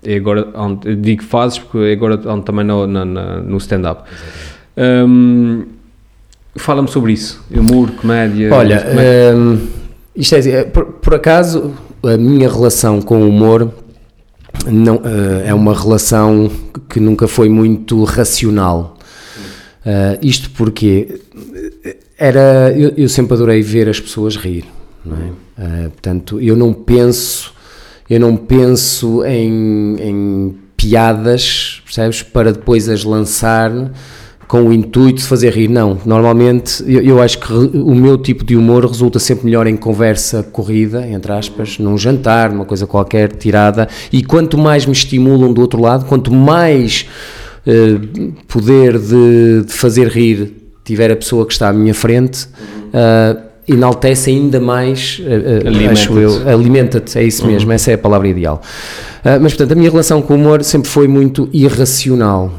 E 0.04 0.14
agora, 0.16 0.48
onde- 0.54 0.88
eu 0.90 0.96
digo 0.96 1.22
fazes 1.22 1.58
porque 1.58 1.92
agora 1.92 2.14
ando 2.26 2.42
também 2.42 2.64
no, 2.64 2.86
na- 2.86 3.04
no 3.04 3.56
stand-up. 3.58 4.02
Um, 4.76 5.64
Fala-me 6.54 6.88
sobre 6.88 7.12
isso, 7.14 7.42
humor, 7.50 7.90
comédia. 7.92 8.52
Olha, 8.54 8.74
é- 8.74 9.34
hum, 9.34 9.58
isto 10.14 10.34
é, 10.34 10.38
assim, 10.38 10.50
é, 10.50 10.64
por, 10.64 10.84
por 10.84 11.14
acaso, 11.14 11.72
a 12.04 12.16
minha 12.18 12.46
relação 12.46 13.00
com 13.00 13.22
o 13.22 13.28
humor 13.30 13.72
não, 14.66 14.96
eh, 14.96 15.44
é 15.46 15.54
uma 15.54 15.72
relação 15.74 16.50
que 16.90 17.00
nunca 17.00 17.26
foi 17.26 17.48
muito 17.48 18.04
racional. 18.04 18.98
Eh, 19.84 20.18
isto 20.22 20.50
porque 20.50 21.20
era, 22.16 22.72
eu, 22.76 22.92
eu 22.96 23.08
sempre 23.08 23.34
adorei 23.34 23.62
ver 23.62 23.88
as 23.88 23.98
pessoas 23.98 24.36
rir, 24.36 24.64
é? 25.06 25.62
Eh, 25.62 25.88
portanto, 25.88 26.40
eu 26.40 26.56
não 26.56 26.72
penso, 26.72 27.52
eu 28.08 28.20
não 28.20 28.36
penso 28.36 29.24
em, 29.24 29.96
em 30.00 30.54
piadas, 30.76 31.82
percebes, 31.84 32.22
para 32.22 32.52
depois 32.52 32.88
as 32.88 33.02
lançar 33.02 33.72
com 34.46 34.64
o 34.64 34.72
intuito 34.72 35.20
de 35.20 35.24
fazer 35.24 35.50
rir. 35.50 35.68
Não, 35.68 35.98
normalmente 36.04 36.84
eu, 36.86 37.00
eu 37.02 37.22
acho 37.22 37.38
que 37.38 37.52
o 37.52 37.94
meu 37.94 38.18
tipo 38.18 38.44
de 38.44 38.54
humor 38.54 38.84
resulta 38.84 39.18
sempre 39.18 39.46
melhor 39.46 39.66
em 39.66 39.76
conversa 39.76 40.42
corrida, 40.42 41.06
entre 41.08 41.32
aspas, 41.32 41.78
num 41.78 41.96
jantar, 41.96 42.52
numa 42.52 42.64
coisa 42.64 42.86
qualquer 42.86 43.32
tirada, 43.32 43.88
e 44.12 44.22
quanto 44.22 44.58
mais 44.58 44.86
me 44.86 44.92
estimulam 44.92 45.52
do 45.52 45.60
outro 45.60 45.80
lado, 45.80 46.04
quanto 46.04 46.32
mais 46.32 47.06
eh, 47.66 47.98
poder 48.48 48.98
de, 48.98 49.62
de 49.66 49.72
fazer 49.72 50.08
rir 50.08 50.54
tiver 50.84 51.10
a 51.12 51.16
pessoa 51.16 51.46
que 51.46 51.52
está 51.52 51.68
à 51.68 51.72
minha 51.72 51.94
frente, 51.94 52.48
eh, 52.92 53.36
enaltece 53.68 54.30
ainda 54.30 54.58
mais, 54.58 55.22
eh, 55.24 55.62
eh, 55.64 55.86
acho 55.88 56.18
eu, 56.18 56.48
alimenta-te, 56.48 57.16
é 57.18 57.22
isso 57.22 57.46
mesmo, 57.46 57.70
essa 57.70 57.92
é 57.92 57.94
a 57.94 57.98
palavra 57.98 58.26
ideal. 58.28 58.60
Ah, 59.24 59.38
mas 59.40 59.52
portanto, 59.52 59.72
a 59.72 59.74
minha 59.76 59.88
relação 59.90 60.20
com 60.20 60.34
o 60.34 60.36
humor 60.36 60.64
sempre 60.64 60.88
foi 60.90 61.06
muito 61.06 61.48
irracional. 61.52 62.50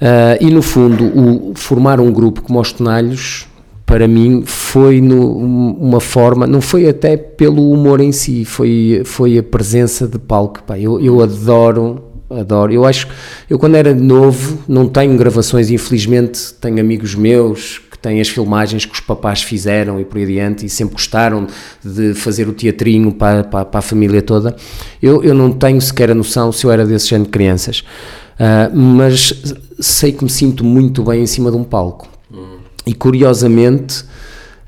Ah, 0.00 0.36
e 0.40 0.50
no 0.50 0.62
fundo, 0.62 1.04
o, 1.04 1.52
formar 1.54 2.00
um 2.00 2.10
grupo 2.10 2.40
como 2.40 2.58
os 2.60 2.72
Tonalhos, 2.72 3.46
para 3.84 4.08
mim, 4.08 4.42
foi 4.46 5.02
no- 5.02 5.36
um- 5.38 5.76
uma 5.78 6.00
forma, 6.00 6.46
não 6.46 6.62
foi 6.62 6.88
até 6.88 7.18
pelo 7.18 7.70
humor 7.70 8.00
em 8.00 8.10
si, 8.12 8.46
foi, 8.46 9.02
foi 9.04 9.36
a 9.36 9.42
presença 9.42 10.08
de 10.08 10.18
palco. 10.18 10.62
Pá, 10.66 10.78
eu, 10.78 10.98
eu 10.98 11.22
adoro, 11.22 12.02
adoro. 12.30 12.72
Eu 12.72 12.84
acho, 12.84 13.06
eu 13.48 13.58
quando 13.58 13.76
era 13.76 13.94
novo, 13.94 14.62
não 14.68 14.88
tenho 14.88 15.16
gravações, 15.16 15.70
infelizmente, 15.70 16.52
tenho 16.60 16.80
amigos 16.80 17.14
meus 17.14 17.78
que 17.90 17.98
têm 17.98 18.20
as 18.20 18.28
filmagens 18.28 18.84
que 18.84 18.92
os 18.92 19.00
papás 19.00 19.42
fizeram 19.42 20.00
e 20.00 20.04
por 20.04 20.18
aí 20.18 20.24
adiante 20.24 20.66
e 20.66 20.68
sempre 20.68 20.94
gostaram 20.94 21.46
de 21.82 22.14
fazer 22.14 22.48
o 22.48 22.52
teatrinho 22.52 23.12
para, 23.12 23.44
para, 23.44 23.64
para 23.64 23.78
a 23.78 23.82
família 23.82 24.22
toda. 24.22 24.54
Eu, 25.02 25.22
eu 25.22 25.34
não 25.34 25.52
tenho 25.52 25.80
sequer 25.80 26.10
a 26.10 26.14
noção 26.14 26.50
se 26.52 26.64
eu 26.64 26.70
era 26.70 26.86
desse 26.86 27.08
género 27.08 27.26
de 27.26 27.30
crianças. 27.30 27.84
Ah, 28.38 28.70
mas 28.72 29.32
sei 29.78 30.12
que 30.12 30.24
me 30.24 30.30
sinto 30.30 30.64
muito 30.64 31.02
bem 31.02 31.22
em 31.22 31.26
cima 31.26 31.50
de 31.50 31.56
um 31.56 31.64
palco. 31.64 32.08
E 32.86 32.92
curiosamente, 32.92 34.04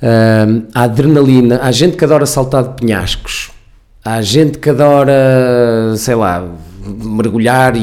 ah, 0.03 0.47
a 0.75 0.83
adrenalina, 0.85 1.61
há 1.63 1.71
gente 1.73 1.97
que 1.97 2.05
adora 2.05 2.27
saltar 2.27 2.63
de 2.63 2.81
penhascos, 2.81 3.51
há 4.05 4.23
gente 4.23 4.59
que 4.59 4.71
adora, 4.71 5.95
sei 5.97 6.15
lá, 6.15 6.49
mergulhar 6.87 7.77
e, 7.77 7.81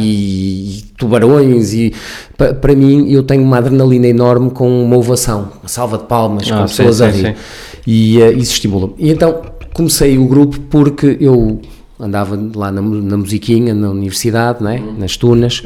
e 0.79 0.83
tubarões. 0.97 1.73
E 1.73 1.93
pa- 2.37 2.53
para 2.53 2.75
mim, 2.75 3.09
eu 3.11 3.23
tenho 3.23 3.43
uma 3.43 3.57
adrenalina 3.57 4.07
enorme 4.07 4.49
com 4.51 4.83
uma 4.83 4.97
ovação, 4.97 5.49
uma 5.61 5.67
salva 5.69 5.97
de 5.97 6.05
palmas, 6.05 6.51
Ah, 6.51 6.61
com 6.61 6.67
sim, 6.67 6.77
pessoas 6.77 7.01
a 7.01 7.11
sim, 7.11 7.17
rir. 7.21 7.35
sim. 7.35 7.41
E 7.85 8.21
ah, 8.23 8.31
isso 8.31 8.53
estimula-me. 8.53 8.93
E 8.97 9.11
então 9.11 9.41
comecei 9.73 10.17
o 10.17 10.25
grupo 10.27 10.59
porque 10.69 11.17
eu 11.19 11.59
andava 11.99 12.39
lá 12.55 12.71
na, 12.71 12.81
na 12.81 13.17
musiquinha, 13.17 13.73
na 13.73 13.89
universidade, 13.91 14.63
né? 14.63 14.81
nas 14.97 15.15
tunas, 15.17 15.63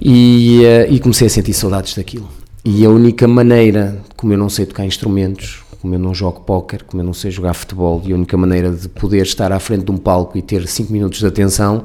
e, 0.00 0.64
eh, 0.64 0.86
e 0.90 1.00
comecei 1.00 1.26
a 1.26 1.30
sentir 1.30 1.52
saudades 1.52 1.94
daquilo. 1.96 2.28
E 2.64 2.84
a 2.84 2.88
única 2.90 3.26
maneira, 3.28 3.98
como 4.16 4.32
eu 4.32 4.38
não 4.38 4.48
sei 4.48 4.66
tocar 4.66 4.84
instrumentos, 4.86 5.62
como 5.84 5.94
eu 5.94 5.98
não 5.98 6.14
jogo 6.14 6.40
póquer, 6.40 6.82
como 6.82 7.02
eu 7.02 7.04
não 7.04 7.12
sei 7.12 7.30
jogar 7.30 7.52
futebol, 7.52 8.00
e 8.06 8.12
a 8.12 8.14
única 8.14 8.38
maneira 8.38 8.70
de 8.70 8.88
poder 8.88 9.20
estar 9.20 9.52
à 9.52 9.60
frente 9.60 9.84
de 9.84 9.90
um 9.90 9.98
palco 9.98 10.38
e 10.38 10.40
ter 10.40 10.66
5 10.66 10.90
minutos 10.90 11.18
de 11.18 11.26
atenção 11.26 11.84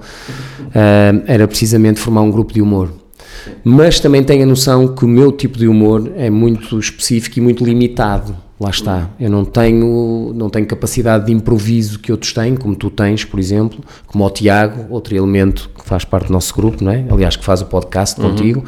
eh, 0.73 1.21
era 1.27 1.45
precisamente 1.45 1.99
formar 1.99 2.21
um 2.21 2.31
grupo 2.31 2.53
de 2.53 2.61
humor. 2.61 2.93
Mas 3.61 3.99
também 3.99 4.23
tenho 4.23 4.43
a 4.43 4.45
noção 4.45 4.87
que 4.87 5.03
o 5.03 5.07
meu 5.07 5.33
tipo 5.33 5.57
de 5.57 5.67
humor 5.67 6.13
é 6.15 6.29
muito 6.29 6.79
específico 6.79 7.39
e 7.39 7.41
muito 7.41 7.65
limitado. 7.65 8.33
Lá 8.57 8.69
está. 8.69 9.09
Eu 9.19 9.29
não 9.29 9.43
tenho, 9.43 10.31
não 10.33 10.49
tenho 10.49 10.65
capacidade 10.65 11.25
de 11.25 11.33
improviso 11.33 11.99
que 11.99 12.09
outros 12.09 12.31
têm, 12.31 12.55
como 12.55 12.77
tu 12.77 12.89
tens, 12.89 13.25
por 13.25 13.37
exemplo, 13.37 13.81
como 14.07 14.25
o 14.25 14.29
Tiago, 14.29 14.85
outro 14.89 15.13
elemento 15.13 15.69
que 15.77 15.83
faz 15.83 16.05
parte 16.05 16.27
do 16.27 16.33
nosso 16.33 16.55
grupo, 16.55 16.81
não 16.81 16.93
é? 16.93 17.05
aliás, 17.11 17.35
que 17.35 17.43
faz 17.43 17.61
o 17.61 17.65
podcast 17.65 18.15
contigo. 18.15 18.63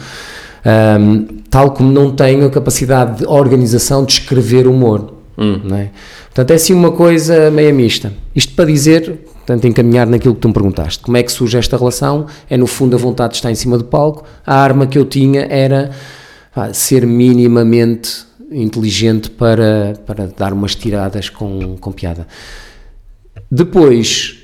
Um, 0.65 1.25
tal 1.49 1.71
como 1.71 1.89
não 1.89 2.11
tenho 2.11 2.45
a 2.45 2.49
capacidade 2.49 3.19
de 3.19 3.25
organização 3.25 4.03
de 4.03 4.11
escrever 4.11 4.67
humor. 4.67 5.20
Não 5.37 5.77
é? 5.77 5.91
Portanto, 6.25 6.51
é 6.51 6.55
assim 6.55 6.73
uma 6.73 6.91
coisa 6.91 7.49
meia 7.49 7.73
mista. 7.73 8.13
Isto 8.35 8.53
para 8.53 8.65
dizer, 8.65 9.25
portanto, 9.33 9.65
encaminhar 9.65 10.07
naquilo 10.07 10.35
que 10.35 10.41
tu 10.41 10.47
me 10.47 10.53
perguntaste. 10.53 11.03
Como 11.03 11.17
é 11.17 11.23
que 11.23 11.31
surge 11.31 11.57
esta 11.57 11.77
relação? 11.77 12.27
É 12.49 12.57
no 12.57 12.67
fundo 12.67 12.95
a 12.95 12.99
vontade 12.99 13.31
de 13.31 13.37
estar 13.37 13.51
em 13.51 13.55
cima 13.55 13.77
do 13.77 13.85
palco. 13.85 14.23
A 14.45 14.55
arma 14.55 14.85
que 14.85 14.97
eu 14.97 15.05
tinha 15.05 15.47
era 15.49 15.91
ser 16.73 17.05
minimamente 17.05 18.25
inteligente 18.51 19.29
para, 19.29 19.93
para 20.05 20.27
dar 20.27 20.51
umas 20.53 20.75
tiradas 20.75 21.29
com, 21.29 21.77
com 21.77 21.91
piada. 21.91 22.27
Depois 23.49 24.40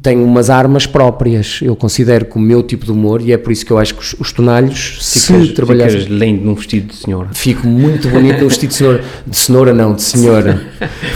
tenho 0.00 0.24
umas 0.24 0.48
armas 0.48 0.86
próprias. 0.86 1.60
Eu 1.62 1.76
considero 1.76 2.24
que 2.24 2.36
o 2.36 2.40
meu 2.40 2.62
tipo 2.62 2.84
de 2.86 2.92
humor, 2.92 3.20
e 3.20 3.32
é 3.32 3.36
por 3.36 3.52
isso 3.52 3.64
que 3.66 3.72
eu 3.72 3.78
acho 3.78 3.94
que 3.94 4.00
os, 4.00 4.14
os 4.18 4.32
tonalhos, 4.32 4.98
se 5.00 5.20
Ficas, 5.20 5.52
trabalhares. 5.52 6.04
ficas 6.04 6.08
lindo 6.18 6.44
num 6.44 6.54
vestido 6.54 6.86
de 6.88 6.96
senhora. 6.96 7.28
Fico 7.32 7.66
muito 7.66 8.08
bonito 8.08 8.40
no 8.42 8.48
vestido 8.48 8.70
de 8.70 8.76
cenoura. 8.76 9.04
De 9.26 9.36
cenoura 9.36 9.74
não, 9.74 9.94
de 9.94 10.02
senhora. 10.02 10.62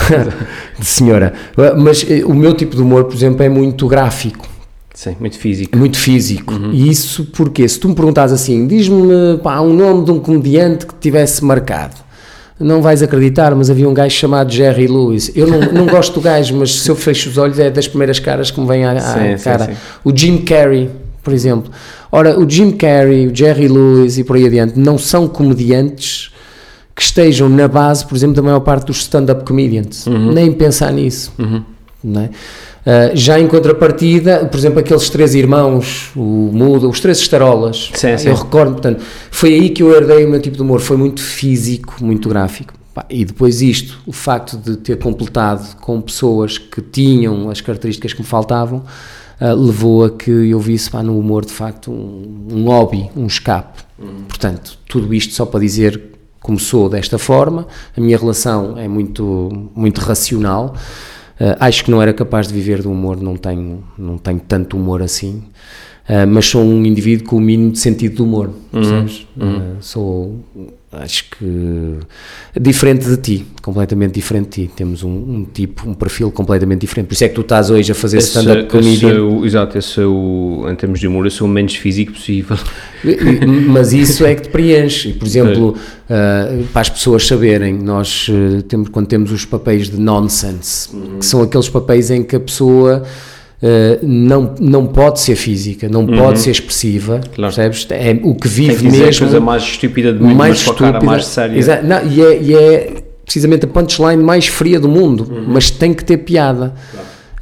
de 0.78 0.86
senhora. 0.86 1.32
Mas 1.78 2.04
eh, 2.08 2.24
o 2.24 2.34
meu 2.34 2.54
tipo 2.54 2.76
de 2.76 2.82
humor, 2.82 3.04
por 3.04 3.14
exemplo, 3.14 3.42
é 3.42 3.48
muito 3.48 3.86
gráfico, 3.88 4.46
Sim, 4.92 5.16
muito 5.18 5.38
físico. 5.38 5.76
muito 5.76 5.98
físico. 5.98 6.52
E 6.72 6.90
isso 6.90 7.26
porque, 7.34 7.66
se 7.68 7.78
tu 7.80 7.88
me 7.88 7.94
perguntas 7.94 8.32
assim, 8.32 8.66
diz-me 8.66 8.94
um 9.42 9.72
nome 9.74 10.04
de 10.04 10.10
um 10.10 10.20
comediante 10.20 10.86
que 10.86 10.94
tivesse 10.94 11.44
marcado. 11.44 12.05
Não 12.58 12.80
vais 12.80 13.02
acreditar, 13.02 13.54
mas 13.54 13.68
havia 13.68 13.86
um 13.88 13.92
gajo 13.92 14.14
chamado 14.16 14.50
Jerry 14.50 14.86
Lewis. 14.86 15.30
Eu 15.34 15.46
não, 15.46 15.60
não 15.72 15.86
gosto 15.86 16.14
do 16.14 16.20
gajo, 16.22 16.56
mas 16.56 16.80
se 16.80 16.88
eu 16.90 16.96
fecho 16.96 17.28
os 17.28 17.36
olhos 17.36 17.58
é 17.58 17.68
das 17.70 17.86
primeiras 17.86 18.18
caras 18.18 18.50
que 18.50 18.58
me 18.58 18.66
vem 18.66 18.84
à, 18.84 18.92
à 18.92 19.00
Sim, 19.00 19.36
sim, 19.36 19.44
cara. 19.44 19.66
sim. 19.66 19.72
O 20.02 20.16
Jim 20.16 20.38
Carrey, 20.38 20.90
por 21.22 21.34
exemplo. 21.34 21.70
Ora, 22.10 22.38
o 22.40 22.48
Jim 22.48 22.70
Carrey, 22.70 23.26
o 23.26 23.34
Jerry 23.34 23.68
Lewis 23.68 24.16
e 24.16 24.24
por 24.24 24.36
aí 24.36 24.46
adiante 24.46 24.78
não 24.78 24.96
são 24.96 25.28
comediantes 25.28 26.30
que 26.94 27.02
estejam 27.02 27.46
na 27.48 27.68
base, 27.68 28.06
por 28.06 28.16
exemplo, 28.16 28.36
da 28.36 28.42
maior 28.42 28.60
parte 28.60 28.86
dos 28.86 28.98
stand-up 29.00 29.44
comedians. 29.44 30.06
Uhum. 30.06 30.32
Nem 30.32 30.50
pensar 30.50 30.90
nisso. 30.92 31.30
não 32.02 32.22
é? 32.22 32.30
Ah, 32.86 33.10
já 33.14 33.40
em 33.40 33.48
contrapartida, 33.48 34.46
por 34.46 34.56
exemplo, 34.56 34.78
aqueles 34.78 35.10
três 35.10 35.34
irmãos, 35.34 36.12
o 36.14 36.20
Mudo, 36.52 36.88
os 36.88 37.00
três 37.00 37.18
estarolas, 37.18 37.90
Sim, 37.92 38.16
sim. 38.16 38.28
eu 38.28 38.36
recordo, 38.36 38.74
portanto, 38.74 39.02
foi 39.28 39.54
aí 39.54 39.70
que 39.70 39.82
eu 39.82 39.92
herdei 39.92 40.24
o 40.24 40.30
meu 40.30 40.40
tipo 40.40 40.56
de 40.56 40.62
humor, 40.62 40.80
foi 40.80 40.96
muito 40.96 41.20
físico, 41.20 41.96
muito 42.00 42.28
gráfico. 42.28 42.72
E 43.10 43.24
depois 43.24 43.60
isto, 43.60 43.98
o 44.06 44.12
facto 44.12 44.56
de 44.56 44.76
ter 44.76 44.98
completado 44.98 45.76
com 45.80 46.00
pessoas 46.00 46.56
que 46.58 46.80
tinham 46.80 47.50
as 47.50 47.60
características 47.60 48.12
que 48.12 48.20
me 48.20 48.26
faltavam, 48.26 48.84
ah, 49.40 49.52
levou 49.52 50.04
a 50.04 50.10
que 50.10 50.30
eu 50.30 50.60
visse 50.60 50.88
pá, 50.88 51.02
no 51.02 51.18
humor 51.18 51.44
de 51.44 51.52
facto 51.52 51.90
um, 51.90 52.46
um 52.52 52.64
hobby, 52.66 53.10
um 53.16 53.26
escape. 53.26 53.82
Portanto, 54.28 54.78
tudo 54.88 55.12
isto 55.12 55.34
só 55.34 55.44
para 55.44 55.58
dizer 55.58 56.00
começou 56.40 56.88
desta 56.88 57.18
forma, 57.18 57.66
a 57.96 58.00
minha 58.00 58.16
relação 58.16 58.78
é 58.78 58.86
muito, 58.86 59.68
muito 59.74 60.00
racional. 60.00 60.76
Uh, 61.40 61.56
acho 61.60 61.84
que 61.84 61.90
não 61.90 62.00
era 62.00 62.14
capaz 62.14 62.48
de 62.48 62.54
viver 62.54 62.82
do 62.82 62.90
humor, 62.90 63.20
não 63.20 63.36
tenho, 63.36 63.84
não 63.98 64.16
tenho 64.16 64.40
tanto 64.40 64.76
humor 64.76 65.02
assim, 65.02 65.42
Uh, 66.08 66.24
mas 66.24 66.46
sou 66.46 66.62
um 66.62 66.84
indivíduo 66.84 67.26
com 67.26 67.36
o 67.36 67.40
mínimo 67.40 67.72
de 67.72 67.80
sentido 67.80 68.14
de 68.14 68.22
humor, 68.22 68.52
percebes? 68.70 69.26
Uh, 69.36 69.76
sou, 69.80 70.36
acho 71.00 71.24
que, 71.30 71.98
diferente 72.60 73.06
de 73.06 73.16
ti, 73.16 73.46
completamente 73.62 74.14
diferente 74.14 74.62
de 74.62 74.66
ti. 74.68 74.72
Temos 74.74 75.02
um, 75.02 75.10
um 75.10 75.44
tipo, 75.44 75.88
um 75.88 75.94
perfil 75.94 76.30
completamente 76.30 76.80
diferente. 76.80 77.06
Por 77.06 77.14
isso 77.14 77.24
é 77.24 77.28
que 77.28 77.34
tu 77.34 77.40
estás 77.42 77.70
hoje 77.70 77.92
a 77.92 77.94
fazer 77.94 78.18
stand-up 78.18 78.60
esse 78.60 78.68
comedian. 78.68 79.42
é 79.42 79.46
exato, 79.46 79.78
esse 79.78 80.00
é 80.00 80.06
o, 80.06 80.66
em 80.68 80.74
termos 80.74 81.00
de 81.00 81.06
humor, 81.06 81.26
eu 81.26 81.30
sou 81.30 81.46
o 81.46 81.50
menos 81.50 81.74
físico 81.74 82.12
possível. 82.12 82.56
Mas 83.68 83.92
isso 83.92 84.24
é 84.24 84.34
que 84.34 84.42
te 84.42 84.48
preenche. 84.48 85.10
E, 85.10 85.12
Por 85.14 85.26
exemplo, 85.26 85.68
uh, 85.70 86.64
para 86.72 86.80
as 86.80 86.90
pessoas 86.90 87.26
saberem, 87.26 87.74
nós 87.74 88.28
uh, 88.28 88.62
temos, 88.62 88.88
quando 88.88 89.06
temos 89.06 89.30
os 89.32 89.44
papéis 89.44 89.88
de 89.88 90.00
nonsense, 90.00 90.88
que 91.18 91.26
são 91.26 91.42
aqueles 91.42 91.68
papéis 91.68 92.10
em 92.10 92.22
que 92.22 92.36
a 92.36 92.40
pessoa 92.40 93.04
uh, 93.62 93.98
não, 94.06 94.54
não 94.60 94.86
pode 94.86 95.20
ser 95.20 95.36
física, 95.36 95.88
não 95.88 96.06
pode 96.06 96.38
ser 96.40 96.50
expressiva, 96.50 97.20
Claro. 97.34 97.54
percebes? 97.54 97.86
É 97.90 98.18
o 98.22 98.34
que 98.34 98.42
Tem 98.42 98.50
vive 98.50 98.76
que 98.76 98.84
dizer 98.88 99.02
a 99.02 99.06
mesmo. 99.06 99.26
coisa 99.26 99.40
mais 99.40 99.62
estúpida 99.62 100.12
de 100.12 100.22
mundo, 100.22 100.34
mais 100.36 100.56
estúpida. 100.56 101.00
mais 101.00 101.24
séria. 101.26 101.58
Exa- 101.58 101.82
não, 101.82 102.06
e, 102.06 102.22
é, 102.22 102.42
e 102.42 102.54
é 102.54 103.02
precisamente 103.24 103.64
a 103.64 103.68
punchline 103.68 104.22
mais 104.22 104.46
fria 104.46 104.78
do 104.78 104.88
mundo, 104.88 105.26
Uhum. 105.30 105.44
mas 105.48 105.70
tem 105.70 105.92
que 105.92 106.04
ter 106.04 106.18
piada. 106.18 106.74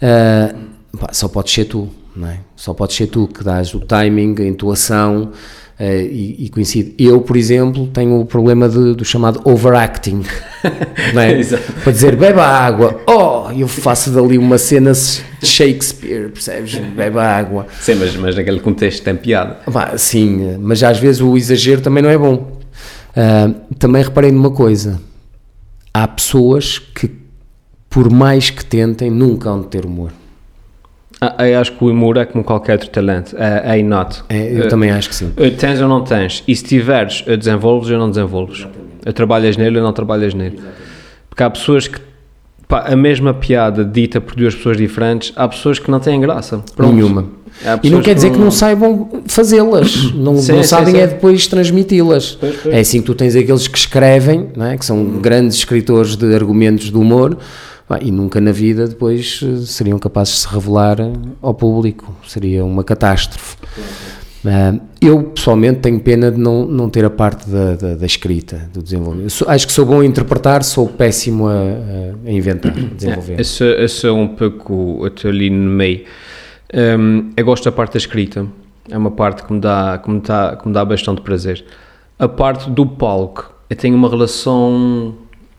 Ah, 0.01 0.55
pá, 0.99 1.09
só 1.13 1.29
podes 1.29 1.53
ser 1.53 1.65
tu, 1.67 1.89
não 2.17 2.29
é? 2.29 2.39
Só 2.57 2.73
podes 2.75 2.97
ser 2.97 3.07
tu 3.09 3.27
que 3.29 3.43
dás 3.45 3.75
o 3.75 3.81
timing, 3.81 4.35
a 4.39 4.45
intuação 4.47 5.31
ah, 5.79 5.85
e, 5.85 6.45
e 6.45 6.49
coincide. 6.51 6.95
Eu, 6.99 7.21
por 7.21 7.37
exemplo, 7.37 7.87
tenho 7.89 8.21
o 8.21 8.25
problema 8.27 8.69
de- 8.69 8.95
do 8.95 9.05
chamado 9.05 9.41
overacting, 9.45 10.23
é? 10.63 11.43
Para 11.83 11.93
dizer 11.93 12.17
beba 12.17 12.45
água, 12.45 13.01
oh, 13.09 13.51
eu 13.53 13.67
faço 13.69 14.11
dali 14.11 14.39
uma 14.39 14.57
cena 14.59 14.93
de 14.93 15.47
Shakespeare, 15.47 16.31
percebes? 16.31 16.75
Beba 16.77 17.23
água. 17.23 17.67
Sim, 17.81 17.97
mas, 17.97 18.15
mas 18.17 18.37
naquele 18.37 18.61
contexto 18.61 19.03
tem 19.03 19.17
piada. 19.17 19.59
Pá, 19.73 19.97
sim, 19.99 20.57
mas 20.61 20.83
às 20.83 20.99
vezes 20.99 21.21
o 21.21 21.37
exagero 21.37 21.81
também 21.81 22.03
não 22.03 22.11
é 22.11 22.17
bom. 22.19 22.53
Ah, 23.17 23.51
também 23.79 24.03
reparei 24.03 24.31
numa 24.33 24.51
coisa: 24.51 25.01
há 25.93 26.07
pessoas 26.07 26.79
que, 26.79 27.11
por 27.91 28.11
mais 28.11 28.51
que 28.51 28.65
tentem, 28.65 29.11
nunca 29.11 29.51
hão 29.51 29.61
de 29.61 29.69
ter 29.69 29.85
humor. 29.85 30.13
Ah, 31.39 31.49
eu 31.49 31.59
acho 31.61 31.73
que 31.73 31.85
o 31.85 31.89
humor 31.89 32.17
é 32.17 32.25
como 32.25 32.43
qualquer 32.45 32.73
outro 32.73 32.91
talento, 32.91 33.37
é, 33.39 33.75
é 33.75 33.79
inato. 33.79 34.25
É, 34.29 34.53
eu 34.59 34.65
Eh, 34.65 34.69
também 34.69 34.91
acho 34.91 35.09
que 35.09 35.15
sim. 35.15 35.33
Tens 35.59 35.81
ou 35.81 35.89
não 35.89 36.03
tens? 36.03 36.43
E 36.47 36.55
se 36.55 36.65
tiveres, 36.65 37.23
desenvolves 37.23 37.91
ou 37.91 37.99
não 37.99 38.09
desenvolves? 38.11 38.67
Eh, 39.05 39.13
Trabalhas 39.13 39.57
nele 39.57 39.79
ou 39.79 39.85
não 39.85 39.93
trabalhas 39.93 40.35
nele? 40.35 40.61
Porque 41.29 41.43
há 41.43 41.51
pessoas 41.51 41.89
que, 41.89 41.99
pá, 42.69 42.85
a 42.87 42.97
mesma 42.97 43.33
piada 43.35 43.85
dita 43.85 44.21
por 44.21 44.35
duas 44.37 44.55
pessoas 44.55 44.77
diferentes, 44.77 45.33
há 45.37 45.47
pessoas 45.49 45.79
que 45.79 45.91
não 45.91 46.01
têm 46.01 46.21
graça. 46.21 46.63
Pronto. 46.77 46.93
Nenhuma. 46.95 47.27
E 47.83 47.89
não 47.91 48.03
quer 48.03 48.15
dizer 48.15 48.31
que 48.31 48.39
não 48.39 48.51
saibam 48.51 49.23
fazê-las, 49.27 50.13
não, 50.15 50.37
Sim, 50.39 50.53
não 50.53 50.63
sim, 50.63 50.69
sabem 50.69 50.95
sim. 50.95 51.01
é 51.01 51.07
depois 51.07 51.47
transmiti-las. 51.47 52.39
É 52.67 52.81
assim 52.81 53.01
que 53.01 53.07
tu 53.07 53.15
tens 53.15 53.35
aqueles 53.37 53.69
que 53.69 53.79
escrevem, 53.79 54.49
não 54.57 54.67
é? 54.67 54.77
que 54.77 54.85
são 54.85 55.05
grandes 55.21 55.57
escritores 55.59 56.17
de 56.17 56.35
argumentos 56.35 56.91
de 56.91 56.97
humor, 56.97 57.39
e 58.03 58.11
nunca 58.11 58.41
na 58.41 58.51
vida 58.51 58.89
depois 58.89 59.41
eh, 59.43 59.61
seriam 59.67 59.99
capazes 59.99 60.35
de 60.35 60.41
se 60.41 60.49
revelar 60.49 60.99
eh, 61.01 61.13
ao 61.41 61.55
público. 61.55 62.15
Seria 62.27 62.65
uma 62.65 62.83
catástrofe. 62.83 63.57
Ah, 64.47 64.75
eu 65.01 65.23
pessoalmente 65.23 65.79
tenho 65.81 65.99
pena 66.01 66.31
de 66.31 66.39
não, 66.39 66.67
não 66.67 66.91
ter 66.91 67.05
a 67.05 67.11
parte 67.11 67.49
da, 67.49 67.77
da, 67.77 67.95
da 67.95 68.07
escrita, 68.07 68.69
do 68.73 68.83
desenvolvimento. 68.83 69.27
Eu 69.27 69.31
sou- 69.31 69.49
acho 69.49 69.67
que 69.67 69.73
sou 69.73 69.87
bom 69.87 70.01
a 70.01 70.05
interpretar, 70.07 70.63
sou 70.65 70.87
péssimo 70.89 71.47
a, 71.47 71.53
a- 71.53 72.31
inventar, 72.31 72.73
a 72.73 72.95
desenvolver. 72.95 73.37
É, 73.39 73.41
esse 73.85 74.07
é 74.07 74.11
um 74.13 74.29
pouco 74.29 75.05
até 75.07 75.29
ali 75.29 75.49
no 75.49 75.71
meio. 75.71 76.03
Hum, 76.73 77.31
eu 77.37 77.45
gosto 77.45 77.65
da 77.65 77.73
parte 77.73 77.93
da 77.93 77.99
escrita, 77.99 78.47
é 78.91 78.97
uma 78.97 79.11
parte 79.11 79.43
que 79.45 79.53
me 79.53 79.61
dá, 79.61 79.99
que 80.03 80.11
me 80.11 80.21
dá, 80.21 80.57
que 80.57 80.67
me 80.69 80.75
dá 80.75 80.85
bastante 80.85 81.21
prazer. 81.21 81.65
A 82.19 82.29
parte 82.29 82.71
do 82.71 82.87
palco, 82.87 83.53
eu 83.69 83.77
tenho 83.77 83.97
uma 83.97 84.09
relação 84.09 85.15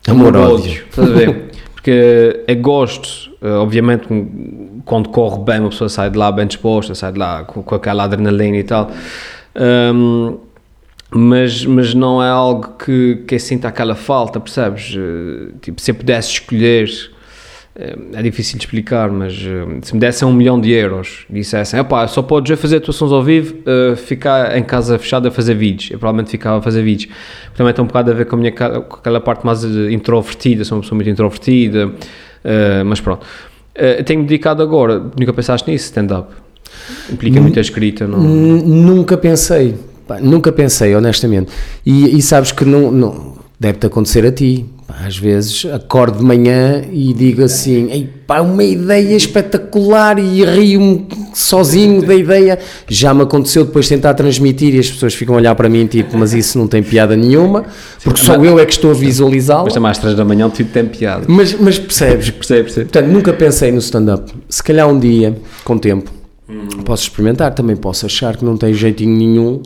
Amor-ódio. 0.07 0.83
estás 0.89 1.09
a 1.09 1.13
ver? 1.13 1.51
Porque 1.75 2.43
eu 2.47 2.55
gosto, 2.61 3.31
eh, 3.41 3.47
obviamente, 3.51 4.07
quando 4.85 5.09
corre 5.09 5.39
bem, 5.43 5.59
uma 5.59 5.69
pessoa 5.69 5.87
sai 5.87 6.09
de 6.09 6.17
lá 6.17 6.31
bem 6.31 6.47
disposta, 6.47 6.95
sai 6.95 7.11
de 7.11 7.19
lá 7.19 7.43
com, 7.43 7.61
com 7.61 7.75
aquela 7.75 8.05
adrenalina 8.05 8.57
e 8.57 8.63
tal. 8.63 8.89
Hum, 9.93 10.37
mas, 11.11 11.63
mas 11.65 11.93
não 11.93 12.21
é 12.23 12.27
algo 12.29 12.73
que, 12.83 13.23
que 13.27 13.35
eu 13.35 13.39
sinta 13.39 13.67
aquela 13.67 13.93
falta, 13.95 14.39
percebes? 14.39 14.95
Eh, 14.97 15.51
Tipo, 15.61 15.79
se 15.79 15.91
eu 15.91 15.95
pudesse 15.95 16.29
escolher, 16.31 16.89
é 17.77 18.21
difícil 18.21 18.57
de 18.57 18.63
explicar, 18.63 19.11
mas 19.11 19.33
eh, 19.33 19.79
se 19.81 19.93
me 19.93 19.99
dessem 19.99 20.25
um 20.25 20.31
milhão 20.31 20.59
de 20.59 20.71
euros 20.71 21.25
e 21.29 21.33
dissessem, 21.33 21.77
opá, 21.77 22.07
só 22.07 22.21
podes 22.21 22.57
fazer 22.57 22.77
atuações 22.77 23.11
ao 23.11 23.21
vivo, 23.21 23.55
eh, 23.65 23.97
ficar 23.97 24.57
em 24.57 24.63
casa 24.63 24.97
fechada 24.97 25.27
a 25.27 25.31
fazer 25.31 25.55
vídeos, 25.55 25.91
eu 25.91 25.99
provavelmente 25.99 26.31
ficava 26.31 26.59
a 26.59 26.61
fazer 26.61 26.81
vídeos. 26.83 27.11
Também 27.53 27.73
tem 27.73 27.83
um 27.83 27.87
bocado 27.87 28.11
a 28.11 28.13
ver 28.13 28.25
com, 28.25 28.37
a 28.37 28.39
minha, 28.39 28.51
com 28.53 28.95
aquela 28.95 29.19
parte 29.19 29.45
mais 29.45 29.65
eh, 29.65 29.91
introvertida, 29.91 30.63
sou 30.63 30.77
uma 30.77 30.81
pessoa 30.83 30.95
muito 30.95 31.09
introvertida, 31.09 31.91
eh, 32.45 32.83
mas 32.85 33.01
pronto. 33.01 33.25
Eh, 33.75 33.99
eu 33.99 34.03
tenho-me 34.05 34.25
dedicado 34.25 34.63
agora, 34.63 35.11
nunca 35.19 35.33
pensaste 35.33 35.69
nisso, 35.69 35.85
stand-up? 35.85 36.31
Implica 37.11 37.41
muita 37.41 37.59
escrita, 37.59 38.07
não? 38.07 38.19
Nunca 38.19 39.17
pensei, 39.17 39.75
pá, 40.07 40.17
nunca 40.21 40.49
pensei, 40.49 40.95
honestamente. 40.95 41.51
E, 41.85 42.17
e 42.17 42.21
sabes 42.21 42.53
que 42.53 42.63
não, 42.63 42.89
não 42.89 43.35
deve-te 43.59 43.87
acontecer 43.87 44.25
a 44.25 44.31
ti. 44.31 44.65
Às 44.87 45.17
vezes 45.17 45.65
acordo 45.65 46.19
de 46.19 46.23
manhã 46.23 46.83
e 46.91 47.11
digo 47.11 47.43
assim: 47.43 47.89
Ei, 47.91 48.07
pá, 48.27 48.41
uma 48.41 48.63
ideia 48.63 49.15
espetacular 49.15 50.19
e 50.19 50.45
rio-me 50.45 51.07
sozinho 51.33 52.03
da 52.03 52.13
ideia. 52.13 52.59
Já 52.87 53.11
me 53.11 53.23
aconteceu 53.23 53.65
depois 53.65 53.89
tentar 53.89 54.13
transmitir 54.13 54.75
e 54.75 54.79
as 54.79 54.89
pessoas 54.89 55.15
ficam 55.15 55.33
a 55.35 55.37
olhar 55.39 55.55
para 55.55 55.67
mim 55.67 55.87
tipo, 55.87 56.15
mas 56.15 56.33
isso 56.33 56.59
não 56.59 56.67
tem 56.67 56.83
piada 56.83 57.15
nenhuma, 57.15 57.65
porque 58.03 58.19
só 58.21 58.35
eu 58.35 58.59
é 58.59 58.65
que 58.65 58.73
estou 58.73 58.91
a 58.91 58.93
visualizá-lo. 58.93 59.65
Mas 59.65 59.73
também 59.73 59.89
às 59.89 59.97
três 59.97 60.15
da 60.15 60.23
manhã 60.23 60.49
tudo 60.49 60.69
tem 60.69 60.85
piada. 60.85 61.25
Mas, 61.27 61.53
mas 61.59 61.79
percebes, 61.79 62.29
Percebe, 62.29 62.63
percebe. 62.63 62.85
Portanto, 62.85 63.11
nunca 63.11 63.33
pensei 63.33 63.71
no 63.71 63.79
stand-up. 63.79 64.31
Se 64.47 64.61
calhar 64.61 64.87
um 64.87 64.99
dia, 64.99 65.35
com 65.63 65.79
tempo, 65.79 66.11
posso 66.85 67.03
experimentar. 67.03 67.53
Também 67.55 67.75
posso 67.75 68.05
achar 68.05 68.37
que 68.37 68.45
não 68.45 68.55
tem 68.55 68.71
jeitinho 68.71 69.17
nenhum 69.17 69.63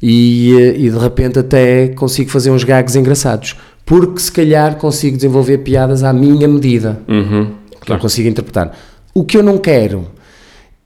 e, 0.00 0.54
eh, 0.56 0.74
e 0.78 0.90
de 0.90 0.98
repente 0.98 1.38
até 1.38 1.88
consigo 1.88 2.30
fazer 2.30 2.50
uns 2.50 2.64
gags 2.64 2.96
engraçados. 2.96 3.56
Porque 3.86 4.18
se 4.20 4.30
calhar 4.32 4.74
consigo 4.76 5.16
desenvolver 5.16 5.58
piadas 5.58 6.02
à 6.02 6.12
minha 6.12 6.46
medida, 6.48 7.00
Uhum. 7.08 7.52
que 7.84 7.92
eu 7.92 7.98
consigo 7.98 8.28
interpretar. 8.28 8.72
O 9.14 9.24
que 9.24 9.36
eu 9.38 9.42
não 9.42 9.56
quero 9.58 10.06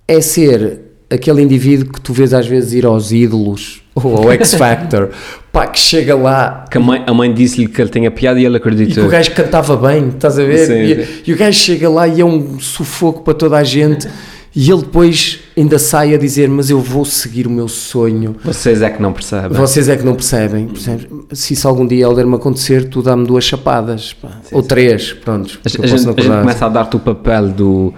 é 0.07 0.21
ser 0.21 0.81
aquele 1.11 1.43
indivíduo 1.43 1.93
que 1.93 2.01
tu 2.01 2.13
vês 2.13 2.33
às 2.33 2.47
vezes 2.47 2.73
ir 2.75 2.85
aos 2.87 3.11
ídolos 3.11 3.83
ou 3.97 4.17
ao 4.19 4.31
X 4.33 4.55
Factor, 4.55 5.09
pá, 5.51 5.67
que 5.67 5.79
chega 5.81 6.15
lá 6.15 6.65
Que 6.71 6.79
a 6.79 6.81
mãe, 6.81 7.03
a 7.07 7.13
mãe 7.13 7.33
disse-lhe 7.35 7.67
que 7.67 7.81
ele 7.83 7.91
tinha 7.91 8.11
piada 8.11 8.39
e 8.39 8.45
ele 8.45 8.57
e 8.57 8.61
que 8.61 8.69
acreditou. 8.69 9.05
o 9.07 9.09
gajo 9.09 9.33
cantava 9.33 9.77
bem, 9.77 10.09
estás 10.11 10.39
a 10.39 10.45
ver? 10.45 10.67
Sim, 10.67 10.83
e, 10.83 11.05
sim. 11.07 11.13
e 11.27 11.33
o 11.33 11.37
gajo 11.37 11.59
chega 11.59 11.89
lá 11.89 12.07
e 12.07 12.21
é 12.21 12.25
um 12.25 12.61
sufoco 12.61 13.23
para 13.25 13.35
toda 13.35 13.57
a 13.57 13.65
gente 13.65 14.07
e 14.55 14.69
ele 14.71 14.81
depois 14.81 15.41
ainda 15.57 15.79
sai 15.79 16.15
a 16.15 16.19
dizer: 16.19 16.49
Mas 16.49 16.71
eu 16.71 16.81
vou 16.81 17.05
seguir 17.05 17.47
o 17.47 17.51
meu 17.51 17.69
sonho. 17.69 18.37
Vocês 18.45 18.83
é 18.83 18.91
que 18.91 19.01
não 19.01 19.13
percebem. 19.13 19.57
Vocês 19.57 19.89
é 19.89 19.97
que 19.97 20.05
não 20.05 20.15
percebem, 20.15 20.67
percebes? 20.67 21.07
Se 21.33 21.55
isso 21.55 21.69
algum 21.69 21.87
dia 21.87 22.05
Helder 22.05 22.27
me 22.27 22.35
acontecer, 22.35 22.89
tu 22.89 23.03
dá-me 23.03 23.27
duas 23.27 23.45
chapadas, 23.45 24.13
pá. 24.13 24.29
ou 24.51 24.63
três, 24.63 25.13
pronto. 25.13 25.61
A, 25.65 25.67
a 25.67 25.69
gente, 25.69 25.85
a 25.85 25.97
gente 25.97 26.15
começa 26.15 26.67
a 26.67 26.69
dar-te 26.69 26.97
o 26.97 27.01
papel 27.01 27.49
do. 27.49 27.95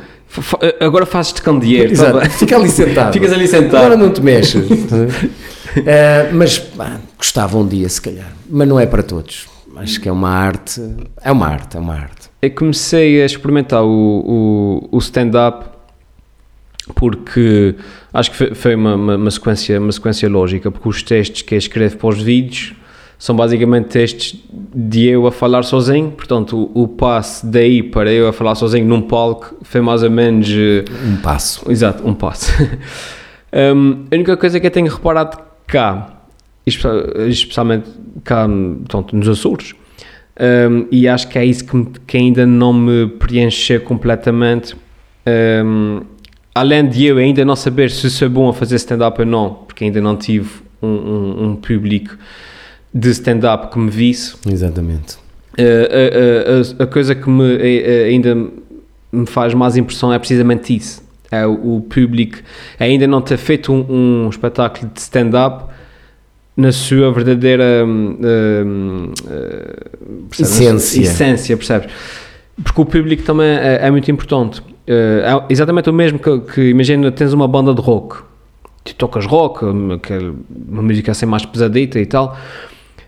Agora 0.81 1.07
fazes-te 1.07 1.43
candeeiro. 1.43 1.89
tá 1.89 1.93
Exato. 1.93 2.21
bem? 2.21 2.29
Fica 2.31 2.57
ali 2.57 2.69
sentado. 2.69 3.13
Ficas 3.13 3.33
ali 3.33 3.49
sentado. 3.49 3.77
Agora 3.77 3.97
não 3.97 4.13
te 4.13 4.21
mexes. 4.21 4.63
Eh, 5.75 6.29
mas 6.35 6.59
pá, 6.59 7.01
gostava 7.17 7.57
um 7.57 7.67
dia, 7.67 7.89
se 7.89 7.99
calhar. 7.99 8.31
Mas 8.51 8.69
não 8.69 8.79
é 8.79 8.85
para 8.85 9.03
todos. 9.03 9.47
Acho 9.77 10.03
que 10.03 10.07
é 10.07 10.13
uma 10.13 10.29
arte. 10.29 10.83
É 11.23 11.33
uma 11.33 11.47
arte, 11.47 11.79
é 11.79 11.81
uma 11.81 11.95
arte. 11.95 12.29
Eu 12.43 12.51
comecei 12.51 13.23
a 13.23 13.25
experimentar 13.25 13.83
o, 13.83 13.89
o, 14.93 14.97
o 14.97 14.99
stand-up 14.99 15.72
porque 16.95 17.75
acho 18.13 18.31
que 18.33 18.55
foi, 18.55 18.75
uma, 18.75 18.95
uma, 18.95 19.17
uma 19.17 19.31
sequência, 19.31 19.79
uma 19.81 19.93
sequência 19.93 20.29
lógica, 20.29 20.71
porque 20.71 20.89
os 20.89 21.03
textos 21.03 21.43
que 21.43 21.55
eu 21.55 21.59
escrevo 21.59 21.97
para 21.97 22.09
os 22.09 22.21
vídeos 22.23 22.75
são 23.19 23.37
basicamente 23.37 23.87
textos 23.87 24.35
de 24.75 25.07
eu 25.07 25.27
a 25.29 25.33
falar 25.33 25.63
sozinho, 25.63 26.11
portanto 26.11 26.71
o, 26.75 26.83
o 26.83 26.89
passo 26.89 27.47
daí 27.47 27.81
para 27.83 28.13
eu 28.13 28.27
a 28.27 28.33
falar 28.33 28.57
sozinho 28.57 28.85
num 28.85 29.01
palco 29.03 29.55
foi 29.63 29.81
mais 29.81 30.03
ou 30.03 30.11
menos... 30.11 30.49
eh, 30.51 30.85
Um 31.07 31.17
passo. 31.19 31.71
Exato, 31.71 32.07
um 32.07 32.15
passo. 32.15 32.51
Hum, 33.55 34.07
a 34.11 34.15
única 34.15 34.35
coisa 34.35 34.59
que 34.59 34.67
eu 34.67 34.71
tenho 34.71 34.91
reparado 34.91 35.37
cá, 35.67 36.23
espe- 36.67 36.89
especialmente 37.29 37.85
cá 38.25 38.49
portanto, 38.49 39.15
nos 39.15 39.29
Açores, 39.29 39.75
hum, 40.71 40.87
e 40.91 41.07
acho 41.07 41.29
que 41.29 41.39
é 41.39 41.45
isso 41.45 41.67
que, 41.67 41.85
que 42.07 42.17
ainda 42.17 42.47
não 42.47 42.73
me 42.73 43.07
preencheu 43.09 43.79
completamente, 43.83 44.75
hum, 45.67 46.01
além 46.55 46.89
de 46.89 47.05
eu 47.07 47.19
ainda 47.19 47.45
não 47.45 47.57
saber 47.57 47.91
se 47.91 48.11
sou 48.11 48.29
bom 48.29 48.49
a 48.49 48.53
fazer 48.53 48.77
stand-up 48.77 49.21
ou 49.21 49.27
não, 49.27 49.55
porque 49.67 49.85
ainda 49.85 50.01
não 50.01 50.17
tive 50.17 50.49
um, 50.83 50.87
um- 50.89 51.45
um 51.51 51.57
público 51.57 52.17
de 52.93 53.09
stand-up 53.11 53.73
que 53.73 53.79
me 53.79 53.91
visse, 53.91 54.35
Exatamente. 54.49 55.17
Uh, 55.59 55.63
a, 56.79 56.81
a- 56.81 56.83
a- 56.83 56.85
a 56.85 56.87
coisa 56.87 57.15
que 57.15 57.29
me 57.29 57.57
eh, 57.57 57.83
eh, 57.85 58.05
ainda 58.09 58.35
me 58.35 59.27
faz 59.27 59.53
mais 59.55 59.77
impressão 59.77 60.11
é 60.13 60.19
precisamente 60.19 60.75
isso. 60.75 61.03
É 61.31 61.47
o, 61.47 61.77
o 61.77 61.81
público 61.83 62.39
ainda 62.79 63.07
não 63.07 63.21
ter 63.21 63.37
feito 63.39 63.73
um, 63.73 64.25
um 64.27 64.29
espetáculo 64.31 64.91
de 64.93 65.01
stand-up 65.01 65.71
na 66.57 66.73
sua 66.73 67.11
verdadeira 67.13 67.85
percebes? 70.29 70.51
Essência. 70.53 71.01
essência, 71.03 71.57
percebes? 71.57 71.89
Porque 72.63 72.81
o 72.81 72.85
público 72.85 73.23
também 73.23 73.47
é, 73.47 73.81
é 73.87 73.91
muito 73.91 74.11
importante. 74.11 74.63
Eh, 74.87 75.25
é 75.25 75.53
exatamente 75.53 75.89
o 75.91 75.93
mesmo 75.93 76.19
que, 76.19 76.41
que 76.41 76.61
imagina, 76.71 77.11
tens 77.11 77.33
uma 77.33 77.47
banda 77.47 77.75
de 77.75 77.81
rock, 77.81 78.23
tu 78.85 78.95
tocas 78.95 79.27
rock, 79.27 79.65
uma 79.65 80.83
música 80.83 81.13
assim 81.13 81.27
mais 81.27 81.45
pesadita 81.45 81.99
e 82.01 82.07
tal, 82.07 82.37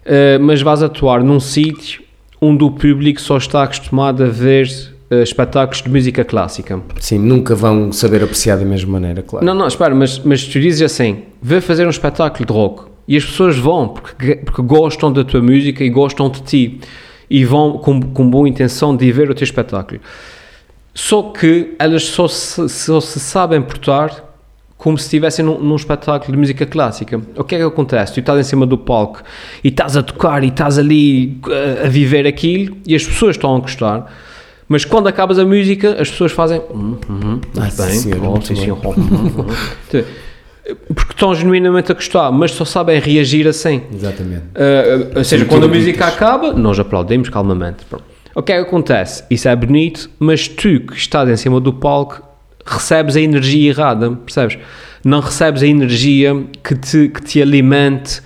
Uh, 0.04 0.38
mas 0.38 0.60
vais 0.60 0.82
atuar 0.82 1.22
num 1.24 1.40
sítio 1.40 2.02
onde 2.38 2.62
o 2.62 2.70
público 2.70 3.18
só 3.18 3.38
está 3.38 3.62
acostumado 3.62 4.22
a 4.22 4.26
ver 4.28 4.68
uh, 5.10 5.22
espetáculos 5.22 5.82
de 5.82 5.88
música 5.88 6.22
clássica. 6.22 6.78
Sim, 7.00 7.18
nunca 7.20 7.54
vão 7.54 7.90
saber 7.90 8.22
apreciar 8.22 8.58
da 8.58 8.66
mesma 8.66 8.92
maneira, 8.92 9.22
claro. 9.22 9.46
Não, 9.46 9.54
não, 9.54 9.66
espera, 9.66 9.94
mas, 9.94 10.18
mas 10.18 10.44
tu 10.44 10.60
dizes 10.60 10.82
assim: 10.82 11.22
vê 11.40 11.58
fazer 11.62 11.86
um 11.86 11.90
espetáculo 11.90 12.44
de 12.44 12.52
rock 12.52 12.84
e 13.08 13.16
as 13.16 13.24
pessoas 13.24 13.56
vão 13.56 13.88
porque, 13.88 14.36
porque 14.36 14.60
gostam 14.60 15.10
da 15.10 15.24
tua 15.24 15.40
música 15.40 15.82
e 15.82 15.88
gostam 15.88 16.28
de 16.28 16.42
ti 16.42 16.80
e 17.30 17.42
vão 17.42 17.78
com, 17.78 18.02
com 18.02 18.28
boa 18.28 18.46
intenção 18.46 18.94
de 18.94 19.10
ver 19.10 19.30
o 19.30 19.34
teu 19.34 19.44
espetáculo. 19.44 20.00
Só 20.94 21.22
que 21.24 21.74
elas 21.78 22.04
só 22.04 22.28
se, 22.28 22.68
só 22.68 23.00
se 23.00 23.18
sabem 23.18 23.60
portar 23.60 24.24
como 24.78 24.96
se 24.96 25.04
estivessem 25.04 25.44
num, 25.44 25.58
num 25.58 25.76
espetáculo 25.76 26.30
de 26.32 26.38
música 26.38 26.64
clássica. 26.66 27.20
O 27.36 27.42
que 27.42 27.56
é 27.56 27.58
que 27.58 27.64
acontece? 27.64 28.14
Tu 28.14 28.20
estás 28.20 28.38
em 28.38 28.42
cima 28.42 28.64
do 28.64 28.78
palco 28.78 29.22
e 29.62 29.68
estás 29.68 29.96
a 29.96 30.02
tocar 30.02 30.44
e 30.44 30.48
estás 30.48 30.78
ali 30.78 31.40
uh, 31.46 31.86
a 31.86 31.88
viver 31.88 32.26
aquilo 32.26 32.76
e 32.86 32.94
as 32.94 33.04
pessoas 33.04 33.34
estão 33.34 33.56
a 33.56 33.60
gostar. 33.60 34.12
Mas 34.68 34.84
quando 34.84 35.08
acabas 35.08 35.38
a 35.38 35.44
música, 35.44 36.00
as 36.00 36.10
pessoas 36.10 36.32
fazem. 36.32 36.60
Hum, 36.70 36.96
hum, 37.08 37.40
Ah, 37.56 37.60
muito 37.60 37.76
bem, 37.76 37.88
sim, 37.88 38.56
senhor, 38.56 38.86
hum, 38.86 38.96
hum. 38.98 40.04
Porque 40.94 41.12
estão 41.12 41.34
genuinamente 41.34 41.92
a 41.92 41.94
gostar, 41.94 42.32
mas 42.32 42.52
só 42.52 42.64
sabem 42.64 42.98
reagir 42.98 43.46
assim. 43.46 43.82
Exatamente. 43.92 44.44
Uh, 44.54 45.18
ou 45.18 45.24
seja, 45.24 45.44
quando 45.44 45.64
a 45.64 45.68
música 45.68 46.06
acaba, 46.06 46.54
nós 46.54 46.78
aplaudimos 46.78 47.28
calmamente. 47.28 47.84
Pronto. 47.84 48.13
O 48.34 48.42
que 48.42 48.52
é 48.52 48.56
que 48.56 48.68
acontece? 48.68 49.24
Isso 49.30 49.48
é 49.48 49.54
bonito, 49.54 50.10
mas 50.18 50.48
tu 50.48 50.80
que 50.80 50.94
estás 50.94 51.28
em 51.28 51.36
cima 51.36 51.60
do 51.60 51.72
palco 51.72 52.22
recebes 52.66 53.16
a 53.16 53.20
energia 53.20 53.70
errada, 53.70 54.10
percebes? 54.10 54.58
Não 55.04 55.20
recebes 55.20 55.62
a 55.62 55.66
energia 55.66 56.44
que 56.62 56.74
te, 56.74 57.08
que 57.08 57.22
te 57.22 57.42
alimente 57.42 58.20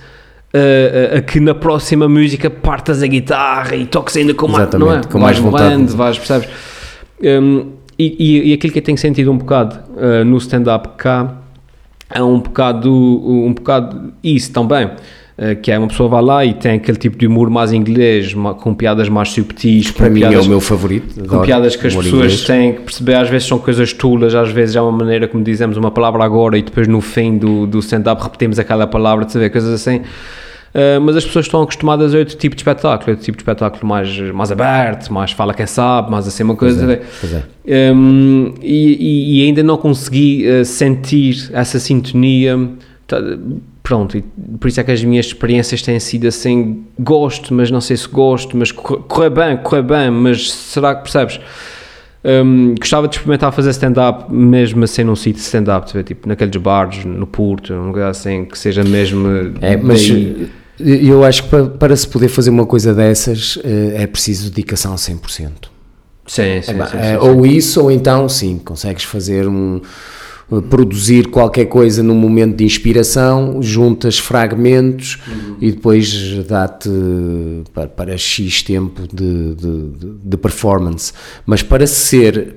uh, 0.53 1.15
uh, 1.15 1.17
a 1.17 1.21
que 1.21 1.39
na 1.39 1.53
próxima 1.53 2.07
música 2.07 2.49
partas 2.49 3.03
a 3.03 3.07
guitarra 3.07 3.75
e 3.75 3.85
toques 3.85 4.15
ainda 4.17 4.33
com 4.33 4.47
mais, 4.47 4.71
não 4.71 4.91
é? 4.91 5.01
Com 5.03 5.19
vais 5.19 5.39
mais 5.39 5.39
vontade. 5.39 5.95
vais, 5.95 6.17
percebes? 6.17 6.49
Um, 7.21 7.73
e, 7.97 8.15
e, 8.17 8.49
e 8.49 8.53
aquilo 8.53 8.71
que 8.71 8.79
eu 8.79 8.83
tenho 8.83 8.97
sentido 8.97 9.29
um 9.29 9.37
bocado 9.37 9.77
uh, 9.95 10.23
no 10.23 10.37
stand-up 10.37 10.89
cá 10.97 11.35
é 12.09 12.23
um 12.23 12.39
bocado, 12.39 12.91
um 12.91 13.53
bocado 13.53 14.13
isso 14.23 14.51
também. 14.51 14.89
Eh, 15.39 15.55
Que 15.55 15.71
é 15.71 15.79
uma 15.79 15.87
pessoa 15.87 16.07
vai 16.09 16.21
lá 16.21 16.45
e 16.45 16.53
tem 16.53 16.73
aquele 16.73 16.97
tipo 16.97 17.17
de 17.17 17.25
humor 17.25 17.49
mais 17.49 17.71
inglês, 17.73 18.33
com 18.61 18.73
piadas 18.75 19.09
mais 19.09 19.29
subtis, 19.29 19.89
Para 19.91 20.09
mim 20.09 20.21
é 20.23 20.27
piadas, 20.27 20.45
o 20.45 20.49
meu 20.49 20.59
favorito. 20.61 21.15
com 21.15 21.21
adoro 21.25 21.41
piadas 21.45 21.75
que 21.75 21.87
as 21.87 21.95
pessoas 21.95 22.13
inglês. 22.33 22.43
têm 22.45 22.73
que 22.73 22.81
perceber, 22.81 23.15
às 23.15 23.29
vezes 23.29 23.47
são 23.47 23.57
coisas 23.57 23.93
tulas, 23.93 24.35
às 24.35 24.51
vezes 24.51 24.75
é 24.75 24.81
uma 24.81 24.91
maneira 24.91 25.27
como 25.27 25.43
dizemos 25.43 25.77
uma 25.77 25.89
palavra 25.91 26.23
agora 26.23 26.57
e 26.57 26.61
depois 26.61 26.87
no 26.87 27.01
fim 27.01 27.37
do, 27.37 27.65
do 27.65 27.79
stand-up 27.79 28.21
repetimos 28.21 28.59
aquela 28.59 28.85
palavra, 28.85 29.25
de 29.25 29.31
saber 29.31 29.49
coisas 29.49 29.73
assim. 29.73 30.01
Eh, 30.71 30.99
mas 30.99 31.15
as 31.17 31.25
pessoas 31.25 31.45
estão 31.47 31.63
acostumadas 31.63 32.13
a 32.13 32.19
outro 32.19 32.37
tipo 32.37 32.55
de 32.55 32.59
espetáculo, 32.61 33.09
outro 33.09 33.25
tipo 33.25 33.35
de 33.35 33.41
espetáculo 33.41 33.87
mais, 33.87 34.15
mais 34.31 34.51
aberto, 34.51 35.11
mais 35.11 35.31
fala 35.31 35.51
quem 35.51 35.65
sabe, 35.65 36.11
mais 36.11 36.27
assim 36.27 36.43
uma 36.43 36.55
coisa. 36.55 36.85
Pois 36.85 37.33
é, 37.33 37.43
pois 37.65 37.77
é. 37.81 37.91
Um, 37.91 38.53
e, 38.61 38.75
e- 38.99 39.41
e 39.41 39.47
ainda 39.47 39.63
não 39.63 39.77
consegui 39.77 40.45
uh, 40.47 40.63
sentir 40.63 41.49
essa 41.53 41.79
sintonia. 41.79 42.69
Pronto, 43.89 44.15
e 44.15 44.21
por 44.21 44.67
isso 44.67 44.79
é 44.79 44.83
que 44.83 44.91
as 44.91 45.03
minhas 45.03 45.25
experiências 45.25 45.81
têm 45.81 45.99
sido 45.99 46.27
assim: 46.27 46.83
gosto, 46.99 47.51
mas 47.55 47.71
não 47.71 47.81
sei 47.81 47.97
se 47.97 48.07
gosto, 48.07 48.55
mas 48.55 48.71
corre 48.71 49.31
bem, 49.31 49.57
corre 49.57 49.81
bem, 49.81 50.11
mas 50.11 50.53
será 50.53 50.93
que 50.93 51.01
percebes? 51.01 51.39
Um, 52.23 52.75
gostava 52.79 53.07
de 53.07 53.15
experimentar 53.15 53.51
fazer 53.51 53.71
stand-up 53.71 54.31
mesmo 54.31 54.83
assim 54.83 55.03
num 55.03 55.15
sítio 55.15 55.41
de 55.41 55.47
stand-up, 55.47 56.03
tipo 56.03 56.29
naqueles 56.29 56.55
bares, 56.57 57.03
no 57.03 57.25
Porto, 57.25 57.73
um 57.73 57.87
lugar 57.87 58.11
assim 58.11 58.45
que 58.45 58.59
seja 58.59 58.83
mesmo. 58.83 59.27
É, 59.59 59.75
mas 59.75 60.07
eh, 60.07 60.45
eu 60.79 61.23
acho 61.23 61.45
que 61.45 61.49
para, 61.49 61.65
para 61.65 61.95
se 61.95 62.07
poder 62.07 62.27
fazer 62.27 62.51
uma 62.51 62.67
coisa 62.67 62.93
dessas 62.93 63.57
eh, 63.63 64.03
é 64.03 64.05
preciso 64.05 64.51
dedicação 64.51 64.93
a 64.93 64.97
100%. 64.97 65.49
Sim, 66.27 66.27
sim, 66.27 66.43
É, 66.43 66.61
sim, 66.61 66.71
é, 66.95 67.19
sim, 67.19 67.27
ou 67.27 67.43
isso, 67.43 67.81
ou 67.81 67.89
então, 67.89 68.29
sim, 68.29 68.59
consegues 68.59 69.03
fazer 69.03 69.47
um. 69.47 69.81
Produzir 70.69 71.27
qualquer 71.27 71.65
coisa 71.65 72.01
num 72.01 72.15
momento 72.15 72.57
de 72.57 72.63
inspiração, 72.63 73.61
juntas 73.61 74.17
fragmentos 74.17 75.19
e 75.61 75.71
depois 75.71 76.43
dá-te 76.47 76.89
para, 77.73 77.87
para 77.87 78.17
X 78.17 78.63
tempo 78.63 79.01
de, 79.13 79.53
de- 79.55 80.13
de 80.23 80.37
performance. 80.37 81.13
Mas 81.45 81.61
para 81.61 81.85
ser 81.85 82.55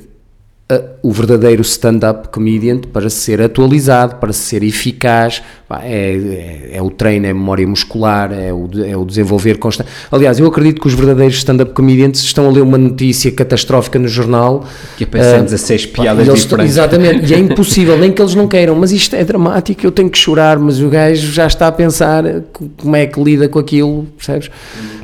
o 1.02 1.10
verdadeiro 1.10 1.62
stand-up 1.62 2.28
comedian, 2.28 2.78
para 2.78 3.08
ser 3.10 3.40
atualizado, 3.42 4.16
para 4.16 4.32
ser 4.32 4.62
eficaz, 4.62 5.42
é, 5.82 6.70
é, 6.72 6.76
é 6.76 6.82
o 6.82 6.90
treino, 6.90 7.26
é 7.26 7.30
a 7.30 7.34
memória 7.34 7.66
muscular, 7.66 8.30
é 8.32 8.52
o, 8.52 8.68
é 8.86 8.96
o 8.96 9.04
desenvolver 9.04 9.58
constante. 9.58 9.88
Aliás, 10.10 10.38
eu 10.38 10.46
acredito 10.46 10.80
que 10.80 10.86
os 10.86 10.94
verdadeiros 10.94 11.36
stand-up 11.38 11.72
comedians 11.72 12.20
estão 12.22 12.46
a 12.48 12.52
ler 12.52 12.60
uma 12.62 12.78
notícia 12.78 13.30
catastrófica 13.32 13.98
no 13.98 14.06
jornal. 14.08 14.64
Que 14.96 15.06
pensam 15.06 15.40
ah, 15.40 15.42
16 15.42 15.86
pá, 15.86 16.02
piadas 16.02 16.28
eles 16.28 16.42
diferentes. 16.42 16.72
Exatamente, 16.72 17.30
e 17.30 17.34
é 17.34 17.38
impossível, 17.38 17.98
nem 17.98 18.12
que 18.12 18.20
eles 18.22 18.34
não 18.34 18.46
queiram, 18.46 18.74
mas 18.74 18.92
isto 18.92 19.16
é 19.16 19.24
dramático, 19.24 19.84
eu 19.84 19.90
tenho 19.90 20.10
que 20.10 20.18
chorar, 20.18 20.58
mas 20.58 20.80
o 20.80 20.88
gajo 20.88 21.32
já 21.32 21.46
está 21.46 21.66
a 21.68 21.72
pensar 21.72 22.22
co- 22.52 22.68
como 22.76 22.94
é 22.96 23.06
que 23.06 23.22
lida 23.22 23.48
com 23.48 23.58
aquilo, 23.58 24.06
percebes? 24.16 24.50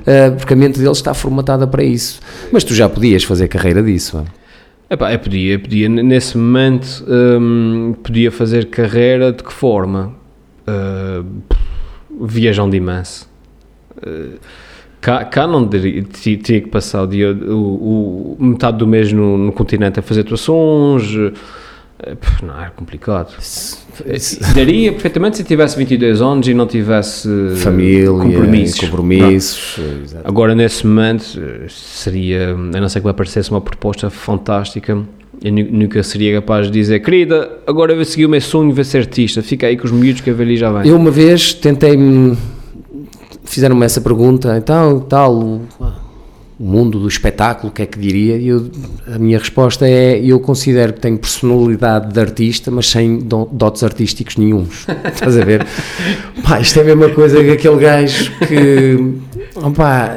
Ah, 0.07 0.33
porque 0.37 0.53
a 0.53 0.57
mente 0.57 0.79
dele 0.79 0.91
está 0.93 1.13
formatada 1.15 1.67
para 1.67 1.83
isso. 1.83 2.21
Mas 2.53 2.65
tu 2.65 2.75
já 2.75 2.89
podias 2.89 3.25
fazer 3.25 3.49
carreira 3.49 3.83
disso. 3.83 4.19
pá. 4.19 4.38
Epá, 4.91 5.13
eu 5.13 5.19
podia, 5.19 5.53
eu 5.55 5.61
podia, 5.61 5.89
nesse 5.89 6.37
momento, 6.39 7.05
hum, 7.07 7.95
podia 8.03 8.31
fazer 8.33 8.67
carreira 8.67 9.33
de 9.33 9.43
que 9.43 9.53
forma? 9.53 10.15
Uh, 10.67 11.25
viajando 12.27 12.75
imenso. 12.75 13.29
Uh, 13.97 14.39
Cá, 15.01 15.25
cá 15.25 15.47
não 15.47 15.67
ti- 15.69 16.37
tinha 16.39 16.61
que 16.61 16.69
passar 16.69 17.05
o 17.05 17.07
dia, 17.07 17.33
o, 17.33 18.37
o- 18.37 18.45
metade 18.45 18.79
do 18.79 18.87
mês 18.87 19.13
no, 19.13 19.39
no 19.39 19.53
continente 19.53 20.01
a 20.01 20.03
fazer 20.03 20.23
atuações. 20.23 21.05
Eh, 22.03 22.17
Não, 22.43 22.61
era 22.61 22.71
complicado. 22.71 23.33
Daria 24.55 24.93
perfeitamente 24.93 25.37
se 25.39 25.45
tivesse 25.45 25.77
22 25.77 26.21
anos 26.23 26.47
e 26.49 26.55
não 26.55 26.67
tivesse 26.67 27.29
Família, 27.57 28.09
compromissos. 28.11 28.81
compromissos. 28.81 29.81
Agora, 30.25 30.55
nesse 30.55 30.87
momento, 30.87 31.25
eh, 31.39 31.67
seria, 31.69 32.53
a 32.53 32.81
não 32.81 32.89
ser 32.89 33.01
que 33.01 33.07
me 33.07 33.11
aparecesse 33.11 33.51
uma 33.51 33.61
proposta 33.61 34.09
fantástica, 34.11 34.99
eu 35.43 35.53
nu- 35.53 35.69
nunca 35.71 36.03
seria 36.03 36.35
capaz 36.41 36.67
de 36.67 36.73
dizer, 36.73 37.01
querida, 37.01 37.51
agora 37.67 37.93
eu 37.93 37.97
vou 37.97 38.05
seguir 38.05 38.27
o 38.27 38.29
meu 38.29 38.41
sonho, 38.41 38.73
vou 38.73 38.85
ser 38.85 38.99
artista, 38.99 39.43
fica 39.43 39.67
aí 39.67 39.77
com 39.77 39.85
os 39.87 39.93
miúdos 39.93 40.21
que 40.21 40.31
a 40.31 40.35
velha 40.35 40.57
já 40.57 40.71
vem. 40.73 40.89
Eu 40.91 40.97
uma 40.97 41.11
vez 41.11 41.53
tentei-me. 41.55 42.37
Fizeram-me 43.45 43.85
essa 43.87 44.01
pergunta, 44.01 44.57
então, 44.59 45.01
tal, 45.01 45.63
o, 46.59 46.65
mundo 46.65 46.99
do 46.99 47.09
espetáculo, 47.09 47.71
o 47.71 47.73
que 47.73 47.83
é 47.83 47.87
que 47.87 47.99
diria? 47.99 48.37
Eu, 48.41 48.71
a 49.07 49.19
minha 49.19 49.39
resposta 49.39 49.89
é: 49.89 50.19
eu 50.19 50.41
considero 50.41 50.93
que 50.93 51.01
tenho 51.01 51.19
personalidade 51.19 52.13
de 52.13 52.21
artista, 52.21 52.71
mas 52.71 52.89
sem 52.89 53.19
do- 53.19 53.49
dotes 53.53 53.83
artísticos 53.83 54.37
nenhuns. 54.37 54.87
Estás 55.13 55.37
a 55.39 55.45
ver? 55.45 55.67
Pá, 56.43 56.61
isto 56.61 56.79
é 56.79 56.83
a 56.83 56.85
mesma 56.85 57.09
coisa 57.11 57.43
que 57.43 57.51
aquele 57.51 57.79
gajo 57.79 58.33
que. 58.47 59.15
opá, 59.57 60.17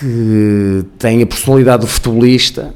que 0.00 0.84
tem 0.98 1.22
a 1.22 1.26
personalidade 1.26 1.82
do 1.82 1.86
futebolista. 1.86 2.74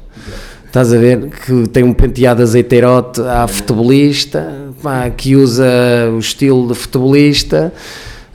Estás 0.65 0.93
a 0.93 0.97
ver? 0.97 1.29
Que 1.45 1.67
tem 1.69 1.83
um 1.83 1.93
penteado 1.93 2.43
azeiteirote 2.43 3.21
à 3.21 3.47
futebolista, 3.47 4.53
pá, 4.83 5.09
que 5.09 5.35
usa 5.35 5.65
o 6.13 6.19
estilo 6.19 6.67
de 6.67 6.75
futebolista, 6.75 7.73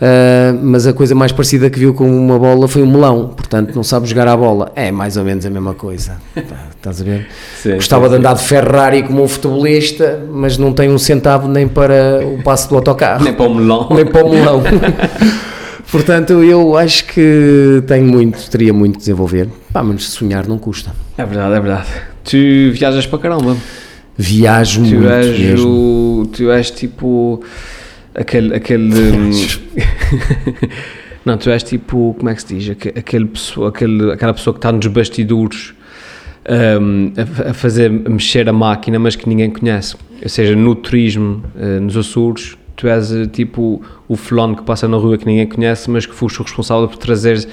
ah, 0.05 0.53
mas 0.61 0.85
a 0.85 0.93
coisa 0.93 1.15
mais 1.15 1.31
parecida 1.31 1.71
que 1.71 1.79
viu 1.79 1.95
com 1.95 2.11
uma 2.11 2.37
bola 2.37 2.67
foi 2.67 2.83
um 2.83 2.91
melão, 2.91 3.29
portanto 3.29 3.73
não 3.77 3.85
sabe 3.85 4.09
jogar 4.09 4.27
à 4.27 4.37
bola. 4.37 4.73
É 4.75 4.91
mais 4.91 5.17
ou 5.17 5.23
menos 5.25 5.47
a 5.47 5.51
mesma 5.51 5.75
coisa. 5.75 6.17
Estás 6.37 7.01
a 7.01 7.05
ver? 7.05 7.29
Sim, 7.63 7.75
Gostava 7.77 8.07
sim, 8.07 8.11
de 8.11 8.17
andar 8.19 8.35
de 8.35 8.43
Ferrari 8.43 9.05
como 9.05 9.23
um 9.23 9.29
futebolista, 9.29 10.21
mas 10.33 10.59
não 10.59 10.73
tem 10.73 10.91
um 10.91 10.99
centavo 10.99 11.47
nem 11.47 11.69
para 11.69 12.21
o 12.27 12.43
passo 12.43 12.69
do 12.69 12.75
autocarro 12.75 13.23
Nem 13.23 13.33
para 13.33 13.47
o 13.47 13.55
melão. 13.55 13.89
nem 13.93 14.05
para 14.05 14.27
o 14.27 14.31
melão. 14.31 14.63
Portanto, 15.93 16.43
eu 16.43 16.77
acho 16.77 17.05
que 17.05 17.83
tenho 17.87 18.07
muito, 18.07 18.49
teria 18.51 18.73
muito 18.73 18.97
a 18.97 18.99
desenvolver. 18.99 19.49
Pá, 19.73 19.83
mas 19.83 20.05
sonhar 20.05 20.47
não 20.49 20.59
custa. 20.59 20.91
É 21.19 21.25
verdade, 21.25 21.55
é 21.55 21.61
verdade. 21.61 21.87
Tu 22.25 22.73
viajas 22.73 23.07
para 23.07 23.19
caramba. 23.19 23.57
Viajo 24.17 24.83
Tu 24.83 24.87
muito 24.89 25.09
és, 25.09 25.39
mesmo. 25.39 25.69
o, 25.69 26.27
tu 26.33 26.51
és 26.51 26.71
tipo 26.71 27.43
aquele. 28.15 28.55
aquele 28.55 28.93
hum, 28.95 29.31
não, 31.25 31.37
tu 31.39 31.51
és 31.51 31.63
tipo. 31.63 32.15
Como 32.19 32.29
é 32.31 32.35
que 32.35 32.43
se 32.43 32.55
diz? 32.55 32.71
Aque- 32.71 32.93
Aquele 32.97 33.27
pessoa, 33.27 33.69
aquele, 33.69 34.13
aquela 34.13 34.35
pessoa 34.35 34.53
que 34.55 34.59
está 34.59 34.73
nos 34.73 34.87
bastidores 34.87 35.75
hum, 36.81 37.13
a, 37.47 37.51
a 37.51 37.55
fazer 37.55 37.91
a 37.91 38.11
mexer 38.11 38.49
a 38.49 38.53
máquina, 38.53 38.99
mas 38.99 39.17
que 39.17 39.29
ninguém 39.29 39.51
conhece. 39.51 39.97
Ou 40.23 40.29
seja, 40.29 40.55
no 40.55 40.75
turismo, 40.75 41.43
eh, 41.59 41.81
nos 41.81 41.97
Açores, 41.97 42.57
tu 42.77 42.87
és 42.87 43.11
eh, 43.13 43.27
tipo 43.27 43.83
o 44.07 44.15
fulano 44.17 44.55
que 44.57 44.63
passa 44.63 44.87
na 44.87 44.97
rua 44.97 45.19
que 45.19 45.27
ninguém 45.27 45.47
conhece, 45.49 45.91
mas 45.91 46.07
que 46.07 46.15
foste 46.15 46.41
o 46.41 46.45
responsável 46.45 46.87
por 46.87 46.97
trazer 46.97 47.49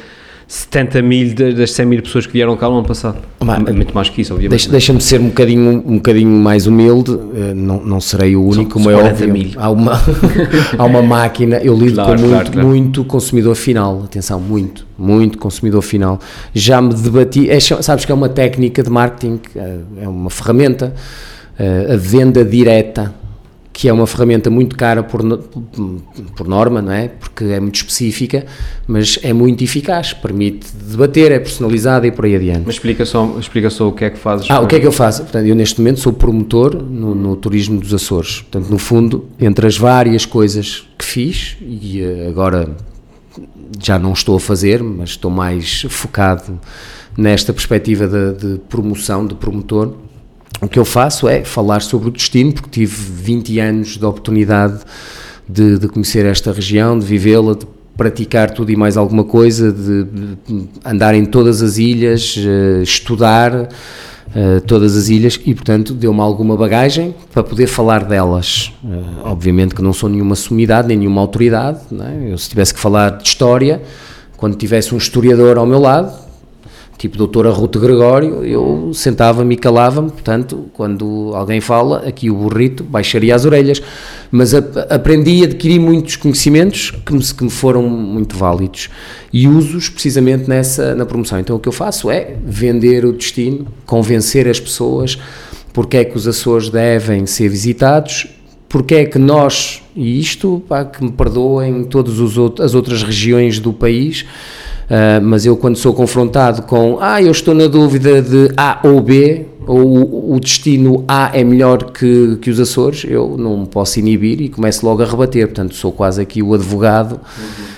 70 0.51 1.03
mil 1.03 1.35
da- 1.35 1.51
das 1.51 1.73
100 1.73 1.85
mil 1.85 2.01
pessoas 2.01 2.25
que 2.25 2.33
vieram 2.33 2.57
cá 2.57 2.67
no 2.67 2.79
ano 2.79 2.87
passado. 2.87 3.19
Mas- 3.39 3.59
Muito 3.75 3.93
mais 3.93 4.09
que 4.09 4.21
isso, 4.21 4.33
obviamente. 4.33 4.49
Deixa- 4.57 4.71
Deixa-me 4.71 4.99
ser 4.99 5.21
um 5.21 5.27
bocadinho, 5.27 5.83
um 5.85 5.97
bocadinho 5.97 6.31
mais 6.31 6.65
humilde, 6.65 7.11
eh, 7.35 7.53
não, 7.53 7.79
não 7.85 8.01
serei 8.01 8.35
o 8.35 8.43
único, 8.43 8.71
como 8.71 8.89
é 8.89 8.93
40 8.95 9.11
óbvio. 9.13 9.31
mil. 9.31 9.51
Há 9.55 9.69
uma, 9.69 9.91
há 10.75 10.85
uma 10.85 11.03
máquina, 11.03 11.57
eu 11.57 11.77
lido 11.77 11.93
Claro, 11.93 12.13
com 12.15 12.19
muito, 12.21 12.31
claro, 12.33 12.51
claro. 12.51 12.67
muito 12.67 13.03
consumidor 13.05 13.53
final, 13.53 14.01
atenção, 14.05 14.39
muito, 14.39 14.87
muito 14.97 15.37
consumidor 15.37 15.83
final. 15.83 16.19
Já 16.51 16.81
me 16.81 16.95
debati, 16.95 17.47
é, 17.47 17.59
sabes 17.59 18.03
que 18.03 18.11
é 18.11 18.15
uma 18.15 18.27
técnica 18.29 18.81
de 18.81 18.89
marketing, 18.89 19.39
eh, 19.55 19.77
é 20.01 20.07
uma 20.07 20.31
ferramenta, 20.31 20.95
eh, 21.59 21.91
a 21.93 21.95
venda 21.95 22.43
direta, 22.43 23.13
que 23.79 23.87
é 23.87 23.93
uma 23.93 24.05
ferramenta 24.05 24.49
muito 24.49 24.75
cara 24.75 25.01
por, 25.01 25.21
por 26.35 26.45
norma, 26.49 26.81
não 26.81 26.91
é? 26.91 27.07
Porque 27.07 27.45
é 27.45 27.61
muito 27.61 27.75
específica, 27.75 28.45
mas 28.85 29.17
é 29.23 29.31
muito 29.31 29.63
eficaz, 29.63 30.11
permite 30.11 30.67
debater, 30.75 31.31
é 31.31 31.39
personalizada 31.39 32.05
e 32.05 32.11
por 32.11 32.25
aí 32.25 32.35
adiante. 32.35 32.63
Mas 32.65 32.75
explica 32.75 33.05
só, 33.05 33.37
explica 33.39 33.69
só 33.69 33.87
o 33.87 33.93
que 33.93 34.03
é 34.03 34.09
que 34.09 34.19
fazes. 34.19 34.51
Ah, 34.51 34.59
o 34.59 34.67
que 34.67 34.75
é 34.75 34.81
que 34.81 34.85
eu 34.85 34.91
faço? 34.91 35.21
Portanto, 35.21 35.45
eu 35.45 35.55
neste 35.55 35.79
momento 35.79 36.01
sou 36.01 36.11
promotor 36.11 36.75
no, 36.75 37.15
no 37.15 37.37
turismo 37.37 37.79
dos 37.79 37.93
Açores. 37.93 38.41
Portanto, 38.41 38.69
no 38.69 38.77
fundo, 38.77 39.27
entre 39.39 39.65
as 39.65 39.77
várias 39.77 40.25
coisas 40.25 40.85
que 40.97 41.05
fiz 41.05 41.55
e 41.61 42.01
eh, 42.01 42.27
agora 42.27 42.75
já 43.81 43.97
não 43.97 44.11
estou 44.11 44.35
a 44.35 44.41
fazer, 44.41 44.83
mas 44.83 45.11
estou 45.11 45.31
mais 45.31 45.85
focado 45.87 46.59
nesta 47.17 47.53
perspectiva 47.53 48.09
de, 48.09 48.33
de 48.33 48.59
promoção, 48.59 49.25
de 49.25 49.35
promotor. 49.35 49.93
O 50.61 50.67
que 50.67 50.77
eu 50.77 50.85
faço 50.85 51.27
é 51.27 51.43
falar 51.43 51.81
sobre 51.81 52.09
o 52.09 52.11
destino, 52.11 52.53
porque 52.53 52.69
tive 52.69 52.93
20 52.95 53.59
anos 53.59 53.97
de 53.97 54.05
oportunidade 54.05 54.79
de, 55.47 55.79
de 55.79 55.87
conhecer 55.87 56.25
esta 56.25 56.51
região, 56.51 56.99
de 56.99 57.05
vivê-la, 57.05 57.53
de 57.53 57.65
praticar 57.95 58.51
tudo 58.51 58.71
e 58.71 58.75
mais 58.75 58.95
alguma 58.95 59.23
coisa, 59.23 59.71
de, 59.71 60.05
andar 60.85 61.15
em 61.15 61.25
todas 61.25 61.61
as 61.61 61.77
ilhas, 61.77 62.35
eh, 62.37 62.81
estudar 62.81 63.69
eh, 64.33 64.61
todas 64.61 64.95
as 64.95 65.09
ilhas 65.09 65.39
e, 65.45 65.53
portanto, 65.53 65.93
deu-me 65.93 66.21
alguma 66.21 66.55
bagagem 66.55 67.15
para 67.33 67.43
poder 67.43 67.67
falar 67.67 68.05
delas. 68.05 68.71
Eh, 68.85 68.87
obviamente 69.23 69.73
que 69.73 69.81
não 69.81 69.91
sou 69.91 70.07
nenhuma 70.07 70.35
sumidade, 70.35 70.87
nem 70.87 70.97
nenhuma 70.97 71.19
autoridade. 71.19 71.79
é? 71.91 72.31
Eu, 72.31 72.37
se 72.37 72.47
tivesse 72.47 72.73
que 72.73 72.79
falar 72.79 73.17
de 73.17 73.27
história, 73.27 73.81
quando 74.37 74.55
tivesse 74.55 74.93
um 74.93 74.97
historiador 74.97 75.57
ao 75.57 75.65
meu 75.65 75.79
lado, 75.79 76.28
tipo 76.99 77.17
doutora 77.17 77.49
Ruth 77.49 77.77
Gregório, 77.77 78.43
eu 78.45 78.91
sentava-me 78.93 79.55
e 79.55 79.57
calava-me, 79.57 80.11
portanto, 80.11 80.65
quando 80.73 81.31
alguém 81.33 81.61
fala, 81.61 82.03
aqui 82.05 82.29
o 82.29 82.35
burrito 82.35 82.83
baixaria 82.83 83.33
as 83.33 83.45
orelhas, 83.45 83.81
mas 84.29 84.53
ap- 84.53 84.77
aprendi 84.91 85.31
e 85.31 85.43
adquiri 85.45 85.79
muitos 85.79 86.17
conhecimentos 86.17 86.91
que 86.91 87.13
me, 87.13 87.23
que 87.23 87.43
me 87.45 87.49
foram 87.49 87.83
muito 87.83 88.35
válidos 88.35 88.89
e 89.31 89.47
uso-os 89.47 89.87
precisamente 89.87 90.49
nessa, 90.49 90.93
na 90.93 91.05
promoção. 91.05 91.39
Então 91.39 91.55
o 91.55 91.59
que 91.59 91.69
eu 91.69 91.73
faço 91.73 92.11
é 92.11 92.35
vender 92.45 93.05
o 93.05 93.13
destino, 93.13 93.65
convencer 93.85 94.45
as 94.47 94.59
pessoas 94.59 95.17
porque 95.71 95.97
é 95.97 96.03
que 96.03 96.17
os 96.17 96.27
Açores 96.27 96.69
devem 96.69 97.25
ser 97.25 97.47
visitados, 97.47 98.27
porque 98.67 98.95
é 98.95 99.05
que 99.05 99.17
nós, 99.17 99.81
e 99.95 100.19
isto, 100.19 100.61
pá, 100.67 100.83
que 100.83 101.01
me 101.03 101.11
perdoem 101.11 101.85
todas 101.85 102.15
as 102.59 102.75
outras 102.75 103.03
regiões 103.03 103.59
do 103.59 103.71
país, 103.71 104.25
mas 105.21 105.45
eu 105.45 105.55
quando 105.55 105.77
sou 105.77 105.93
confrontado 105.93 106.63
com, 106.63 106.97
ah, 106.99 107.21
eu 107.21 107.31
estou 107.31 107.53
na 107.53 107.67
dúvida 107.67 108.21
de 108.21 108.51
A 108.57 108.79
ou 108.83 108.99
B, 109.01 109.45
o- 109.73 110.33
o 110.35 110.39
destino 110.39 111.03
A 111.07 111.31
é 111.33 111.43
melhor 111.43 111.91
que, 111.91 112.37
que 112.41 112.49
os 112.49 112.59
Açores, 112.59 113.05
eu 113.07 113.35
não 113.37 113.65
posso 113.65 113.99
inibir 113.99 114.41
e 114.41 114.49
começo 114.49 114.85
logo 114.85 115.03
a 115.03 115.05
rebater, 115.05 115.45
portanto 115.47 115.75
sou 115.75 115.91
quase 115.91 116.21
aqui 116.21 116.41
o 116.41 116.53
advogado 116.53 117.19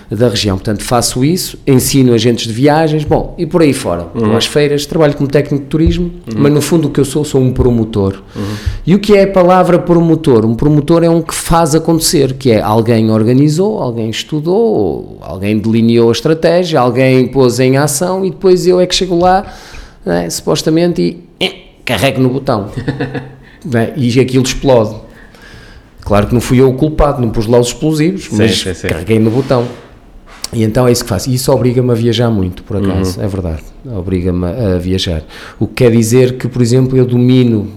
da 0.09 0.27
região, 0.27 0.57
portanto 0.57 0.83
faço 0.83 1.23
isso, 1.23 1.57
ensino 1.65 2.13
agentes 2.13 2.45
de 2.47 2.53
viagens, 2.53 3.03
bom, 3.05 3.33
e 3.37 3.45
por 3.45 3.61
aí 3.61 3.71
fora, 3.73 4.07
vou 4.13 4.35
às 4.35 4.45
feiras, 4.45 4.85
trabalho 4.85 5.15
como 5.15 5.29
técnico 5.29 5.63
de 5.63 5.69
turismo, 5.69 6.11
mas 6.35 6.51
no 6.53 6.61
fundo 6.61 6.87
o 6.87 6.91
que 6.91 6.99
eu 6.99 7.05
sou, 7.05 7.23
sou 7.23 7.39
um 7.41 7.51
promotor. 7.53 8.21
E 8.85 8.93
o 8.95 8.99
que 8.99 9.15
é 9.15 9.23
a 9.23 9.27
palavra 9.27 9.79
promotor? 9.79 10.45
Um 10.45 10.55
promotor 10.55 11.03
é 11.03 11.09
um 11.09 11.21
que 11.21 11.33
faz 11.33 11.75
acontecer, 11.75 12.33
que 12.33 12.51
é 12.51 12.61
alguém 12.61 13.09
organizou, 13.09 13.79
alguém 13.81 14.09
estudou, 14.09 15.17
alguém 15.21 15.57
delineou 15.57 16.09
a 16.09 16.11
estratégia, 16.11 16.79
alguém 16.81 17.27
pôs 17.27 17.59
em 17.59 17.77
ação 17.77 18.25
e 18.25 18.29
depois 18.31 18.65
eu 18.67 18.79
é 18.81 18.85
que 18.85 18.95
chego 18.95 19.17
lá, 19.17 19.45
né, 20.05 20.29
supostamente, 20.29 21.01
e 21.01 21.30
carrego 21.85 22.21
no 22.21 22.29
botão. 22.29 22.71
Né, 23.63 23.93
e 23.95 24.19
aquilo 24.19 24.43
explode. 24.43 24.95
Claro 25.99 26.25
que 26.25 26.33
não 26.33 26.41
fui 26.41 26.59
eu 26.59 26.71
o 26.71 26.73
culpado, 26.73 27.21
não 27.21 27.29
pus 27.29 27.45
lá 27.45 27.59
os 27.59 27.67
explosivos, 27.67 28.27
mas 28.31 28.59
sim, 28.59 28.73
sim. 28.73 28.87
carreguei 28.87 29.19
no 29.19 29.29
botão. 29.29 29.67
E 30.51 30.63
então 30.63 30.87
é 30.87 30.91
isso 30.91 31.03
que 31.03 31.09
faço. 31.09 31.29
E 31.29 31.35
isso 31.35 31.51
obriga-me 31.51 31.91
a 31.91 31.93
viajar 31.93 32.31
muito, 32.31 32.63
por 32.63 32.77
acaso, 32.77 33.21
é 33.21 33.27
verdade. 33.27 33.61
Obriga-me 33.85 34.47
a 34.47 34.79
viajar. 34.79 35.23
O 35.59 35.67
que 35.67 35.75
quer 35.75 35.91
dizer 35.91 36.37
que, 36.37 36.47
por 36.47 36.59
exemplo, 36.59 36.97
eu 36.97 37.05
domino 37.05 37.71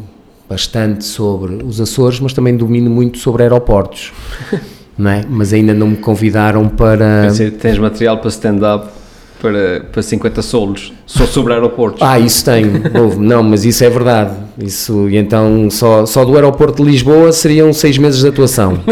bastante 0.49 1.05
sobre 1.05 1.63
os 1.63 1.79
Açores, 1.83 2.19
mas 2.19 2.33
também 2.33 2.57
domino 2.57 2.89
muito 2.89 3.19
sobre 3.19 3.43
aeroportos. 3.43 4.11
não 4.97 5.11
é? 5.11 5.23
Mas 5.29 5.53
ainda 5.53 5.75
não 5.75 5.89
me 5.89 5.97
convidaram 5.97 6.67
para. 6.69 7.25
Pensei 7.27 7.51
tens 7.51 7.79
material 7.79 8.19
para 8.19 8.31
stand-up 8.31 9.04
para, 9.45 9.81
para 9.93 10.01
50 10.03 10.41
solos, 10.41 10.91
só 11.05 11.27
sobre 11.27 11.53
aeroportos. 11.53 12.01
Ah, 12.01 12.19
isso 12.19 12.43
tenho. 12.47 12.81
Não, 13.19 13.43
mas 13.43 13.63
isso 13.67 13.85
é 13.85 13.91
verdade. 13.91 14.31
Isso, 14.59 15.07
e 15.11 15.19
então 15.19 15.69
só, 15.71 16.07
só 16.07 16.25
do 16.25 16.35
aeroporto 16.35 16.83
de 16.83 16.91
Lisboa 16.91 17.31
seriam 17.31 17.71
seis 17.75 17.99
meses 17.99 18.21
de 18.23 18.29
atuação. 18.29 18.79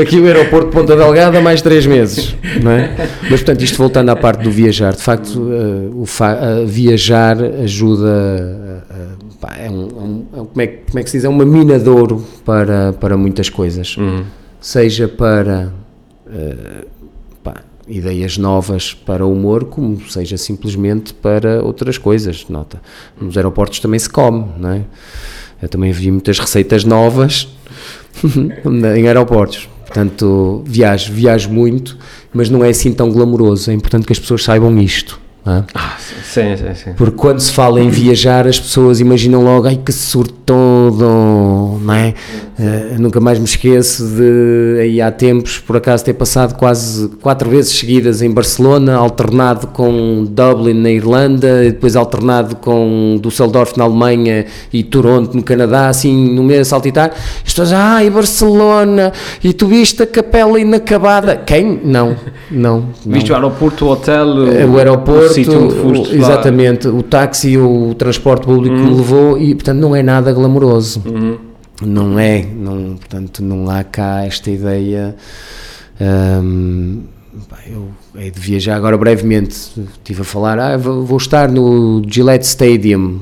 Aqui 0.00 0.18
o 0.18 0.26
aeroporto 0.26 0.66
de 0.70 0.72
Ponta 0.72 0.96
Delgada, 0.96 1.40
mais 1.40 1.62
três 1.62 1.86
meses. 1.86 2.34
Não 2.60 2.72
é? 2.72 2.90
Mas, 3.22 3.40
portanto, 3.40 3.62
isto 3.62 3.76
voltando 3.78 4.08
à 4.10 4.16
parte 4.16 4.42
do 4.42 4.50
viajar, 4.50 4.94
de 4.94 5.02
facto, 5.02 5.48
eh, 5.52 5.90
o 5.94 6.04
fa- 6.06 6.38
eh, 6.40 6.64
viajar 6.66 7.36
ajuda. 7.62 8.82
eh, 8.90 9.06
pá, 9.40 9.56
é 9.60 9.70
um, 9.70 9.74
é 9.74 9.76
um- 10.02 10.24
é 10.36 10.40
um- 10.40 10.44
como, 10.46 10.60
é, 10.62 10.66
como 10.66 10.98
é 10.98 11.02
que 11.04 11.10
se 11.10 11.16
diz? 11.18 11.24
É 11.24 11.28
uma 11.28 11.44
mina 11.44 11.78
de 11.78 11.88
ouro 11.88 12.24
para, 12.44 12.92
para 12.94 13.16
muitas 13.16 13.48
coisas. 13.48 13.96
Seja 14.60 15.06
para. 15.06 15.72
Ideias 17.88 18.36
novas 18.36 18.94
para 18.94 19.24
o 19.24 19.32
humor, 19.32 19.64
como 19.64 20.00
seja 20.10 20.36
simplesmente 20.36 21.14
para 21.14 21.62
outras 21.62 21.98
coisas. 21.98 22.46
Nota, 22.48 22.80
nos 23.20 23.36
aeroportos 23.36 23.80
também 23.80 23.98
se 23.98 24.08
come, 24.08 24.46
não 24.58 24.70
é? 24.70 24.84
Eu 25.60 25.68
também 25.68 25.90
vi 25.90 26.10
muitas 26.10 26.38
receitas 26.38 26.84
novas 26.84 27.48
em 28.96 29.06
aeroportos. 29.06 29.68
Portanto, 29.86 30.62
viajo, 30.66 31.12
viajo 31.12 31.50
muito, 31.50 31.96
mas 32.32 32.50
não 32.50 32.62
é 32.62 32.68
assim 32.68 32.92
tão 32.92 33.10
glamouroso. 33.10 33.70
É 33.70 33.74
importante 33.74 34.06
que 34.06 34.12
as 34.12 34.18
pessoas 34.18 34.44
saibam 34.44 34.78
isto. 34.78 35.18
É? 35.50 35.64
Ah, 35.74 35.96
sim, 35.98 36.56
sim, 36.56 36.74
sim. 36.74 36.92
Porque 36.96 37.16
quando 37.16 37.40
se 37.40 37.52
fala 37.52 37.80
em 37.80 37.90
viajar, 37.90 38.46
as 38.46 38.58
pessoas 38.58 39.00
imaginam 39.00 39.42
logo, 39.42 39.66
ai 39.66 39.76
que 39.76 39.92
sortudo, 39.92 41.78
não 41.82 41.92
é? 41.92 42.14
Eh, 42.60 42.96
nunca 42.98 43.20
mais 43.20 43.38
me 43.38 43.44
esqueço 43.44 44.04
de, 44.04 44.80
aí 44.80 45.00
há 45.00 45.12
tempos, 45.12 45.58
por 45.58 45.76
acaso, 45.76 46.04
ter 46.04 46.14
passado 46.14 46.56
quase 46.56 47.08
quatro 47.22 47.48
vezes 47.48 47.78
seguidas 47.78 48.20
em 48.20 48.28
Barcelona, 48.32 48.96
alternado 48.96 49.68
com 49.68 50.26
Dublin 50.28 50.74
na 50.74 50.90
Irlanda, 50.90 51.64
e 51.64 51.70
depois 51.70 51.94
alternado 51.94 52.56
com 52.56 53.16
Düsseldorf 53.22 53.78
na 53.78 53.84
Alemanha 53.84 54.44
e 54.72 54.82
Toronto 54.82 55.36
no 55.36 55.42
Canadá, 55.42 55.88
assim, 55.88 56.34
no 56.34 56.42
meio 56.42 56.62
a 56.62 56.64
saltitar. 56.64 57.12
As 57.46 57.52
pessoas, 57.52 57.72
ai, 57.72 58.10
Barcelona, 58.10 59.12
e 59.44 59.52
tu 59.52 59.68
viste 59.68 60.02
a 60.02 60.06
capela 60.06 60.58
inacabada. 60.58 61.36
Quem? 61.36 61.80
Não, 61.84 62.16
não. 62.50 62.86
não. 63.06 63.12
Viste 63.12 63.30
o 63.30 63.36
aeroporto, 63.36 63.84
o 63.84 63.90
hotel, 63.90 64.26
o 64.26 64.76
aeroporto, 64.78 65.37
o 65.37 65.37
sítio 65.44 65.64
onde 65.64 65.74
foste 65.74 66.14
o- 66.16 66.20
lá. 66.20 66.28
exatamente, 66.28 66.88
o 66.88 67.02
táxi, 67.02 67.56
o 67.58 67.94
transporte 67.94 68.46
público 68.46 68.74
que 68.76 68.82
me 68.82 68.94
levou 68.94 69.38
e 69.38 69.54
portanto 69.54 69.78
não 69.78 69.94
é 69.94 70.02
nada 70.02 70.32
glamouroso. 70.32 71.02
Não 71.80 72.18
é, 72.18 72.44
não, 72.44 72.96
portanto 72.96 73.42
não 73.42 73.70
há 73.70 73.82
cá 73.84 74.24
esta 74.24 74.50
ideia. 74.50 75.14
hum, 76.00 77.02
eu 77.66 77.88
hei 78.16 78.30
de 78.30 78.40
viajar 78.40 78.76
agora 78.76 78.96
brevemente. 78.96 79.54
Estive 79.54 80.22
a 80.22 80.24
falar, 80.24 80.58
ah, 80.58 80.76
vou, 80.76 81.16
estar 81.16 81.48
no 81.50 82.02
Gillette 82.08 82.46
Stadium 82.46 83.20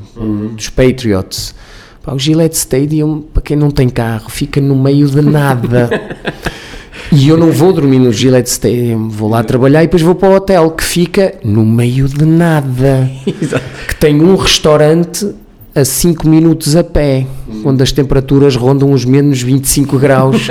dos 0.55 0.69
Patriots. 0.71 1.55
Pá, 2.03 2.13
o 2.15 2.19
Gillette 2.19 2.57
Stadium, 2.57 3.21
para 3.21 3.43
quem 3.43 3.57
não 3.57 3.71
tem 3.71 3.89
carro, 3.89 4.31
fica 4.31 4.61
no 4.61 4.77
meio 4.77 5.07
de 5.09 5.21
nada. 5.21 5.91
E 7.13 7.29
eu 7.29 7.37
não 7.37 7.51
vou 7.53 7.73
dormir 7.73 7.99
no 7.99 8.13
Gillette 8.13 8.51
Stadium, 8.51 9.09
vou 9.09 9.29
lá 9.31 9.43
trabalhar 9.43 9.83
e 9.83 9.87
depois 9.87 10.03
vou 10.03 10.15
para 10.15 10.29
o 10.29 10.35
hotel 10.35 10.71
que 10.71 10.85
fica 10.85 11.35
no 11.45 11.65
meio 11.65 12.09
de 12.09 12.25
nada. 12.25 13.09
Que 13.89 13.95
tem 13.99 14.21
um 14.21 14.35
restaurante 14.37 15.27
a 15.75 15.85
5 15.85 16.27
minutos 16.29 16.75
a 16.75 16.83
pé, 16.83 17.27
onde 17.65 17.83
as 17.83 17.93
temperaturas 17.93 18.57
rondam 18.57 18.93
os 18.93 19.05
menos 19.05 19.41
25 19.43 19.99
graus. 19.99 20.49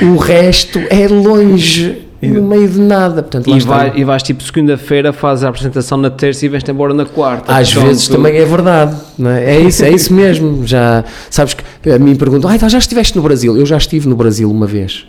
o 0.00 0.16
resto 0.16 0.78
é 0.88 1.06
longe, 1.08 2.02
no 2.22 2.42
meio 2.42 2.68
de 2.68 2.78
nada. 2.80 3.22
Portanto, 3.22 3.50
E, 3.50 3.60
vai, 3.60 3.92
e 3.96 4.04
vais 4.04 4.22
tipo 4.22 4.42
segunda-feira, 4.42 5.12
fazes 5.12 5.44
a 5.44 5.48
apresentação 5.48 5.98
na 5.98 6.10
terça 6.10 6.46
e 6.46 6.48
vens-te 6.48 6.70
embora 6.70 6.94
na 6.94 7.04
quarta. 7.04 7.52
Às 7.54 7.68
Portanto, 7.72 7.88
vezes 7.88 8.08
também 8.08 8.36
é 8.36 8.44
verdade, 8.44 8.96
é? 9.24 9.56
É 9.56 9.60
isso, 9.60 9.84
é 9.84 9.90
isso 9.90 10.12
mesmo. 10.14 10.66
Já 10.66 11.04
sabes 11.28 11.54
que 11.82 11.90
a 11.90 11.98
mim 11.98 12.14
perguntam, 12.16 12.48
ah, 12.50 12.56
então 12.56 12.68
já 12.68 12.78
estiveste 12.78 13.14
no 13.16 13.22
Brasil? 13.22 13.56
Eu 13.56 13.66
já 13.66 13.76
estive 13.76 14.08
no 14.08 14.16
Brasil 14.16 14.50
uma 14.50 14.66
vez. 14.66 15.06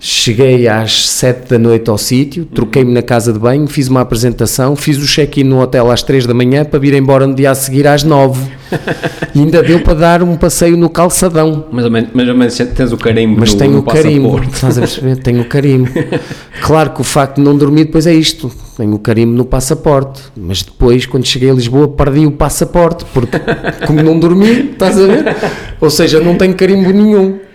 Cheguei 0.00 0.68
às 0.68 1.08
7 1.08 1.50
da 1.50 1.58
noite 1.58 1.90
ao 1.90 1.98
sítio, 1.98 2.44
troquei-me 2.44 2.92
na 2.92 3.02
casa 3.02 3.32
de 3.32 3.38
banho, 3.38 3.66
fiz 3.66 3.88
uma 3.88 4.00
apresentação, 4.00 4.76
fiz 4.76 4.96
o 4.96 5.06
check-in 5.06 5.42
no 5.42 5.60
hotel 5.60 5.90
às 5.90 6.04
3 6.04 6.24
da 6.24 6.32
manhã 6.32 6.64
para 6.64 6.78
vir 6.78 6.94
embora 6.94 7.26
no 7.26 7.34
dia 7.34 7.50
a 7.50 7.54
seguir 7.54 7.84
às 7.84 8.04
9. 8.04 8.40
e 9.34 9.40
ainda 9.40 9.60
deu 9.60 9.80
para 9.80 9.94
dar 9.94 10.22
um 10.22 10.36
passeio 10.36 10.76
no 10.76 10.88
calçadão. 10.88 11.64
Menos, 11.72 12.10
mais 12.14 12.28
ou 12.28 12.34
menos 12.36 12.56
tens 12.56 12.92
o 12.92 12.96
carimbo 12.96 13.40
Mas 13.40 13.52
no, 13.52 13.58
tenho 13.58 13.72
no 13.72 13.78
o 13.80 13.82
carimbo, 13.82 14.28
passaporte. 14.28 14.54
estás 14.54 14.78
a 14.78 14.80
perceber? 14.82 15.16
Tenho 15.16 15.40
o 15.42 15.44
carimbo. 15.46 15.90
Claro 16.60 16.90
que 16.90 17.00
o 17.00 17.04
facto 17.04 17.36
de 17.36 17.42
não 17.42 17.56
dormir 17.56 17.84
depois 17.84 18.06
é 18.06 18.12
isto, 18.12 18.50
tenho 18.76 18.92
o 18.94 18.98
carimbo 18.98 19.32
no 19.32 19.44
passaporte, 19.44 20.20
mas 20.36 20.62
depois, 20.62 21.06
quando 21.06 21.24
cheguei 21.24 21.50
a 21.50 21.54
Lisboa, 21.54 21.88
perdi 21.88 22.26
o 22.26 22.32
passaporte, 22.32 23.04
porque 23.14 23.38
como 23.86 24.02
não 24.02 24.18
dormi, 24.18 24.72
estás 24.72 24.98
a 24.98 25.06
ver? 25.06 25.36
Ou 25.80 25.88
seja, 25.88 26.20
não 26.20 26.34
tenho 26.36 26.54
carimbo 26.54 26.90
nenhum. 26.90 27.47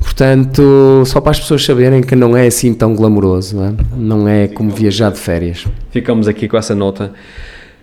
Portanto, 0.00 1.02
só 1.06 1.20
para 1.20 1.32
as 1.32 1.40
pessoas 1.40 1.64
saberem 1.64 2.00
que 2.02 2.14
não 2.14 2.36
é 2.36 2.46
assim 2.46 2.72
tão 2.74 2.94
glamouroso, 2.94 3.56
não 3.56 3.64
é? 3.66 3.72
Não 3.96 4.28
é 4.28 4.48
como 4.48 4.70
viajar 4.70 5.10
de 5.10 5.18
férias. 5.18 5.66
Ficamos 5.90 6.28
aqui 6.28 6.46
com 6.48 6.56
essa 6.56 6.74
nota. 6.74 7.12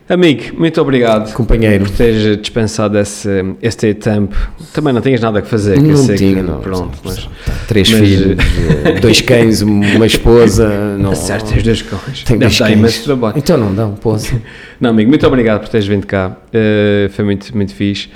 Amigo, 0.10 0.58
muito 0.60 0.82
obrigado 0.82 1.32
Companheiro. 1.34 1.86
por 1.86 1.92
teres 1.92 2.36
dispensado 2.42 2.98
esse, 2.98 3.30
este 3.62 3.94
tempo. 3.94 4.36
Também 4.74 4.92
não 4.92 5.00
tinhas 5.00 5.22
nada 5.22 5.42
que 5.42 5.48
fazer. 5.48 5.76
que 5.76 5.88
Não 5.88 5.96
sei 5.96 6.16
tinha, 6.18 6.36
que, 6.36 6.42
não. 6.42 6.60
Pronto, 6.60 6.98
mas... 7.04 7.30
Três 7.68 7.90
Mas- 7.90 8.00
filhos, 8.02 8.38
dois 9.02 9.22
cães, 9.22 9.62
uma 9.64 10.06
esposa. 10.06 10.98
Não, 10.98 11.16
Certo, 11.16 11.54
tens 11.54 11.64
dois 11.64 11.82
cães. 11.82 12.24
Tenho 12.26 12.40
Deve 12.40 12.50
dois 12.50 12.58
cães. 12.58 12.72
imenso 12.78 13.04
trabalho. 13.06 13.38
Então 13.38 13.58
não 13.58 13.74
dão, 13.74 13.94
poça. 13.94 14.36
Não, 14.82 14.90
amigo, 14.90 15.10
muito 15.10 15.26
obrigado 15.26 15.62
por 15.62 15.70
teres 15.70 15.86
vindo 15.88 16.06
cá. 16.08 16.36
Uh, 16.48 17.10
foi 17.12 17.24
muito, 17.24 17.56
muito 17.56 17.74
fixe. 17.74 18.10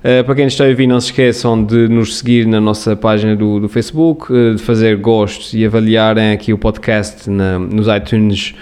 Uh, 0.00 0.24
para 0.24 0.34
quem 0.34 0.46
está 0.46 0.64
a 0.64 0.68
ouvir, 0.68 0.86
não 0.86 0.98
se 0.98 1.08
esqueçam 1.08 1.62
de 1.62 1.86
nos 1.88 2.16
seguir 2.16 2.46
na 2.46 2.58
nossa 2.58 2.96
página 2.96 3.36
do, 3.36 3.60
do 3.60 3.68
Facebook, 3.68 4.32
uh, 4.32 4.54
de 4.54 4.62
fazer 4.62 4.96
gostos 4.96 5.52
e 5.52 5.64
avaliarem 5.64 6.32
aqui 6.32 6.54
o 6.54 6.58
podcast 6.58 7.28
na- 7.28 7.58
nos 7.58 7.86
iTunes 7.86 8.54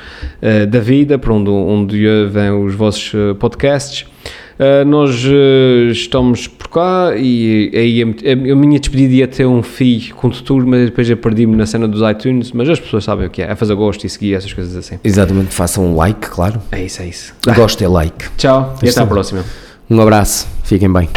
uh, 0.43 0.67
da 0.67 0.81
vida, 0.81 1.17
por 1.17 1.31
onde, 1.31 1.49
onde 1.49 2.09
ouvem 2.09 2.51
os 2.51 2.75
vossos 2.75 3.13
podcasts. 3.39 4.07
Nós 4.89 5.25
estamos 5.93 6.49
por 6.49 6.67
cá 6.67 7.13
e 7.17 7.71
aí 7.73 8.03
a, 8.03 8.53
a, 8.53 8.57
minha 8.57 8.81
despedida 8.81 9.15
ia 9.15 9.29
ter 9.29 9.47
um 9.47 9.63
fio 9.63 10.13
com 10.17 10.31
tudo, 10.31 10.67
mas 10.67 10.87
depois 10.87 11.09
eu 11.09 11.17
perdi-me 11.17 11.55
na 11.55 11.65
cena 11.65 11.87
dos 11.87 12.01
iTunes. 12.03 12.51
Mas 12.51 12.69
as 12.69 12.81
pessoas 12.81 13.05
sabem 13.05 13.29
o 13.29 13.31
que 13.31 13.41
é, 13.41 13.53
é 13.53 13.55
fazer 13.55 13.77
gosto 13.77 14.05
e 14.05 14.11
seguir 14.11 14.35
essas 14.35 14.53
coisas 14.53 14.75
assim. 14.75 14.99
Exatamente, 15.05 15.55
façam 15.55 15.87
um 15.87 15.95
like, 15.95 16.29
claro. 16.29 16.61
É 16.73 16.83
isso, 16.83 17.01
é 17.01 17.07
isso. 17.07 17.37
Gosto 17.55 17.85
é 17.85 17.87
like. 17.87 18.31
Tchau 18.37 18.75
e 18.83 18.89
até 18.89 19.01
à 19.01 19.07
próxima. 19.07 19.45
Um 19.91 20.01
abraço, 20.03 20.47
fiquem 20.65 20.93
bem. 20.93 21.09